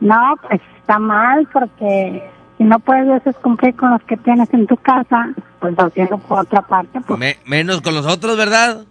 No, 0.00 0.34
pues 0.48 0.60
está 0.80 0.98
mal 0.98 1.46
porque 1.52 2.28
si 2.58 2.64
no 2.64 2.80
puedes 2.80 3.08
a 3.08 3.12
veces 3.20 3.36
cumplir 3.36 3.76
con 3.76 3.92
los 3.92 4.02
que 4.02 4.16
tienes 4.16 4.52
en 4.52 4.66
tu 4.66 4.76
casa, 4.76 5.28
pues 5.60 5.76
haciendo 5.78 6.18
por 6.18 6.40
otra 6.40 6.60
parte, 6.62 7.00
pues, 7.06 7.20
Me- 7.20 7.38
menos 7.46 7.80
con 7.82 7.94
los 7.94 8.04
otros, 8.04 8.36
¿verdad? 8.36 8.84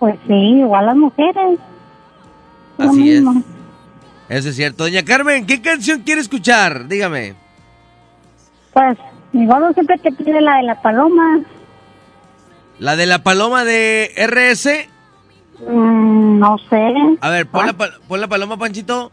pues 0.00 0.16
sí, 0.26 0.34
igual 0.34 0.86
las 0.86 0.96
mujeres. 0.96 1.60
Lo 2.78 2.90
Así 2.90 3.12
es. 3.12 3.22
Eso 4.28 4.48
es 4.48 4.56
cierto. 4.56 4.82
Doña 4.82 5.04
Carmen, 5.04 5.46
¿qué 5.46 5.62
canción 5.62 6.00
quiere 6.02 6.20
escuchar? 6.20 6.88
Dígame. 6.88 7.34
Pues 8.72 8.98
mi 9.32 9.46
gordo 9.46 9.72
siempre 9.72 9.98
te 9.98 10.12
pide 10.12 10.40
la 10.40 10.56
de 10.56 10.62
la 10.64 10.80
paloma. 10.82 11.40
¿La 12.78 12.96
de 12.96 13.06
la 13.06 13.22
paloma 13.22 13.64
de 13.64 14.10
RS? 14.16 14.88
Mm, 15.66 16.38
no 16.38 16.58
sé. 16.70 16.92
A 17.20 17.30
ver, 17.30 17.46
pon 17.46 17.66
la, 17.66 17.72
pon 17.72 18.20
la 18.20 18.28
paloma, 18.28 18.56
Panchito. 18.58 19.10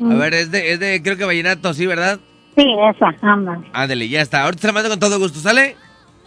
A 0.00 0.04
Mm. 0.04 0.18
ver, 0.18 0.34
es 0.34 0.50
de, 0.50 0.72
es 0.72 0.80
de, 0.80 1.02
creo 1.02 1.16
que 1.16 1.24
vallenato, 1.24 1.74
¿sí, 1.74 1.86
verdad? 1.86 2.18
Sí, 2.56 2.64
esa, 2.90 3.14
ándale. 3.22 3.66
Ándale, 3.72 4.08
ya 4.08 4.20
está. 4.20 4.42
Ahorita 4.44 4.60
se 4.62 4.66
la 4.68 4.72
mando 4.72 4.88
con 4.90 4.98
todo 5.00 5.18
gusto, 5.18 5.38
¿sale? 5.38 5.76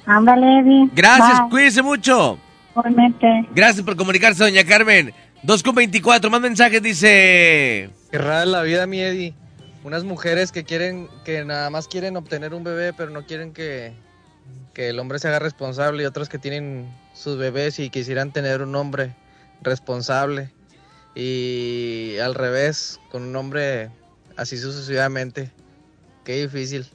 Ándale, 0.06 0.60
Eddie. 0.60 0.90
Gracias, 0.94 1.42
Bye. 1.42 1.50
cuídese 1.50 1.82
mucho. 1.82 2.38
Igualmente. 2.72 3.48
Gracias 3.54 3.84
por 3.86 3.96
comunicarse, 3.96 4.44
doña 4.44 4.64
Carmen. 4.64 5.14
2 5.44 5.64
con 5.64 5.76
24, 5.76 6.30
más 6.30 6.42
mensajes, 6.42 6.82
dice... 6.82 7.90
Qué 8.12 8.18
rara 8.18 8.46
la 8.46 8.62
vida, 8.64 8.86
mi 8.88 9.00
Eddie. 9.00 9.34
Unas 9.86 10.04
mujeres 10.04 10.52
que 10.52 10.64
quieren, 10.64 11.08
que 11.24 11.46
nada 11.46 11.70
más 11.70 11.88
quieren 11.88 12.18
obtener 12.18 12.56
un 12.56 12.64
bebé, 12.64 12.92
pero 12.92 13.12
no 13.12 13.28
quieren 13.28 13.54
que, 13.54 13.94
que 14.74 14.90
el 14.90 14.98
hombre 14.98 15.20
se 15.20 15.28
haga 15.28 15.38
responsable, 15.38 16.02
y 16.02 16.08
otras 16.08 16.28
que 16.28 16.40
tienen 16.40 16.92
sus 17.14 17.38
bebés 17.38 17.78
y 17.78 17.92
quisieran 17.92 18.34
tener 18.34 18.64
un 18.64 18.76
hombre 18.76 19.16
responsable. 19.62 20.52
Y 21.14 22.18
al 22.18 22.34
revés, 22.34 23.00
con 23.12 23.22
un 23.22 23.36
hombre 23.36 23.92
así 24.38 24.58
sucesivamente. 24.58 25.52
Qué 26.24 26.42
difícil. 26.42 26.88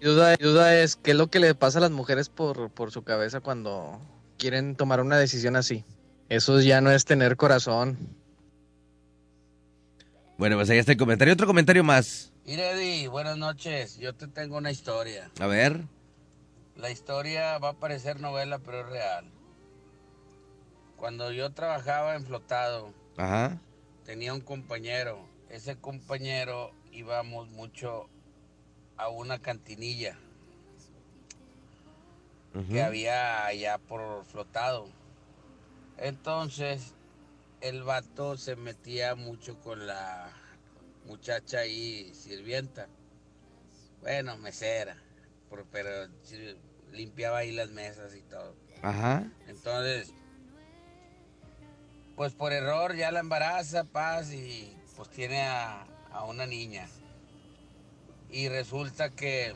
Duda, 0.00 0.36
duda 0.36 0.78
es 0.78 0.94
qué 0.94 1.10
es 1.10 1.16
lo 1.16 1.26
que 1.26 1.40
le 1.40 1.56
pasa 1.56 1.78
a 1.78 1.80
las 1.80 1.90
mujeres 1.90 2.28
por, 2.28 2.70
por 2.70 2.92
su 2.92 3.02
cabeza 3.02 3.40
cuando 3.40 4.00
quieren 4.38 4.76
tomar 4.76 5.00
una 5.00 5.18
decisión 5.18 5.56
así. 5.56 5.84
Eso 6.28 6.60
ya 6.60 6.80
no 6.80 6.92
es 6.92 7.04
tener 7.04 7.36
corazón. 7.36 7.98
Bueno, 10.38 10.56
pues 10.56 10.68
ahí 10.70 10.78
está 10.78 10.92
el 10.92 10.98
comentario. 10.98 11.32
Otro 11.34 11.46
comentario 11.46 11.82
más. 11.82 12.32
Mira, 12.44 12.70
Eddie, 12.72 13.08
buenas 13.08 13.38
noches. 13.38 13.98
Yo 13.98 14.14
te 14.14 14.28
tengo 14.28 14.56
una 14.58 14.70
historia. 14.70 15.30
A 15.40 15.46
ver. 15.46 15.84
La 16.76 16.90
historia 16.90 17.56
va 17.58 17.70
a 17.70 17.72
parecer 17.78 18.20
novela, 18.20 18.58
pero 18.58 18.80
es 18.80 18.86
real. 18.86 19.24
Cuando 20.96 21.32
yo 21.32 21.52
trabajaba 21.52 22.14
en 22.16 22.24
Flotado, 22.24 22.92
Ajá. 23.16 23.58
tenía 24.04 24.34
un 24.34 24.40
compañero. 24.42 25.26
Ese 25.48 25.76
compañero 25.76 26.72
íbamos 26.92 27.48
mucho 27.48 28.08
a 28.96 29.08
una 29.08 29.38
cantinilla 29.38 30.18
que 32.70 32.82
había 32.82 33.44
allá 33.46 33.76
por 33.78 34.24
Flotado. 34.24 34.88
Entonces, 35.98 36.94
el 37.68 37.82
vato 37.82 38.36
se 38.36 38.56
metía 38.56 39.14
mucho 39.14 39.60
con 39.60 39.86
la 39.86 40.30
muchacha 41.04 41.58
ahí, 41.60 42.12
sirvienta. 42.14 42.88
Bueno, 44.00 44.36
mesera, 44.38 44.96
por- 45.48 45.66
pero 45.66 46.08
limpiaba 46.92 47.38
ahí 47.38 47.52
las 47.52 47.70
mesas 47.70 48.14
y 48.14 48.22
todo. 48.22 48.54
Ajá. 48.82 49.24
Entonces, 49.48 50.12
pues 52.14 52.32
por 52.34 52.52
error 52.52 52.94
ya 52.94 53.10
la 53.10 53.20
embaraza, 53.20 53.84
paz, 53.84 54.32
y 54.32 54.76
pues 54.96 55.08
tiene 55.10 55.42
a, 55.42 55.86
a 56.10 56.24
una 56.24 56.46
niña. 56.46 56.86
Y 58.30 58.48
resulta 58.48 59.10
que 59.10 59.54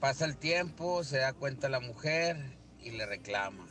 pasa 0.00 0.24
el 0.24 0.36
tiempo, 0.36 1.04
se 1.04 1.18
da 1.18 1.32
cuenta 1.32 1.68
la 1.68 1.80
mujer 1.80 2.36
y 2.80 2.90
le 2.92 3.06
reclama. 3.06 3.66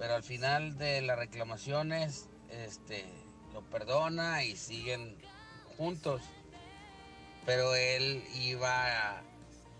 Pero 0.00 0.14
al 0.14 0.22
final 0.22 0.78
de 0.78 1.02
las 1.02 1.18
reclamaciones, 1.18 2.30
este, 2.48 3.04
lo 3.52 3.60
perdona 3.60 4.42
y 4.44 4.56
siguen 4.56 5.18
juntos. 5.76 6.22
Pero 7.44 7.74
él 7.74 8.24
iba 8.34 9.18
a, 9.18 9.22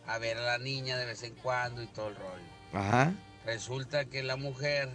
a 0.07 0.19
ver 0.19 0.37
a 0.37 0.43
la 0.43 0.59
niña 0.59 0.99
de 0.99 1.07
vez 1.07 1.23
en 1.23 1.35
cuando 1.37 1.83
y 1.83 1.87
todo 1.87 2.09
el 2.09 2.17
rollo. 2.17 2.45
Ajá. 2.75 3.15
Resulta 3.47 4.05
que 4.05 4.23
la 4.23 4.37
mujer 4.37 4.91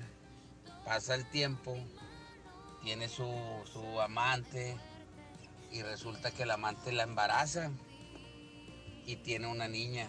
pasa 0.85 1.15
el 1.15 1.27
tiempo, 1.31 1.75
tiene 2.83 3.09
su, 3.09 3.27
su 3.73 3.99
amante 4.01 4.77
y 5.71 5.81
resulta 5.81 6.29
que 6.29 6.43
el 6.43 6.51
amante 6.51 6.91
la 6.91 7.01
embaraza 7.01 7.71
y 9.07 9.15
tiene 9.15 9.47
una 9.47 9.67
niña. 9.67 10.07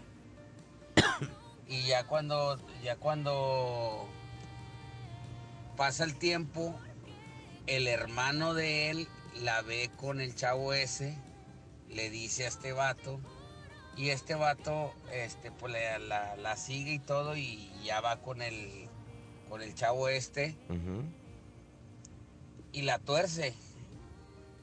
Y 1.68 1.82
ya 1.82 2.06
cuando, 2.06 2.60
ya 2.84 2.94
cuando 2.94 4.08
pasa 5.76 6.04
el 6.04 6.16
tiempo, 6.16 6.78
el 7.66 7.86
hermano 7.88 8.54
de 8.54 8.90
él 8.90 9.08
la 9.42 9.62
ve 9.62 9.90
con 9.96 10.20
el 10.20 10.34
chavo 10.34 10.72
ese, 10.72 11.16
le 11.90 12.10
dice 12.10 12.44
a 12.44 12.48
este 12.48 12.72
vato, 12.72 13.20
y 13.96 14.10
este 14.10 14.34
vato 14.34 14.92
este, 15.12 15.50
pues, 15.52 15.72
la, 15.72 15.98
la- 15.98 16.36
la 16.36 16.56
sigue 16.56 16.94
y 16.94 16.98
todo, 16.98 17.36
y 17.36 17.70
ya 17.84 18.00
va 18.00 18.20
con 18.22 18.42
el, 18.42 18.88
con 19.48 19.62
el 19.62 19.74
chavo 19.74 20.08
este, 20.08 20.56
y 22.72 22.82
la 22.82 22.98
tuerce. 22.98 23.54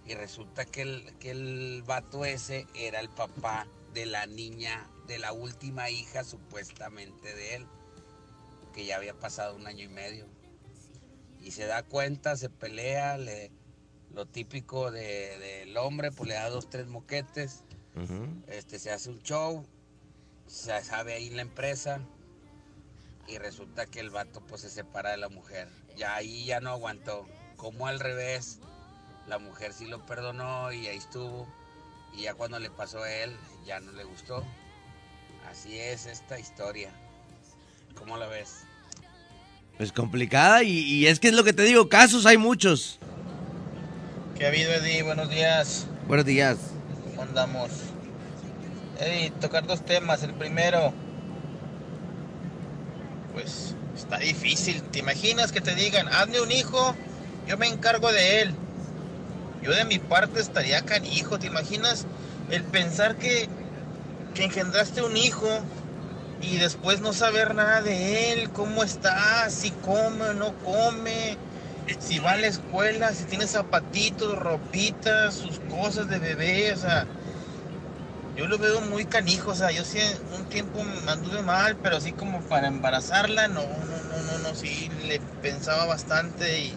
Y 0.05 0.15
resulta 0.15 0.65
que 0.65 0.81
el, 0.81 1.13
que 1.19 1.31
el 1.31 1.81
vato 1.87 2.25
ese 2.25 2.67
era 2.75 2.99
el 2.99 3.09
papá 3.09 3.65
de 3.93 4.05
la 4.05 4.25
niña, 4.25 4.85
de 5.07 5.17
la 5.17 5.31
última 5.31 5.89
hija 5.89 6.23
supuestamente 6.25 7.33
de 7.33 7.55
él, 7.55 7.65
que 8.73 8.85
ya 8.85 8.97
había 8.97 9.13
pasado 9.13 9.55
un 9.55 9.65
año 9.65 9.83
y 9.85 9.87
medio. 9.87 10.27
Y 11.43 11.51
se 11.51 11.65
da 11.65 11.83
cuenta, 11.83 12.35
se 12.37 12.49
pelea, 12.49 13.17
le, 13.17 13.51
lo 14.13 14.25
típico 14.25 14.91
de- 14.91 15.37
del 15.39 15.77
hombre, 15.77 16.11
pues 16.11 16.29
le 16.29 16.35
da 16.35 16.49
dos, 16.49 16.69
tres 16.69 16.87
moquetes, 16.87 17.63
este, 18.47 18.79
se 18.79 18.91
hace 18.91 19.09
un 19.09 19.21
show, 19.21 19.65
se 20.47 20.83
sabe 20.83 21.13
ahí 21.13 21.29
la 21.29 21.41
empresa 21.43 21.99
y 23.27 23.37
resulta 23.37 23.85
que 23.85 23.99
el 23.99 24.09
vato 24.09 24.41
pues 24.41 24.61
se 24.61 24.69
separa 24.69 25.11
de 25.11 25.17
la 25.17 25.29
mujer. 25.29 25.69
Ya 25.95 26.15
ahí 26.15 26.45
ya 26.45 26.59
no 26.59 26.71
aguantó. 26.71 27.25
Como 27.55 27.87
al 27.87 27.99
revés, 27.99 28.59
la 29.27 29.37
mujer 29.39 29.73
sí 29.73 29.85
lo 29.85 30.05
perdonó 30.05 30.71
y 30.73 30.87
ahí 30.87 30.97
estuvo. 30.97 31.47
Y 32.13 32.23
ya 32.23 32.33
cuando 32.33 32.59
le 32.59 32.69
pasó 32.69 33.01
a 33.03 33.11
él, 33.11 33.35
ya 33.65 33.79
no 33.79 33.91
le 33.93 34.03
gustó. 34.03 34.43
Así 35.49 35.79
es 35.79 36.05
esta 36.05 36.39
historia. 36.39 36.91
¿Cómo 37.95 38.17
la 38.17 38.27
ves? 38.27 38.65
Pues 39.77 39.91
complicada 39.91 40.63
y, 40.63 40.79
y 40.79 41.07
es 41.07 41.19
que 41.19 41.29
es 41.29 41.33
lo 41.33 41.43
que 41.43 41.53
te 41.53 41.63
digo, 41.63 41.89
casos 41.89 42.25
hay 42.25 42.37
muchos. 42.37 42.99
¿Qué 44.37 44.45
ha 44.45 44.49
habido, 44.49 44.71
Eddie? 44.71 45.01
Buenos 45.03 45.29
días. 45.29 45.87
Buenos 46.07 46.25
días. 46.25 46.57
¿Cómo 47.09 47.23
andamos? 47.23 47.69
Eddie, 48.99 49.31
tocar 49.41 49.65
dos 49.65 49.83
temas. 49.83 50.21
El 50.23 50.33
primero, 50.33 50.93
pues 53.33 53.75
está 53.95 54.17
difícil. 54.19 54.81
¿Te 54.83 54.99
imaginas 54.99 55.51
que 55.51 55.61
te 55.61 55.73
digan, 55.73 56.07
hazme 56.07 56.39
un 56.41 56.51
hijo, 56.51 56.95
yo 57.47 57.57
me 57.57 57.67
encargo 57.67 58.11
de 58.11 58.41
él? 58.41 58.55
Yo 59.63 59.71
de 59.71 59.85
mi 59.85 59.97
parte 59.97 60.39
estaría 60.39 60.81
canijo. 60.83 61.39
¿Te 61.39 61.47
imaginas 61.47 62.05
el 62.51 62.63
pensar 62.63 63.15
que, 63.15 63.47
que 64.35 64.43
engendraste 64.43 65.01
un 65.01 65.17
hijo 65.17 65.47
y 66.43 66.57
después 66.57 66.99
no 67.01 67.13
saber 67.13 67.55
nada 67.55 67.81
de 67.81 68.33
él? 68.33 68.49
¿Cómo 68.51 68.83
está? 68.83 69.49
Si 69.49 69.71
come 69.71 70.25
o 70.25 70.33
no 70.33 70.53
come. 70.57 71.37
Si 71.99 72.19
va 72.19 72.31
a 72.31 72.37
la 72.37 72.47
escuela, 72.47 73.13
si 73.13 73.25
tiene 73.25 73.47
zapatitos, 73.47 74.37
ropitas, 74.37 75.33
sus 75.33 75.59
cosas 75.69 76.07
de 76.07 76.19
bebé, 76.19 76.73
o 76.73 76.77
sea, 76.77 77.05
yo 78.37 78.47
lo 78.47 78.57
veo 78.57 78.81
muy 78.81 79.05
canijo, 79.05 79.51
o 79.51 79.55
sea, 79.55 79.71
yo 79.71 79.83
sí 79.83 79.99
un 80.35 80.45
tiempo 80.45 80.83
me 80.83 81.11
anduve 81.11 81.41
mal, 81.41 81.75
pero 81.77 81.97
así 81.97 82.13
como 82.13 82.41
para 82.41 82.67
embarazarla, 82.67 83.47
no, 83.47 83.61
no, 83.61 83.67
no, 83.67 84.23
no, 84.31 84.37
no, 84.39 84.55
sí 84.55 84.89
le 85.07 85.19
pensaba 85.41 85.85
bastante 85.85 86.59
y, 86.59 86.73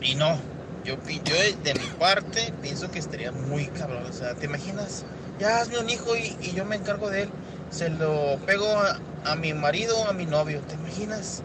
y 0.00 0.14
no, 0.14 0.38
yo, 0.84 0.96
yo 1.04 1.34
de 1.62 1.74
mi 1.74 1.86
parte 1.98 2.54
pienso 2.62 2.90
que 2.90 2.98
estaría 2.98 3.32
muy 3.32 3.66
cabrón, 3.66 4.06
o 4.06 4.12
sea, 4.12 4.34
¿te 4.34 4.46
imaginas? 4.46 5.04
Ya 5.38 5.60
hazme 5.60 5.78
un 5.78 5.90
hijo 5.90 6.16
y, 6.16 6.36
y 6.40 6.52
yo 6.52 6.64
me 6.64 6.76
encargo 6.76 7.10
de 7.10 7.24
él, 7.24 7.30
se 7.70 7.90
lo 7.90 8.38
pego 8.46 8.66
a, 8.78 8.98
a 9.30 9.36
mi 9.36 9.52
marido, 9.54 10.08
a 10.08 10.12
mi 10.12 10.26
novio, 10.26 10.60
¿te 10.62 10.74
imaginas? 10.74 11.42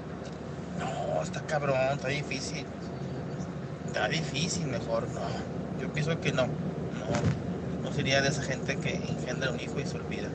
No, 0.79 1.21
está 1.21 1.41
cabrón, 1.41 1.77
está 1.93 2.07
difícil. 2.07 2.65
Está 3.87 4.07
difícil, 4.07 4.67
mejor 4.67 5.07
no. 5.09 5.21
Yo 5.81 5.91
pienso 5.91 6.19
que 6.19 6.31
no. 6.31 6.47
No, 6.47 7.83
no 7.83 7.93
sería 7.93 8.21
de 8.21 8.29
esa 8.29 8.41
gente 8.41 8.77
que 8.77 8.95
engendra 8.95 9.51
un 9.51 9.59
hijo 9.59 9.79
y 9.79 9.85
se 9.85 9.97
olvida. 9.97 10.29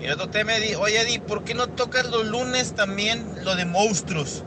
Y 0.00 0.04
el 0.04 0.12
otro 0.12 0.28
tema, 0.28 0.56
Eddie, 0.56 0.76
oye 0.76 1.00
Eddie, 1.00 1.20
¿por 1.20 1.42
qué 1.42 1.54
no 1.54 1.66
tocas 1.66 2.08
los 2.10 2.26
lunes 2.26 2.74
también 2.74 3.26
lo 3.44 3.56
de 3.56 3.64
monstruos? 3.64 4.44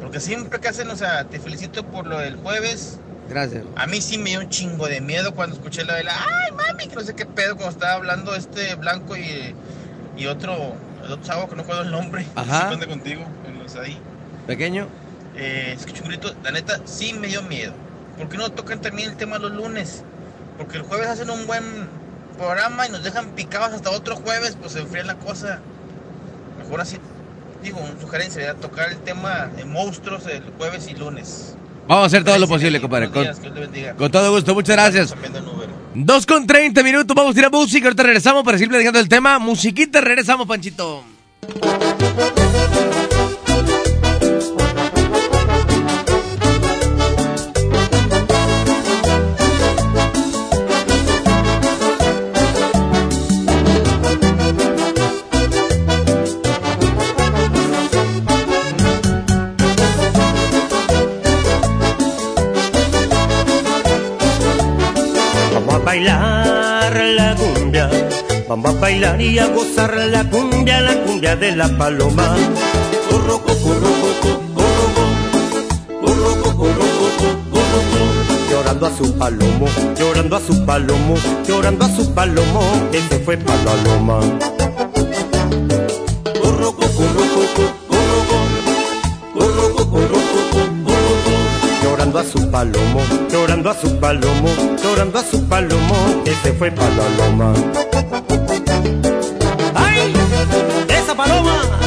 Porque 0.00 0.20
siempre 0.20 0.60
que 0.60 0.68
hacen, 0.68 0.88
o 0.90 0.96
sea, 0.96 1.24
te 1.24 1.38
felicito 1.38 1.84
por 1.84 2.06
lo 2.06 2.18
del 2.18 2.36
jueves. 2.36 2.98
Gracias. 3.28 3.64
A 3.76 3.86
mí 3.86 4.00
sí 4.00 4.18
me 4.18 4.30
dio 4.30 4.40
un 4.40 4.48
chingo 4.48 4.86
de 4.86 5.00
miedo 5.00 5.34
cuando 5.34 5.56
escuché 5.56 5.84
la 5.84 5.94
de 5.94 6.04
la, 6.04 6.12
ay 6.12 6.52
mami, 6.52 6.88
que 6.88 6.94
no 6.94 7.00
sé 7.02 7.14
qué 7.14 7.26
pedo, 7.26 7.56
cuando 7.56 7.72
estaba 7.72 7.94
hablando 7.94 8.34
este 8.34 8.74
blanco 8.74 9.16
y, 9.16 9.54
y 10.16 10.26
otro, 10.26 10.74
el 11.04 11.12
otro 11.12 11.24
chavo 11.24 11.48
que 11.48 11.56
no 11.56 11.62
recuerdo 11.62 11.82
el 11.82 11.90
nombre. 11.90 12.26
Ajá. 12.34 12.70
Ande 12.70 12.86
contigo, 12.86 13.24
en 13.46 13.58
los 13.62 13.76
ahí. 13.76 13.98
Pequeño. 14.46 14.86
Eh, 15.36 15.72
escuché 15.76 16.02
un 16.02 16.08
grito, 16.08 16.34
la 16.42 16.50
neta, 16.50 16.80
sí 16.84 17.12
me 17.14 17.28
dio 17.28 17.42
miedo. 17.42 17.72
¿Por 18.18 18.28
qué 18.28 18.36
no 18.36 18.50
tocan 18.50 18.80
también 18.80 19.10
el 19.10 19.16
tema 19.16 19.38
los 19.38 19.52
lunes? 19.52 20.04
Porque 20.58 20.76
el 20.76 20.82
jueves 20.82 21.08
hacen 21.08 21.30
un 21.30 21.46
buen 21.46 21.88
programa 22.36 22.86
y 22.86 22.90
nos 22.90 23.02
dejan 23.02 23.30
picados 23.30 23.72
hasta 23.72 23.90
otro 23.90 24.16
jueves, 24.16 24.56
pues 24.60 24.72
se 24.72 24.80
enfría 24.80 25.02
la 25.04 25.16
cosa. 25.16 25.60
Mejor 26.58 26.80
así, 26.80 26.98
digo, 27.62 27.80
una 27.80 28.00
sugerencia 28.00 28.34
sería 28.34 28.54
tocar 28.54 28.90
el 28.90 28.98
tema 28.98 29.46
de 29.56 29.64
monstruos 29.64 30.26
el 30.26 30.42
jueves 30.56 30.86
y 30.88 30.94
lunes. 30.94 31.56
Vamos 31.86 32.04
a 32.04 32.06
hacer 32.06 32.24
todo 32.24 32.38
lo 32.38 32.48
posible, 32.48 32.80
compadre. 32.80 33.10
Con, 33.10 33.26
con 33.96 34.10
todo 34.10 34.32
gusto, 34.32 34.54
muchas 34.54 34.76
gracias. 34.76 35.10
También 35.10 35.36
en 35.36 35.48
Uber. 35.48 35.68
2 35.94 36.26
con 36.26 36.46
30 36.46 36.82
minutos, 36.82 37.14
vamos 37.14 37.36
a 37.36 37.38
ir 37.38 37.44
a 37.44 37.50
música, 37.50 37.86
ahorita 37.86 38.02
regresamos 38.02 38.42
para 38.42 38.58
seguir 38.58 38.70
platicando 38.70 38.98
el 38.98 39.08
tema. 39.08 39.38
Musiquita, 39.38 40.00
regresamos, 40.00 40.46
Panchito. 40.46 41.04
Vamos 68.54 68.76
a 68.76 68.80
bailar 68.80 69.20
y 69.20 69.36
a 69.36 69.48
gozar 69.48 69.96
la 69.96 70.30
cumbia, 70.30 70.80
la 70.80 70.94
cumbia 71.02 71.34
de 71.34 71.56
la 71.56 71.66
paloma. 71.76 72.36
Corro, 73.10 73.42
co, 73.42 73.52
corro, 73.58 73.90
co, 74.00 74.08
co, 74.22 74.30
corro, 74.54 74.86
co, 74.94 75.04
corro, 76.06 76.32
co, 76.40 76.56
corro, 76.56 76.86
co, 76.98 77.06
co, 77.18 77.28
corro, 77.50 77.80
co. 77.90 78.50
Llorando 78.50 78.86
a 78.86 78.90
su 78.96 79.18
palomo, 79.18 79.66
llorando 79.98 80.36
a 80.36 80.40
su 80.40 80.64
palomo, 80.64 81.14
llorando 81.48 81.84
a 81.84 81.88
su 81.88 82.14
palomo, 82.14 82.60
que 82.92 83.00
se 83.00 83.18
fue 83.24 83.36
pa' 83.38 83.56
la 83.64 83.74
loma. 83.82 84.20
Corro, 86.40 86.72
co, 86.76 86.86
corro, 86.96 87.24
co, 87.34 87.42
co, 87.56 87.64
corro, 87.90 88.18
co, 88.30 88.38
corro, 89.34 89.74
co, 89.74 89.90
corro, 89.90 90.18
co, 90.30 90.40
co, 90.52 90.60
corro, 90.86 91.14
co. 91.24 91.32
Llorando 91.82 92.18
a 92.20 92.24
su 92.24 92.50
palomo, 92.52 93.00
llorando 93.32 93.70
a 93.70 93.74
su 93.74 93.98
palomo, 93.98 94.48
llorando 94.80 95.18
a 95.18 95.24
su 95.24 95.44
palomo, 95.48 96.22
que 96.24 96.34
se 96.36 96.52
fue 96.52 96.70
pa' 96.70 96.88
la 96.90 97.08
loma. 97.18 97.52
¡Ay! 99.74 100.12
¡Esa 100.88 101.14
paloma! 101.14 101.83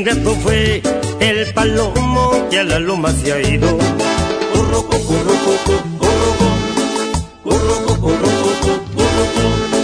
Ingrato 0.00 0.34
fue 0.36 0.82
el 1.20 1.52
palomo 1.52 2.48
que 2.48 2.58
a 2.58 2.64
la 2.64 2.78
loma 2.78 3.12
se 3.12 3.34
ha 3.34 3.40
ido. 3.42 3.76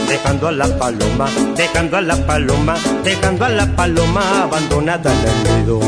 Dejando 0.09 0.48
a 0.48 0.52
la 0.52 0.78
paloma, 0.78 1.28
dejando 1.55 1.97
a 1.98 2.01
la 2.01 2.26
paloma, 2.26 2.76
dejando 3.05 3.44
a 3.44 3.48
la 3.51 3.76
paloma 3.76 4.43
abandonada 4.44 5.12
en 5.12 5.28
el 5.28 5.66
nido. 5.66 5.80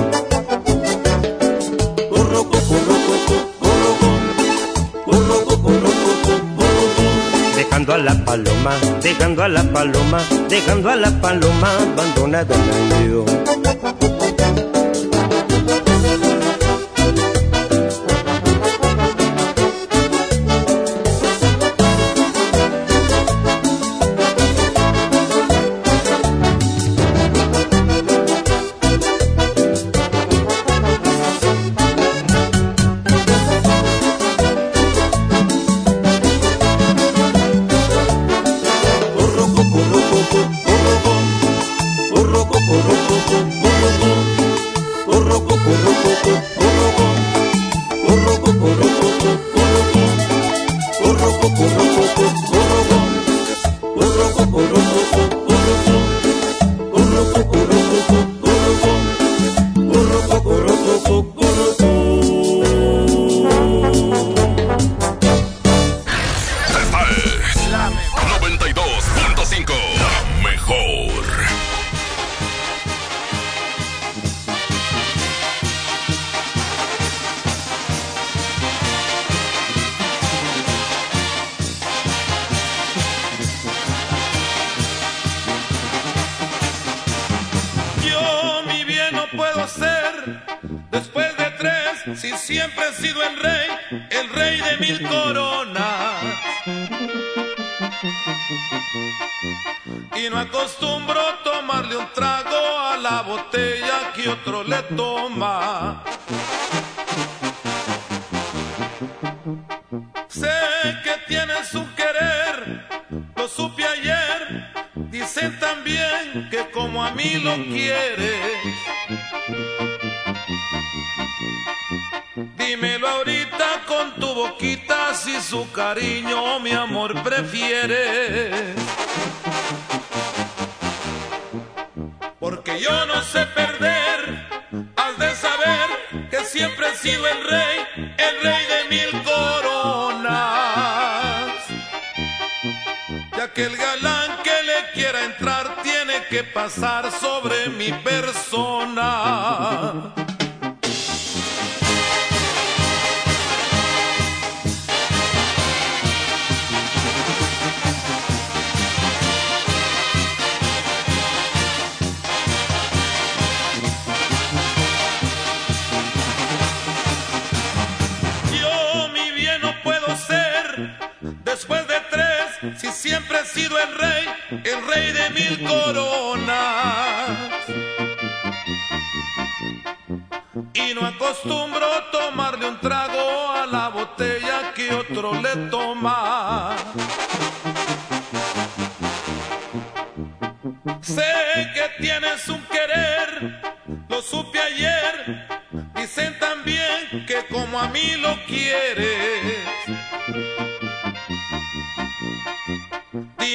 Dejando 7.56 7.94
a 7.94 7.98
la 7.98 8.24
paloma, 8.26 8.72
dejando 9.02 9.42
a 9.42 9.48
la 9.48 9.62
paloma, 9.72 10.20
dejando 10.50 10.90
a 10.90 10.96
la 10.96 11.10
paloma 11.18 11.70
abandonada 11.94 12.54
en 12.54 12.68
el 12.74 13.08
nido. 13.08 13.97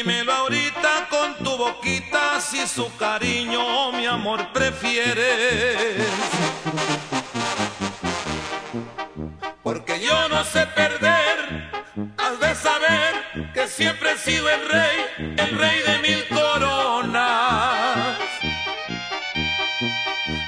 Dímelo 0.06 0.34
ahorita 0.34 1.08
con 1.10 1.34
tu 1.46 1.56
boquita 1.56 2.42
si 2.42 2.68
su 2.68 2.94
cariño 2.98 3.94
mi 3.94 4.06
amor 4.06 4.52
prefieres. 4.52 6.06
Porque 9.64 10.02
yo 10.02 10.28
no 10.28 10.44
sé 10.44 10.68
perder, 10.68 11.72
has 12.18 12.38
de 12.38 12.54
saber 12.54 13.52
que 13.54 13.66
siempre 13.70 14.12
he 14.12 14.18
sido 14.18 14.50
el 14.50 14.68
rey, 14.68 15.36
el 15.38 15.58
rey 15.58 15.80
de 15.88 16.00
mil 16.00 16.28
coronas. 16.28 18.18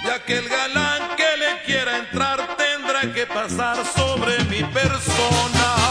Ya 0.03 0.19
que 0.25 0.37
el 0.39 0.49
galán 0.49 1.15
que 1.15 1.37
le 1.37 1.61
quiera 1.65 1.99
entrar 1.99 2.57
tendrá 2.57 3.13
que 3.13 3.25
pasar 3.25 3.77
sobre 3.85 4.37
mi 4.49 4.65
persona. 4.65 5.84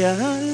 Es 0.00 0.51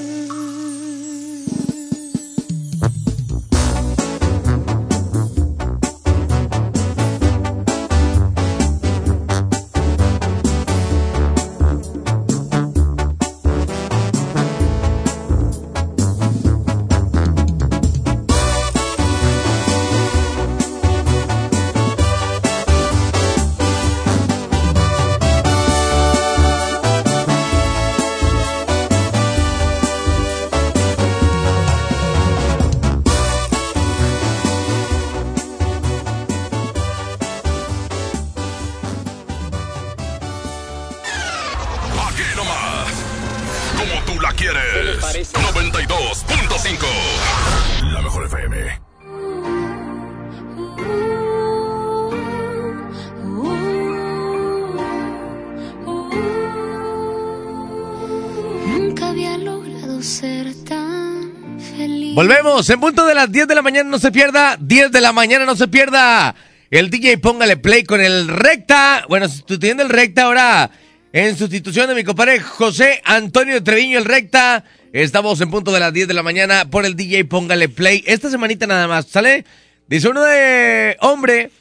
Volvemos, 62.19 62.69
en 62.69 62.81
punto 62.81 63.07
de 63.07 63.15
las 63.15 63.31
10 63.31 63.47
de 63.47 63.55
la 63.55 63.63
mañana 63.63 63.89
no 63.89 64.01
se 64.01 64.11
pierda, 64.11 64.57
10 64.59 64.91
de 64.91 65.01
la 65.01 65.13
mañana 65.13 65.47
no 65.47 65.55
se 65.55 65.69
pierda. 65.69 66.35
El 66.69 66.91
DJ 66.91 67.19
póngale 67.19 67.57
play 67.57 67.85
con 67.85 68.01
el 68.01 68.27
recta, 68.27 69.05
bueno, 69.09 69.29
sustituyendo 69.29 69.85
el 69.85 69.89
recta 69.89 70.25
ahora 70.25 70.69
en 71.13 71.39
sustitución 71.39 71.87
de 71.87 71.95
mi 71.95 72.03
compadre 72.03 72.41
José 72.41 73.01
Antonio 73.05 73.63
Treviño 73.63 74.01
el 74.01 74.05
recta. 74.05 74.65
Estamos 74.93 75.41
en 75.41 75.53
punto 75.53 75.71
de 75.71 75.79
las 75.79 75.93
10 75.93 76.09
de 76.09 76.15
la 76.15 76.25
mañana 76.25 76.69
por 76.69 76.85
el 76.85 76.97
DJ 76.97 77.25
póngale 77.27 77.69
play. 77.69 78.03
Esta 78.05 78.31
semanita 78.31 78.67
nada 78.67 78.89
más, 78.89 79.07
¿sale? 79.07 79.45
Dice 79.87 80.09
uno 80.09 80.25
de 80.25 80.97
hombre, 80.99 81.53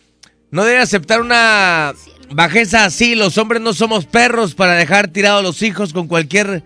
no 0.49 0.65
debe 0.65 0.79
aceptar 0.79 1.21
una 1.21 1.93
bajeza 2.31 2.83
así. 2.85 3.13
Los 3.13 3.37
hombres 3.37 3.61
no 3.61 3.73
somos 3.73 4.07
perros 4.07 4.55
para 4.55 4.73
dejar 4.73 5.09
tirados 5.09 5.43
los 5.43 5.61
hijos 5.61 5.93
con 5.93 6.07
cualquier 6.07 6.63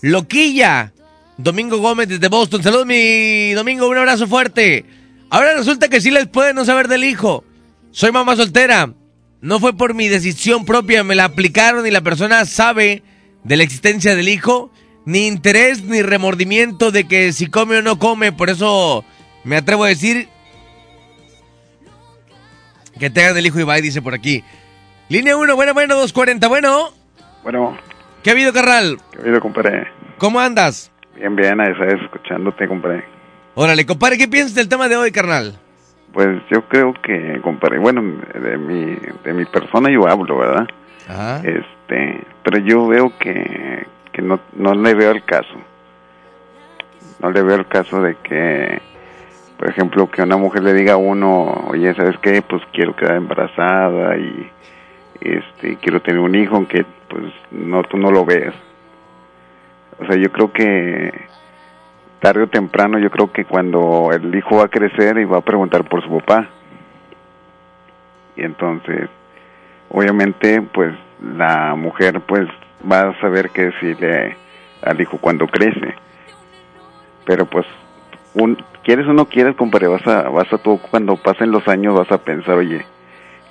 loquilla. 0.00 0.92
Domingo 1.38 1.78
Gómez 1.78 2.08
desde 2.08 2.28
Boston. 2.28 2.62
Saludos, 2.62 2.86
mi 2.86 3.52
Domingo. 3.52 3.88
Un 3.88 3.98
abrazo 3.98 4.26
fuerte. 4.26 4.84
Ahora 5.30 5.54
resulta 5.54 5.88
que 5.88 6.00
sí 6.00 6.10
les 6.10 6.26
puede 6.26 6.54
no 6.54 6.64
saber 6.64 6.88
del 6.88 7.04
hijo. 7.04 7.44
Soy 7.90 8.12
mamá 8.12 8.36
soltera. 8.36 8.92
No 9.40 9.60
fue 9.60 9.76
por 9.76 9.94
mi 9.94 10.08
decisión 10.08 10.64
propia. 10.64 11.04
Me 11.04 11.14
la 11.14 11.24
aplicaron 11.24 11.86
y 11.86 11.90
la 11.90 12.00
persona 12.00 12.44
sabe 12.46 13.02
de 13.44 13.56
la 13.56 13.62
existencia 13.62 14.16
del 14.16 14.28
hijo. 14.28 14.70
Ni 15.04 15.26
interés 15.26 15.84
ni 15.84 16.02
remordimiento 16.02 16.90
de 16.90 17.06
que 17.06 17.32
si 17.32 17.48
come 17.48 17.78
o 17.78 17.82
no 17.82 17.98
come. 17.98 18.32
Por 18.32 18.50
eso 18.50 19.04
me 19.44 19.56
atrevo 19.56 19.84
a 19.84 19.88
decir 19.88 20.28
que 22.98 23.10
tengan 23.10 23.36
el 23.36 23.46
hijo 23.46 23.60
Ibai, 23.60 23.82
dice 23.82 24.00
por 24.00 24.14
aquí. 24.14 24.42
Línea 25.08 25.36
1, 25.36 25.54
bueno, 25.54 25.74
bueno, 25.74 25.94
240, 25.94 26.48
bueno. 26.48 26.92
Bueno, 27.44 27.78
¿Qué 28.22 28.30
ha 28.30 28.32
habido, 28.32 28.52
carnal? 28.52 28.98
¿qué 29.12 29.18
ha 29.18 29.20
habido, 29.22 29.40
compadre? 29.40 29.86
¿Cómo 30.18 30.40
andas? 30.40 30.90
Bien, 31.16 31.34
bien, 31.34 31.60
ahí 31.60 31.74
sabes, 31.74 32.00
escuchándote, 32.02 32.68
compadre. 32.68 33.04
Órale, 33.54 33.86
compadre, 33.86 34.18
¿qué 34.18 34.28
piensas 34.28 34.54
del 34.54 34.68
tema 34.68 34.86
de 34.86 34.96
hoy, 34.96 35.10
carnal? 35.10 35.58
Pues 36.12 36.42
yo 36.50 36.62
creo 36.68 36.92
que, 37.02 37.40
compadre, 37.42 37.78
bueno, 37.78 38.02
de 38.34 38.58
mi, 38.58 38.96
de 39.24 39.32
mi 39.32 39.46
persona 39.46 39.90
yo 39.90 40.06
hablo, 40.06 40.38
¿verdad? 40.38 40.68
Ajá. 41.08 41.38
Este, 41.38 42.22
pero 42.42 42.58
yo 42.58 42.86
veo 42.86 43.12
que, 43.18 43.86
que 44.12 44.20
no, 44.20 44.40
no 44.54 44.74
le 44.74 44.94
veo 44.94 45.10
el 45.10 45.24
caso. 45.24 45.54
No 47.22 47.30
le 47.30 47.42
veo 47.42 47.56
el 47.56 47.66
caso 47.66 48.02
de 48.02 48.16
que, 48.16 48.80
por 49.56 49.70
ejemplo, 49.70 50.10
que 50.10 50.20
una 50.20 50.36
mujer 50.36 50.62
le 50.62 50.74
diga 50.74 50.94
a 50.94 50.98
uno, 50.98 51.66
oye, 51.68 51.94
¿sabes 51.94 52.18
qué? 52.20 52.42
Pues 52.42 52.62
quiero 52.72 52.94
quedar 52.94 53.16
embarazada 53.16 54.18
y 54.18 54.50
este 55.20 55.76
quiero 55.76 56.02
tener 56.02 56.20
un 56.20 56.34
hijo, 56.34 56.56
aunque 56.56 56.84
pues 57.08 57.32
no 57.50 57.82
tú 57.84 57.96
no 57.96 58.10
lo 58.10 58.24
ves. 58.26 58.52
O 59.98 60.06
sea, 60.06 60.16
yo 60.16 60.30
creo 60.30 60.52
que 60.52 61.12
tarde 62.20 62.42
o 62.42 62.48
temprano, 62.48 62.98
yo 62.98 63.10
creo 63.10 63.32
que 63.32 63.44
cuando 63.44 64.10
el 64.12 64.34
hijo 64.34 64.56
va 64.56 64.64
a 64.64 64.68
crecer 64.68 65.18
y 65.18 65.24
va 65.24 65.38
a 65.38 65.42
preguntar 65.42 65.84
por 65.84 66.02
su 66.02 66.18
papá. 66.18 66.48
Y 68.36 68.42
entonces, 68.42 69.08
obviamente, 69.88 70.60
pues 70.62 70.94
la 71.20 71.74
mujer 71.74 72.20
pues 72.20 72.48
va 72.90 73.08
a 73.08 73.20
saber 73.20 73.50
qué 73.50 73.66
decirle 73.66 74.36
al 74.82 75.00
hijo 75.00 75.18
cuando 75.18 75.46
crece. 75.46 75.94
Pero 77.24 77.46
pues, 77.46 77.66
un, 78.34 78.56
quieres 78.84 79.06
o 79.06 79.12
no 79.12 79.26
quieres, 79.26 79.56
compadre, 79.56 79.88
vas 79.88 80.06
a, 80.06 80.28
vas 80.28 80.52
a 80.52 80.58
tú 80.58 80.78
cuando 80.90 81.16
pasen 81.16 81.50
los 81.50 81.66
años 81.68 81.94
vas 81.94 82.10
a 82.12 82.18
pensar, 82.18 82.56
oye, 82.56 82.84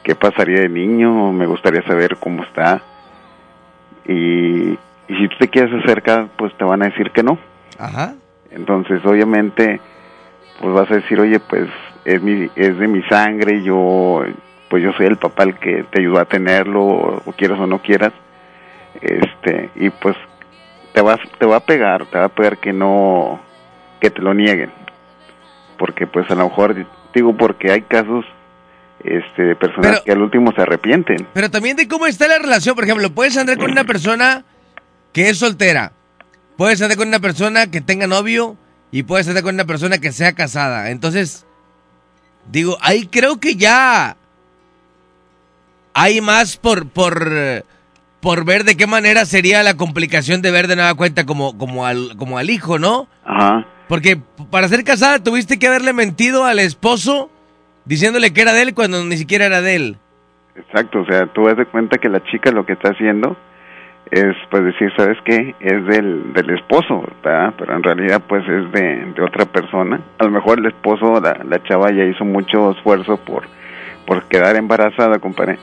¿qué 0.04 0.16
pasaría 0.16 0.62
de 0.62 0.70
niño? 0.70 1.32
Me 1.34 1.46
gustaría 1.46 1.82
saber 1.84 2.18
cómo 2.18 2.44
está. 2.44 2.82
Y, 4.08 4.78
y 5.08 5.16
si 5.16 5.28
tú 5.30 5.36
te 5.40 5.48
quieres 5.50 5.74
acercar, 5.84 6.28
pues 6.38 6.56
te 6.58 6.64
van 6.64 6.82
a 6.84 6.86
decir 6.86 7.12
que 7.12 7.24
no. 7.24 7.38
Ajá. 7.78 8.14
Entonces, 8.52 9.06
obviamente, 9.06 9.80
pues 10.62 10.74
vas 10.74 10.90
a 10.90 10.96
decir, 10.96 11.20
oye, 11.20 11.40
pues 11.40 11.68
es 12.06 12.22
mi, 12.22 12.50
es 12.56 12.78
de 12.80 12.88
mi 12.88 13.02
sangre, 13.04 13.62
yo, 13.64 14.24
pues 14.70 14.84
yo 14.84 14.94
soy 14.94 15.08
el 15.08 15.18
papá 15.18 15.44
el 15.44 15.56
que 15.60 15.84
te 15.92 16.02
ayudó 16.02 16.20
a 16.20 16.26
tenerlo, 16.26 16.84
o, 16.84 17.22
o 17.26 17.32
quieras 17.34 17.60
o 17.60 17.68
no 17.68 17.80
quieras, 17.80 18.14
este, 19.02 19.70
y 19.76 19.90
pues 19.90 20.16
te 20.94 21.02
vas, 21.02 21.20
te 21.38 21.46
va 21.46 21.58
a 21.58 21.66
pegar, 21.66 22.06
te 22.06 22.18
va 22.18 22.26
a 22.26 22.30
pegar 22.30 22.58
que 22.58 22.72
no, 22.72 23.40
que 24.00 24.10
te 24.10 24.22
lo 24.22 24.34
nieguen, 24.34 24.72
porque 25.78 26.08
pues 26.08 26.30
a 26.32 26.36
lo 26.36 26.46
mejor 26.46 26.76
digo 27.14 27.36
porque 27.36 27.72
hay 27.72 27.82
casos, 27.82 28.26
este, 29.04 29.44
de 29.44 29.56
personas 29.56 29.92
Pero- 29.92 30.04
que 30.04 30.12
al 30.14 30.22
último 30.22 30.52
se 30.54 30.62
arrepienten. 30.62 31.28
Pero 31.34 31.52
también 31.52 31.76
de 31.76 31.88
cómo 31.88 32.08
está 32.08 32.28
la 32.28 32.40
relación. 32.40 32.74
Por 32.76 32.86
ejemplo, 32.86 33.10
puedes 33.12 33.38
andar 33.38 33.58
con 33.58 33.70
una 33.72 33.84
persona 33.86 34.44
que 35.16 35.30
es 35.30 35.40
soltera. 35.40 35.94
Puedes 36.58 36.82
andar 36.82 36.98
con 36.98 37.08
una 37.08 37.22
persona 37.22 37.72
que 37.72 37.80
tenga 37.80 38.06
novio. 38.06 38.58
Y 38.92 39.04
puedes 39.04 39.28
andar 39.30 39.44
con 39.44 39.56
una 39.56 39.64
persona 39.64 39.98
que 39.98 40.12
sea 40.12 40.34
casada. 40.34 40.92
Entonces, 40.92 41.48
digo, 42.52 42.78
ahí 42.82 43.08
creo 43.08 43.40
que 43.40 43.56
ya 43.56 44.18
hay 45.94 46.20
más 46.20 46.58
por, 46.58 46.90
por, 46.90 47.32
por 48.20 48.44
ver 48.46 48.66
de 48.66 48.76
qué 48.76 48.88
manera 48.88 49.26
sería 49.26 49.64
la 49.64 49.78
complicación 49.78 50.42
de 50.42 50.52
ver 50.52 50.68
de 50.68 50.76
nueva 50.76 50.94
cuenta 50.96 51.26
como, 51.26 51.58
como, 51.58 51.86
al, 51.86 52.18
como 52.18 52.38
al 52.38 52.50
hijo, 52.50 52.78
¿no? 52.78 53.08
Ajá. 53.24 53.66
Porque 53.88 54.20
para 54.52 54.68
ser 54.68 54.84
casada 54.84 55.24
tuviste 55.24 55.60
que 55.60 55.68
haberle 55.68 55.94
mentido 55.94 56.44
al 56.44 56.60
esposo 56.60 57.30
diciéndole 57.86 58.34
que 58.34 58.42
era 58.42 58.52
de 58.52 58.64
él 58.64 58.74
cuando 58.74 59.02
ni 59.06 59.16
siquiera 59.16 59.46
era 59.46 59.62
de 59.62 59.76
él. 59.76 59.98
Exacto, 60.56 61.02
o 61.02 61.06
sea, 61.06 61.32
tú 61.34 61.46
das 61.46 61.58
de 61.58 61.66
cuenta 61.66 61.98
que 62.00 62.10
la 62.10 62.22
chica 62.26 62.52
lo 62.52 62.66
que 62.66 62.74
está 62.74 62.90
haciendo 62.90 63.38
es 64.12 64.36
pues 64.50 64.64
decir, 64.64 64.92
¿sabes 64.96 65.18
qué? 65.26 65.56
Es 65.60 65.86
del, 65.88 66.34
del 66.34 66.50
esposo, 66.52 67.04
¿verdad? 67.24 67.54
Pero 67.58 67.76
en 67.76 67.84
realidad 67.84 68.22
pues 68.28 68.48
es 68.48 68.72
de, 68.72 69.14
de 69.16 69.22
otra 69.24 69.46
persona. 69.46 70.00
A 70.20 70.26
lo 70.26 70.32
mejor 70.32 70.60
el 70.60 70.68
esposo, 70.68 71.20
la, 71.20 71.40
la 71.44 71.64
chava 71.64 71.92
ya 71.92 72.04
hizo 72.04 72.24
mucho 72.24 72.72
esfuerzo 72.72 73.18
por, 73.18 73.44
por 74.06 74.24
quedar 74.26 74.56
embarazada, 74.56 75.20
compadre, 75.20 75.58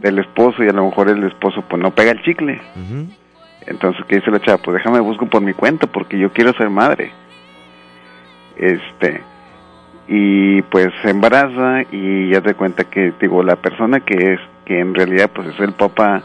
del 0.00 0.18
esposo 0.18 0.62
y 0.62 0.68
a 0.68 0.72
lo 0.72 0.84
mejor 0.84 1.08
el 1.08 1.24
esposo 1.24 1.62
pues 1.68 1.82
no 1.82 1.90
pega 1.92 2.10
el 2.12 2.22
chicle. 2.22 2.60
Entonces, 3.66 4.04
¿qué 4.06 4.16
dice 4.16 4.30
la 4.30 4.40
chava? 4.40 4.58
Pues 4.58 4.76
déjame 4.76 5.00
busco 5.00 5.26
por 5.26 5.42
mi 5.42 5.54
cuenta 5.54 5.86
porque 5.86 6.18
yo 6.18 6.32
quiero 6.32 6.52
ser 6.54 6.70
madre. 6.70 7.12
este 8.56 9.22
y 10.10 10.62
pues 10.62 10.88
se 11.02 11.10
embaraza 11.10 11.82
y 11.92 12.30
ya 12.30 12.40
te 12.40 12.54
cuenta 12.54 12.84
que 12.84 13.12
digo 13.20 13.42
la 13.42 13.56
persona 13.56 14.00
que 14.00 14.32
es 14.32 14.40
que 14.64 14.80
en 14.80 14.94
realidad 14.94 15.30
pues 15.34 15.48
es 15.48 15.60
el 15.60 15.72
papá 15.72 16.22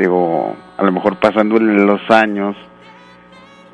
digo 0.00 0.56
a 0.76 0.82
lo 0.82 0.92
mejor 0.92 1.16
pasando 1.16 1.58
los 1.58 2.00
años 2.10 2.56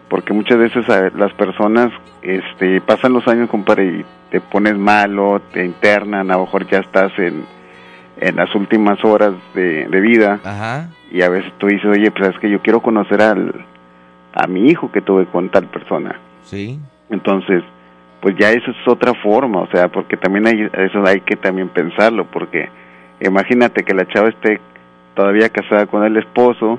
porque 0.08 0.32
muchas 0.32 0.58
veces 0.58 0.88
a- 0.88 1.10
las 1.16 1.32
personas 1.34 1.90
este 2.22 2.80
pasan 2.80 3.12
los 3.12 3.26
años 3.28 3.48
compadre 3.48 3.84
y 3.86 4.04
te 4.30 4.40
pones 4.40 4.76
malo 4.76 5.40
te 5.52 5.64
internan 5.64 6.30
a 6.30 6.34
lo 6.34 6.40
mejor 6.42 6.66
ya 6.68 6.78
estás 6.80 7.12
en 7.18 7.44
en 8.18 8.36
las 8.36 8.54
últimas 8.54 9.04
horas 9.04 9.32
de, 9.54 9.86
de 9.88 10.00
vida 10.00 10.40
Ajá. 10.44 10.88
y 11.12 11.22
a 11.22 11.28
veces 11.28 11.52
tú 11.58 11.66
dices 11.66 11.86
oye 11.86 12.10
pues 12.10 12.30
es 12.30 12.38
que 12.40 12.50
yo 12.50 12.60
quiero 12.62 12.80
conocer 12.80 13.20
al 13.22 13.52
a 14.34 14.46
mi 14.46 14.68
hijo 14.68 14.90
que 14.92 15.00
tuve 15.00 15.26
con 15.26 15.48
tal 15.50 15.66
persona 15.66 16.18
Sí. 16.42 16.78
entonces, 17.10 17.62
pues 18.20 18.36
ya 18.38 18.50
eso 18.52 18.70
es 18.70 18.76
otra 18.88 19.12
forma, 19.14 19.60
o 19.62 19.66
sea, 19.68 19.88
porque 19.88 20.16
también 20.16 20.46
hay, 20.46 20.68
eso 20.84 21.04
hay 21.04 21.20
que 21.22 21.34
también 21.36 21.68
pensarlo, 21.68 22.24
porque 22.26 22.68
imagínate 23.20 23.82
que 23.82 23.92
la 23.94 24.06
chava 24.08 24.28
esté 24.28 24.60
todavía 25.16 25.48
casada 25.48 25.86
con 25.86 26.04
el 26.04 26.16
esposo, 26.18 26.78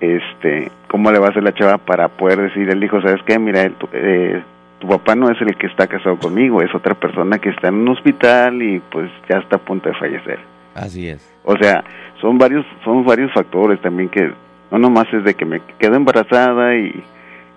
este, 0.00 0.70
¿cómo 0.88 1.10
le 1.10 1.18
va 1.18 1.26
a 1.26 1.30
hacer 1.30 1.42
la 1.42 1.52
chava 1.54 1.78
para 1.78 2.08
poder 2.08 2.38
decir 2.40 2.68
el 2.70 2.82
hijo, 2.84 3.00
sabes 3.02 3.20
qué, 3.26 3.38
mira, 3.38 3.62
el- 3.62 3.74
tu, 3.74 3.88
eh, 3.92 4.42
tu 4.78 4.86
papá 4.88 5.14
no 5.16 5.28
es 5.30 5.40
el 5.40 5.56
que 5.56 5.66
está 5.66 5.86
casado 5.88 6.16
conmigo, 6.18 6.62
es 6.62 6.72
otra 6.74 6.94
persona 6.94 7.38
que 7.38 7.50
está 7.50 7.68
en 7.68 7.74
un 7.74 7.88
hospital 7.88 8.62
y 8.62 8.78
pues 8.90 9.10
ya 9.28 9.38
está 9.38 9.56
a 9.56 9.60
punto 9.60 9.88
de 9.88 9.94
fallecer. 9.96 10.38
Así 10.74 11.08
es. 11.08 11.28
O 11.44 11.56
sea, 11.56 11.82
son 12.20 12.38
varios, 12.38 12.64
son 12.84 13.04
varios 13.04 13.32
factores 13.32 13.80
también 13.80 14.08
que 14.08 14.30
no 14.70 14.78
nomás 14.78 15.12
es 15.12 15.24
de 15.24 15.34
que 15.34 15.44
me 15.44 15.60
quedo 15.78 15.96
embarazada 15.96 16.76
y, 16.76 17.02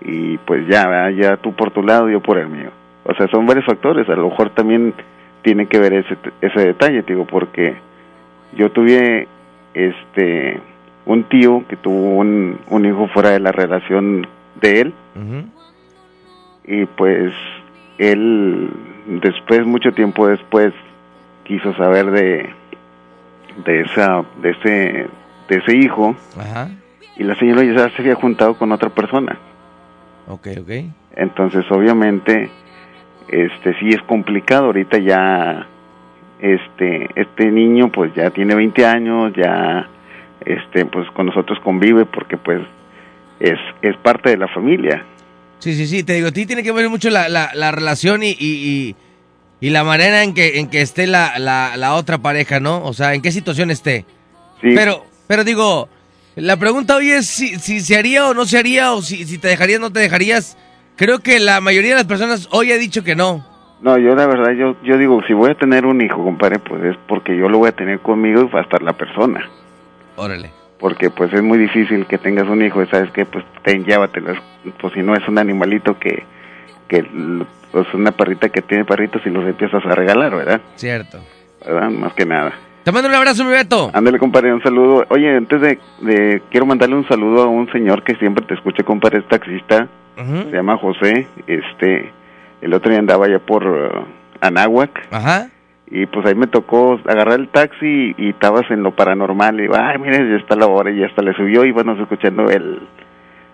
y 0.01 0.37
pues 0.39 0.67
ya, 0.67 0.87
¿verdad? 0.87 1.09
ya 1.11 1.37
tú 1.37 1.53
por 1.53 1.71
tu 1.71 1.83
lado, 1.83 2.09
yo 2.09 2.19
por 2.21 2.37
el 2.39 2.47
mío. 2.47 2.71
O 3.05 3.13
sea, 3.13 3.27
son 3.27 3.45
varios 3.45 3.65
factores. 3.65 4.07
A 4.09 4.15
lo 4.15 4.29
mejor 4.29 4.49
también 4.49 4.93
tiene 5.43 5.67
que 5.67 5.77
ver 5.79 5.93
ese, 5.93 6.17
ese 6.41 6.59
detalle, 6.59 7.03
digo, 7.03 7.25
porque 7.25 7.75
yo 8.55 8.71
tuve 8.71 9.27
este 9.73 10.59
un 11.05 11.23
tío 11.25 11.65
que 11.67 11.75
tuvo 11.75 12.17
un, 12.17 12.59
un 12.69 12.85
hijo 12.85 13.07
fuera 13.09 13.29
de 13.31 13.39
la 13.39 13.51
relación 13.51 14.25
de 14.61 14.81
él 14.81 14.93
y 16.65 16.85
pues 16.85 17.33
él 17.97 18.69
después 19.21 19.65
mucho 19.65 19.91
tiempo 19.91 20.27
después 20.27 20.73
quiso 21.43 21.73
saber 21.75 22.09
de 22.11 22.49
de 23.65 23.81
esa 23.81 24.23
de 24.41 24.49
ese 24.51 25.07
de 25.49 25.57
ese 25.57 25.75
hijo 25.77 26.15
Ajá. 26.39 26.69
y 27.17 27.23
la 27.23 27.35
señora 27.35 27.63
ya 27.63 27.89
se 27.89 28.01
había 28.01 28.15
juntado 28.15 28.55
con 28.57 28.71
otra 28.71 28.89
persona 28.89 29.37
Ok, 30.27 30.47
ok. 30.61 30.71
entonces 31.17 31.65
obviamente 31.69 32.49
este 33.27 33.77
sí 33.79 33.89
es 33.89 34.01
complicado 34.03 34.67
ahorita 34.67 34.97
ya 34.99 35.67
este 36.43 37.09
este 37.15 37.51
niño 37.51 37.91
pues 37.91 38.13
ya 38.15 38.29
tiene 38.29 38.53
20 38.53 38.85
años 38.85 39.33
ya 39.35 39.87
este 40.45 40.85
pues 40.85 41.09
con 41.11 41.27
nosotros 41.27 41.57
convive 41.63 42.05
porque 42.05 42.37
pues 42.37 42.61
es 43.39 43.57
es 43.81 43.95
parte 43.97 44.29
de 44.29 44.37
la 44.37 44.47
familia 44.49 45.05
Sí, 45.63 45.75
sí, 45.75 45.87
sí, 45.87 46.03
te 46.03 46.15
digo, 46.15 46.27
a 46.27 46.31
ti 46.33 46.45
tiene 46.45 46.61
que 46.61 46.73
ver 46.73 46.89
mucho 46.89 47.09
la, 47.09 47.29
la, 47.29 47.51
la 47.53 47.71
relación 47.71 48.21
y, 48.21 48.31
y, 48.31 48.35
y, 48.41 48.95
y 49.61 49.69
la 49.69 49.85
manera 49.85 50.21
en 50.21 50.33
que, 50.33 50.59
en 50.59 50.67
que 50.67 50.81
esté 50.81 51.07
la, 51.07 51.39
la, 51.39 51.77
la 51.77 51.93
otra 51.93 52.17
pareja, 52.17 52.59
¿no? 52.59 52.83
O 52.83 52.91
sea, 52.93 53.13
en 53.13 53.21
qué 53.21 53.31
situación 53.31 53.71
esté. 53.71 54.05
Pero, 54.61 55.05
pero 55.25 55.45
digo, 55.45 55.87
la 56.35 56.57
pregunta 56.57 56.97
hoy 56.97 57.11
es 57.11 57.27
si, 57.27 57.57
si 57.59 57.79
se 57.79 57.95
haría 57.95 58.27
o 58.27 58.33
no 58.33 58.43
se 58.43 58.57
haría, 58.57 58.91
o 58.91 59.01
si, 59.01 59.23
si 59.23 59.37
te 59.37 59.47
dejarías 59.47 59.79
o 59.79 59.83
no 59.83 59.93
te 59.93 60.01
dejarías. 60.01 60.57
Creo 60.97 61.19
que 61.19 61.39
la 61.39 61.61
mayoría 61.61 61.91
de 61.91 61.95
las 61.95 62.07
personas 62.07 62.49
hoy 62.51 62.73
ha 62.73 62.77
dicho 62.77 63.05
que 63.05 63.15
no. 63.15 63.47
No, 63.83 63.97
yo 63.97 64.15
la 64.15 64.25
verdad, 64.25 64.51
yo, 64.53 64.75
yo 64.81 64.97
digo, 64.97 65.21
si 65.27 65.33
voy 65.33 65.51
a 65.51 65.55
tener 65.55 65.85
un 65.85 66.01
hijo, 66.01 66.23
compadre, 66.23 66.57
pues 66.59 66.81
es 66.85 66.95
porque 67.07 67.35
yo 67.37 67.49
lo 67.49 67.57
voy 67.59 67.67
a 67.69 67.73
tener 67.75 67.99
conmigo 67.99 68.41
y 68.41 68.45
va 68.49 68.59
a 68.59 68.63
estar 68.63 68.81
la 68.81 68.93
persona. 68.93 69.47
Órale. 70.15 70.51
Porque 70.79 71.09
pues 71.09 71.31
es 71.33 71.41
muy 71.43 71.57
difícil 71.57 72.05
que 72.05 72.17
tengas 72.17 72.47
un 72.47 72.61
hijo 72.61 72.81
y 72.81 72.87
sabes 72.87 73.11
que 73.11 73.25
pues 73.25 73.43
ten, 73.61 73.83
llévatelo. 73.85 74.33
Pues 74.79 74.93
si 74.93 75.01
no 75.01 75.13
es 75.15 75.27
un 75.27 75.37
animalito 75.37 75.97
que, 75.99 76.23
que 76.87 77.05
pues 77.71 77.93
una 77.93 78.11
perrita 78.11 78.49
que 78.49 78.61
tiene 78.61 78.85
perritos 78.85 79.21
y 79.25 79.29
los 79.29 79.45
empiezas 79.45 79.85
a 79.85 79.95
regalar, 79.95 80.33
¿verdad? 80.35 80.61
Cierto. 80.75 81.19
¿Verdad? 81.65 81.89
Más 81.89 82.13
que 82.13 82.25
nada. 82.25 82.53
Te 82.83 82.91
mando 82.91 83.07
un 83.09 83.15
abrazo, 83.15 83.43
mi 83.45 83.51
Beto. 83.51 83.91
Ándale, 83.93 84.19
compadre, 84.19 84.53
un 84.53 84.61
saludo. 84.61 85.05
Oye, 85.09 85.35
antes 85.37 85.59
de, 85.61 85.79
de- 86.01 86.41
quiero 86.51 86.65
mandarle 86.65 86.95
un 86.95 87.07
saludo 87.07 87.43
a 87.43 87.47
un 87.47 87.71
señor 87.71 88.03
que 88.03 88.15
siempre 88.15 88.45
te 88.45 88.53
escucha, 88.53 88.83
compadre, 88.83 89.19
es 89.19 89.27
taxista. 89.27 89.87
Se 90.15 90.51
llama 90.51 90.77
José. 90.77 91.27
Este, 91.47 92.11
el 92.63 92.73
otro 92.73 92.89
día 92.89 92.99
andaba 92.99 93.25
allá 93.25 93.39
por 93.39 93.65
uh, 93.65 94.05
Anáhuac. 94.41 95.07
Ajá. 95.11 95.49
Y 95.87 96.05
pues 96.07 96.25
ahí 96.25 96.33
me 96.33 96.47
tocó 96.47 96.99
agarrar 97.05 97.39
el 97.39 97.49
taxi 97.49 98.15
y 98.17 98.29
estabas 98.29 98.63
en 98.71 98.81
lo 98.81 98.95
paranormal. 98.95 99.59
Y 99.59 99.63
digo, 99.63 99.75
ay, 99.77 99.99
mire, 99.99 100.17
ya 100.29 100.37
está 100.37 100.55
la 100.55 100.67
hora 100.67 100.89
y 100.89 100.99
ya 100.99 101.07
hasta 101.07 101.21
le 101.21 101.33
subió 101.33 101.65
y 101.65 101.71
bueno, 101.71 102.01
escuchando 102.01 102.49
el, 102.49 102.79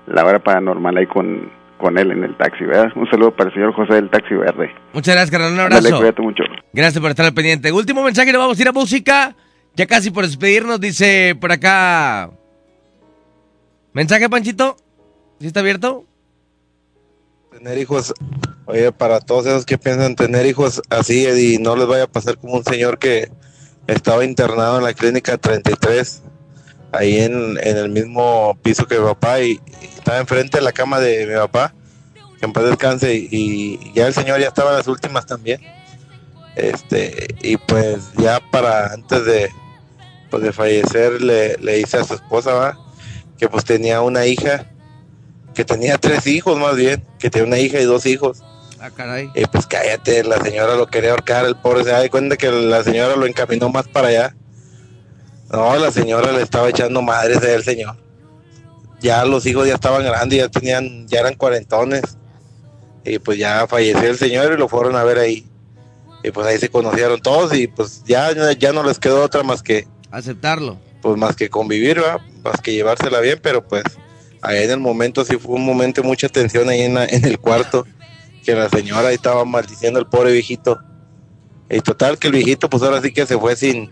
la 0.05 0.23
hora 0.23 0.39
paranormal 0.39 0.95
ahí 0.95 1.07
con, 1.07 1.49
con 1.77 1.97
él 1.97 2.11
en 2.11 2.23
el 2.23 2.37
taxi, 2.37 2.65
¿verdad? 2.65 2.91
Un 2.95 3.09
saludo 3.09 3.31
para 3.35 3.49
el 3.49 3.53
señor 3.55 3.73
José 3.73 3.95
del 3.95 4.09
Taxi 4.09 4.35
Verde. 4.35 4.71
Muchas 4.93 5.15
gracias, 5.15 5.31
carnal. 5.31 5.53
Un 5.53 5.59
abrazo. 5.59 5.97
cuídate 5.97 6.21
mucho. 6.21 6.43
Gracias 6.71 7.01
por 7.01 7.09
estar 7.09 7.25
al 7.25 7.33
pendiente. 7.33 7.71
Último 7.71 8.03
mensaje, 8.03 8.31
le 8.31 8.37
vamos 8.37 8.57
a 8.57 8.61
ir 8.61 8.67
a 8.67 8.73
música. 8.73 9.35
Ya 9.75 9.87
casi 9.87 10.11
por 10.11 10.25
despedirnos, 10.25 10.79
dice 10.79 11.35
por 11.39 11.51
acá. 11.51 12.29
¿Mensaje, 13.93 14.29
Panchito? 14.29 14.77
¿Sí 15.39 15.47
está 15.47 15.61
abierto? 15.61 16.05
Tener 17.51 17.77
hijos, 17.77 18.13
oye, 18.69 18.91
para 18.91 19.19
todos 19.19 19.47
esos 19.47 19.65
que 19.65 19.77
piensan 19.77 20.15
tener 20.15 20.45
hijos 20.45 20.81
así 20.89 21.27
y 21.27 21.57
no 21.57 21.75
les 21.75 21.87
vaya 21.87 22.03
a 22.03 22.07
pasar 22.07 22.37
como 22.37 22.53
un 22.53 22.63
señor 22.63 22.99
que 22.99 23.31
estaba 23.87 24.23
internado 24.23 24.77
en 24.77 24.83
la 24.83 24.93
clínica 24.93 25.37
33, 25.37 26.21
ahí 26.91 27.19
en, 27.19 27.57
en 27.63 27.77
el 27.77 27.89
mismo 27.89 28.57
piso 28.61 28.85
que 28.85 28.99
mi 28.99 29.05
papá 29.05 29.41
y, 29.41 29.59
y 29.81 29.85
estaba 29.97 30.19
enfrente 30.19 30.59
de 30.59 30.63
la 30.63 30.71
cama 30.71 30.99
de 30.99 31.25
mi 31.25 31.33
papá, 31.33 31.73
que 32.39 32.45
en 32.45 32.53
paz 32.53 32.65
descanse, 32.65 33.15
y, 33.15 33.27
y 33.31 33.91
ya 33.95 34.05
el 34.05 34.13
señor 34.13 34.39
ya 34.39 34.49
estaba 34.49 34.69
en 34.69 34.77
las 34.77 34.87
últimas 34.87 35.25
también. 35.25 35.61
Este, 36.55 37.35
y 37.41 37.57
pues 37.57 38.11
ya 38.17 38.39
para 38.51 38.93
antes 38.93 39.25
de, 39.25 39.49
pues 40.29 40.43
de 40.43 40.53
fallecer 40.53 41.21
le, 41.21 41.57
le 41.57 41.77
dice 41.77 41.97
a 41.97 42.03
su 42.03 42.15
esposa 42.15 42.53
¿va? 42.53 42.77
que 43.37 43.47
pues 43.47 43.63
tenía 43.63 44.01
una 44.01 44.25
hija 44.25 44.67
que 45.55 45.65
tenía 45.65 45.97
tres 45.97 46.27
hijos 46.27 46.57
más 46.57 46.75
bien, 46.75 47.03
que 47.17 47.29
tenía 47.29 47.47
una 47.47 47.59
hija 47.59 47.79
y 47.79 47.85
dos 47.85 48.05
hijos. 48.05 48.43
Ah, 48.81 48.89
caray. 48.95 49.29
Y 49.35 49.45
pues 49.45 49.67
cállate, 49.67 50.23
la 50.23 50.37
señora 50.41 50.75
lo 50.75 50.87
quería 50.87 51.11
ahorcar, 51.11 51.45
el 51.45 51.55
pobre 51.57 51.83
se 51.83 51.89
da 51.89 51.99
de 51.99 52.09
cuenta 52.09 52.37
que 52.37 52.49
la 52.51 52.83
señora 52.83 53.15
lo 53.15 53.25
encaminó 53.25 53.69
más 53.69 53.87
para 53.87 54.07
allá. 54.07 54.35
No, 55.51 55.75
la 55.77 55.91
señora 55.91 56.31
le 56.31 56.41
estaba 56.41 56.69
echando 56.69 57.01
madres 57.01 57.41
del 57.41 57.63
señor. 57.63 57.97
Ya 59.01 59.25
los 59.25 59.45
hijos 59.45 59.67
ya 59.67 59.75
estaban 59.75 60.03
grandes, 60.03 60.37
ya 60.39 60.49
tenían, 60.49 61.07
ya 61.07 61.21
eran 61.21 61.33
cuarentones. 61.35 62.03
Y 63.03 63.17
pues 63.19 63.37
ya 63.37 63.65
falleció 63.67 64.09
el 64.09 64.17
señor 64.17 64.53
y 64.53 64.57
lo 64.57 64.67
fueron 64.67 64.95
a 64.95 65.03
ver 65.03 65.17
ahí. 65.17 65.45
Y 66.23 66.31
pues 66.31 66.45
ahí 66.47 66.57
se 66.57 66.69
conocieron 66.69 67.19
todos 67.21 67.53
y 67.55 67.67
pues 67.67 68.03
ya, 68.05 68.31
ya 68.57 68.73
no 68.73 68.83
les 68.83 68.99
quedó 68.99 69.23
otra 69.23 69.41
más 69.41 69.63
que 69.63 69.87
Aceptarlo. 70.11 70.77
pues 71.01 71.17
más 71.17 71.35
que 71.35 71.49
convivir, 71.49 72.01
¿va? 72.03 72.19
más 72.43 72.59
que 72.61 72.73
llevársela 72.73 73.19
bien, 73.21 73.39
pero 73.41 73.65
pues 73.65 73.83
ahí 74.41 74.63
en 74.63 74.71
el 74.71 74.79
momento 74.79 75.23
sí 75.25 75.37
fue 75.37 75.55
un 75.55 75.65
momento 75.65 76.01
de 76.01 76.07
mucha 76.07 76.27
tensión 76.27 76.67
ahí 76.69 76.81
en, 76.81 76.93
la- 76.95 77.05
en 77.05 77.23
el 77.25 77.39
cuarto, 77.39 77.87
que 78.43 78.53
la 78.53 78.69
señora 78.69 79.09
ahí 79.09 79.15
estaba 79.15 79.45
maldiciendo 79.45 79.99
al 79.99 80.09
pobre 80.09 80.31
viejito. 80.31 80.79
Y 81.69 81.81
total 81.81 82.17
que 82.17 82.27
el 82.27 82.33
viejito 82.33 82.69
pues 82.69 82.81
ahora 82.83 83.01
sí 83.01 83.11
que 83.11 83.25
se 83.25 83.37
fue 83.37 83.55
sin, 83.55 83.91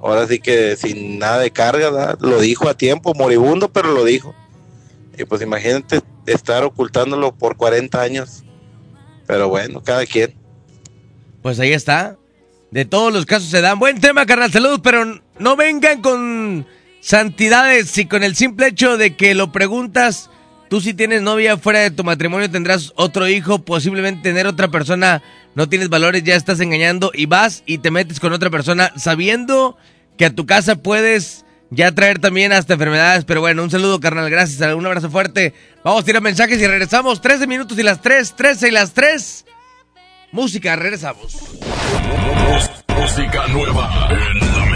ahora 0.00 0.26
sí 0.26 0.38
que 0.38 0.76
sin 0.76 1.18
nada 1.18 1.38
de 1.38 1.50
carga, 1.50 1.90
¿verdad? 1.90 2.18
lo 2.20 2.40
dijo 2.40 2.68
a 2.68 2.74
tiempo, 2.74 3.14
moribundo, 3.14 3.68
pero 3.68 3.92
lo 3.92 4.04
dijo. 4.04 4.34
Y 5.18 5.24
pues 5.24 5.42
imagínate 5.42 6.02
estar 6.26 6.64
ocultándolo 6.64 7.34
por 7.34 7.56
40 7.56 8.00
años. 8.00 8.44
Pero 9.26 9.48
bueno, 9.48 9.82
cada 9.82 10.06
quien. 10.06 10.34
Pues 11.42 11.58
ahí 11.58 11.72
está. 11.72 12.16
De 12.70 12.84
todos 12.84 13.12
los 13.12 13.26
casos 13.26 13.48
se 13.48 13.60
dan. 13.60 13.78
Buen 13.78 14.00
tema, 14.00 14.26
carnal. 14.26 14.52
Salud, 14.52 14.80
pero 14.82 15.20
no 15.38 15.56
vengan 15.56 16.02
con 16.02 16.66
santidades 17.00 17.96
y 17.98 18.06
con 18.06 18.22
el 18.22 18.36
simple 18.36 18.68
hecho 18.68 18.96
de 18.96 19.16
que 19.16 19.34
lo 19.34 19.52
preguntas. 19.52 20.30
Tú 20.68 20.80
si 20.80 20.94
tienes 20.94 21.22
novia 21.22 21.56
fuera 21.56 21.80
de 21.80 21.90
tu 21.90 22.02
matrimonio 22.02 22.50
tendrás 22.50 22.92
otro 22.96 23.28
hijo, 23.28 23.64
posiblemente 23.64 24.28
tener 24.28 24.46
otra 24.46 24.68
persona, 24.68 25.22
no 25.54 25.68
tienes 25.68 25.88
valores, 25.88 26.24
ya 26.24 26.34
estás 26.34 26.60
engañando 26.60 27.12
y 27.14 27.26
vas 27.26 27.62
y 27.66 27.78
te 27.78 27.90
metes 27.90 28.18
con 28.18 28.32
otra 28.32 28.50
persona 28.50 28.92
sabiendo 28.96 29.76
que 30.18 30.26
a 30.26 30.34
tu 30.34 30.44
casa 30.44 30.76
puedes 30.76 31.44
ya 31.70 31.92
traer 31.92 32.18
también 32.18 32.52
hasta 32.52 32.74
enfermedades. 32.74 33.24
Pero 33.24 33.40
bueno, 33.40 33.62
un 33.62 33.70
saludo 33.70 34.00
carnal, 34.00 34.28
gracias, 34.30 34.74
un 34.74 34.86
abrazo 34.86 35.10
fuerte. 35.10 35.54
Vamos 35.84 36.02
a 36.02 36.04
tirar 36.04 36.22
mensajes 36.22 36.60
y 36.60 36.66
regresamos. 36.66 37.20
13 37.20 37.46
minutos 37.46 37.78
y 37.78 37.82
las 37.82 38.00
3, 38.00 38.34
13 38.36 38.68
y 38.68 38.70
las 38.70 38.92
3. 38.92 39.44
Música, 40.32 40.76
regresamos. 40.76 41.36
Música 42.88 43.46
nueva 43.48 44.08
en 44.10 44.40
la 44.40 44.75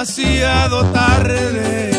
demasiado 0.00 0.82
tarde. 0.92 1.89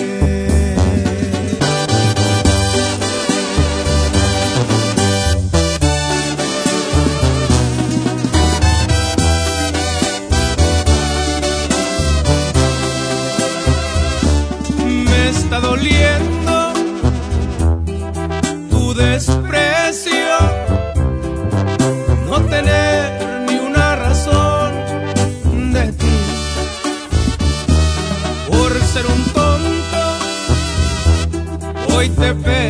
Hoy 32.02 32.10
te 32.10 32.34
he 32.34 32.61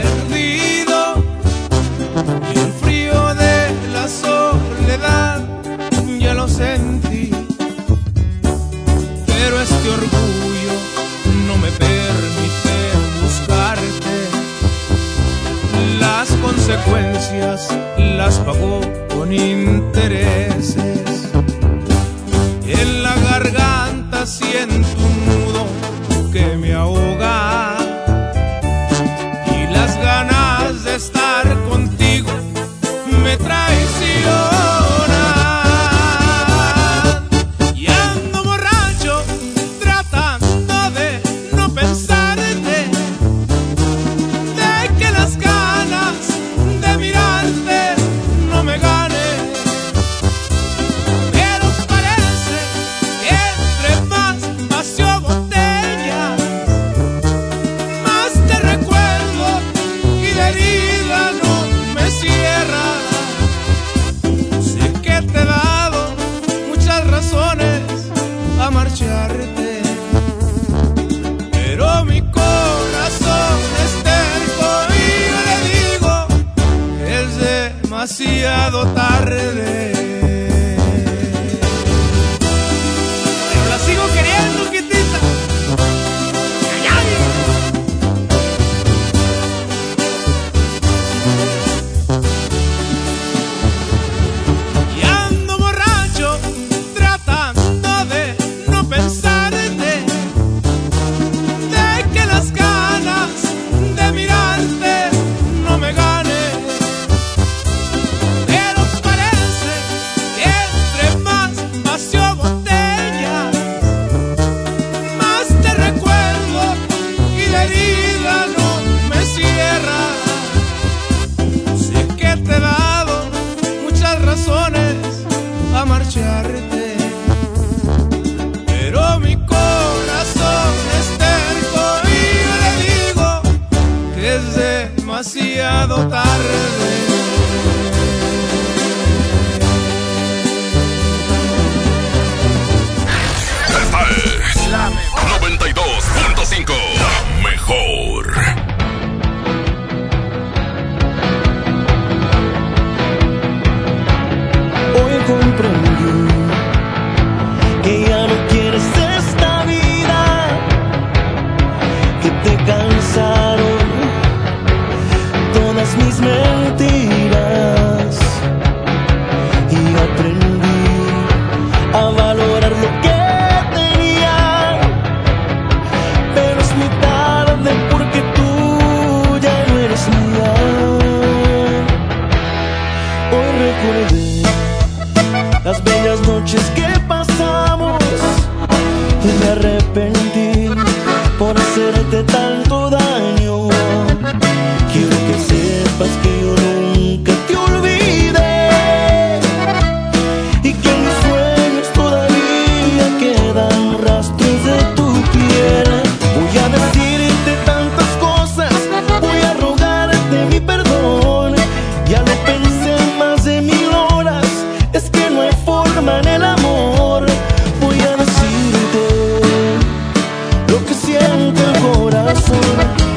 en 221.21 221.53
tu 221.53 221.67
corazón. 221.81 223.10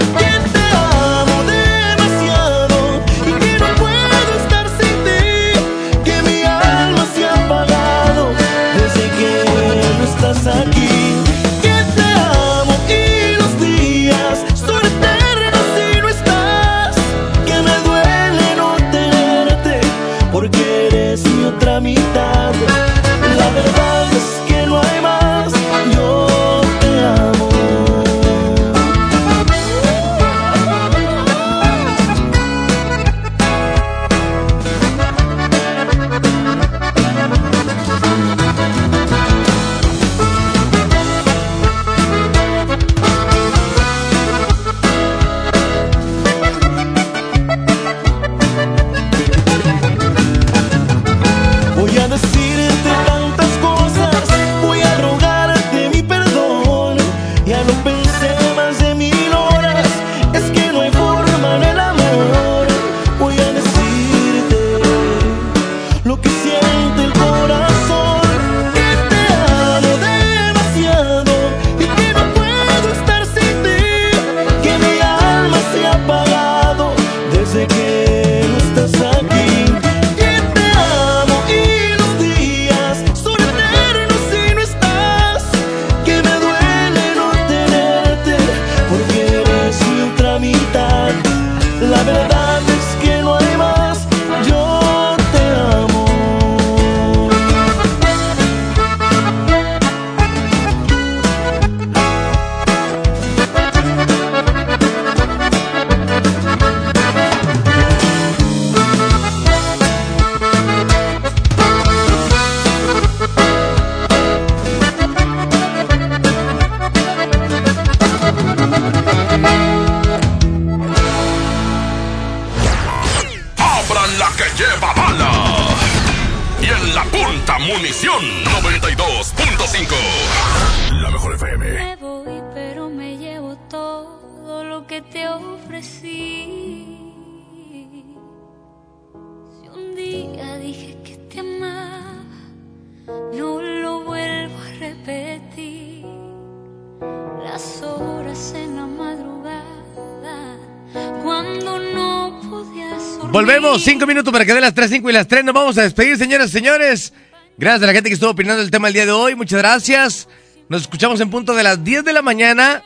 Cinco 153.95 154.07
minutos 154.09 154.33
para 154.33 154.45
que 154.45 154.53
dé 154.53 154.61
las 154.61 154.75
3, 154.75 154.91
5 154.91 155.11
y 155.11 155.12
las 155.12 155.29
3. 155.29 155.45
Nos 155.45 155.55
vamos 155.55 155.79
a 155.79 155.83
despedir, 155.83 156.16
señoras 156.19 156.49
y 156.49 156.53
señores. 156.53 157.12
Gracias 157.57 157.83
a 157.85 157.87
la 157.87 157.93
gente 157.93 158.11
que 158.11 158.15
estuvo 158.15 158.31
opinando 158.31 158.61
el 158.61 158.71
tema 158.71 158.89
el 158.89 158.95
día 158.95 159.07
de 159.07 159.12
hoy. 159.12 159.37
Muchas 159.37 159.61
gracias. 159.61 160.29
Nos 160.69 160.83
escuchamos 160.83 161.21
en 161.21 161.31
punto 161.31 161.55
de 161.55 161.62
las 161.62 161.85
10 161.85 162.05
de 162.05 162.12
la 162.12 162.21
mañana. 162.21 162.83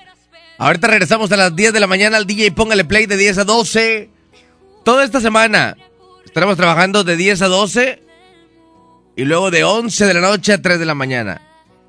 Ahorita 0.59 0.87
regresamos 0.87 1.33
a 1.33 1.37
las 1.39 1.57
10 1.57 1.73
de 1.73 1.81
la 1.81 1.87
mañana 1.87 2.19
al 2.19 2.27
DJ 2.27 2.53
Póngale 2.53 2.85
Play 2.85 3.07
de 3.07 3.17
10 3.17 3.39
a 3.39 3.45
12. 3.45 4.11
Toda 4.85 5.03
esta 5.03 5.21
semana 5.23 5.77
estaremos 6.27 6.57
trabajando 6.59 7.05
de 7.05 7.17
10 7.17 7.41
a 7.41 7.47
12 7.49 8.03
y 9.17 9.25
luego 9.25 9.51
de 9.51 9.65
11 9.65 10.05
de 10.05 10.13
la 10.15 10.21
noche 10.21 10.53
a 10.53 10.61
3 10.61 10.79
de 10.79 10.85
la 10.85 10.95
mañana. 10.95 11.41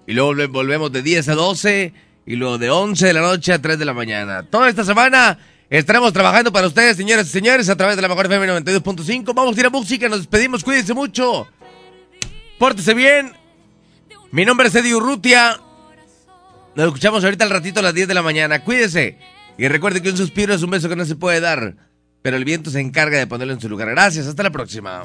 Y 0.08 0.14
luego 0.14 0.34
volve- 0.34 0.48
volvemos 0.50 0.92
de 0.94 1.02
10 1.02 1.28
a 1.28 1.36
12 1.36 1.94
y 2.26 2.36
luego 2.38 2.58
de 2.58 2.70
11 2.70 3.06
de 3.08 3.14
la 3.14 3.22
noche 3.22 3.52
a 3.52 3.62
3 3.62 3.78
de 3.78 3.84
la 3.86 3.94
mañana. 3.94 4.44
Toda 4.44 4.70
esta 4.70 4.86
semana 4.86 5.38
estaremos 5.78 6.12
trabajando 6.14 6.52
para 6.52 6.68
ustedes, 6.68 6.98
señoras 6.98 7.28
y 7.28 7.30
señores, 7.30 7.70
a 7.70 7.76
través 7.76 7.96
de 7.96 8.02
la 8.02 8.08
mejor 8.08 8.26
FM 8.26 8.48
92.5. 8.62 9.34
Vamos 9.34 9.56
a 9.56 9.60
ir 9.60 9.66
a 9.66 9.70
música, 9.70 10.10
nos 10.10 10.20
despedimos, 10.20 10.64
cuídense 10.64 10.94
mucho. 10.94 11.48
Pórtese 12.58 12.94
bien. 12.94 13.34
Mi 14.32 14.46
nombre 14.46 14.68
es 14.68 14.76
Eddie 14.76 14.96
Urrutia. 14.96 15.60
Nos 16.76 16.88
escuchamos 16.88 17.24
ahorita 17.24 17.44
al 17.44 17.50
ratito 17.50 17.80
a 17.80 17.84
las 17.84 17.94
10 17.94 18.08
de 18.08 18.14
la 18.14 18.22
mañana. 18.22 18.64
Cuídese. 18.64 19.18
Y 19.58 19.68
recuerde 19.68 20.02
que 20.02 20.10
un 20.10 20.18
suspiro 20.18 20.54
es 20.54 20.62
un 20.62 20.70
beso 20.70 20.88
que 20.88 20.96
no 20.96 21.06
se 21.06 21.16
puede 21.16 21.40
dar. 21.40 21.76
Pero 22.22 22.38
el 22.38 22.46
viento 22.46 22.70
se 22.70 22.80
encarga 22.80 23.18
de 23.18 23.28
ponerlo 23.28 23.54
en 23.54 23.62
su 23.62 23.70
lugar. 23.70 23.90
Gracias. 23.90 24.28
Hasta 24.28 24.44
la 24.44 24.52
próxima. 24.52 25.04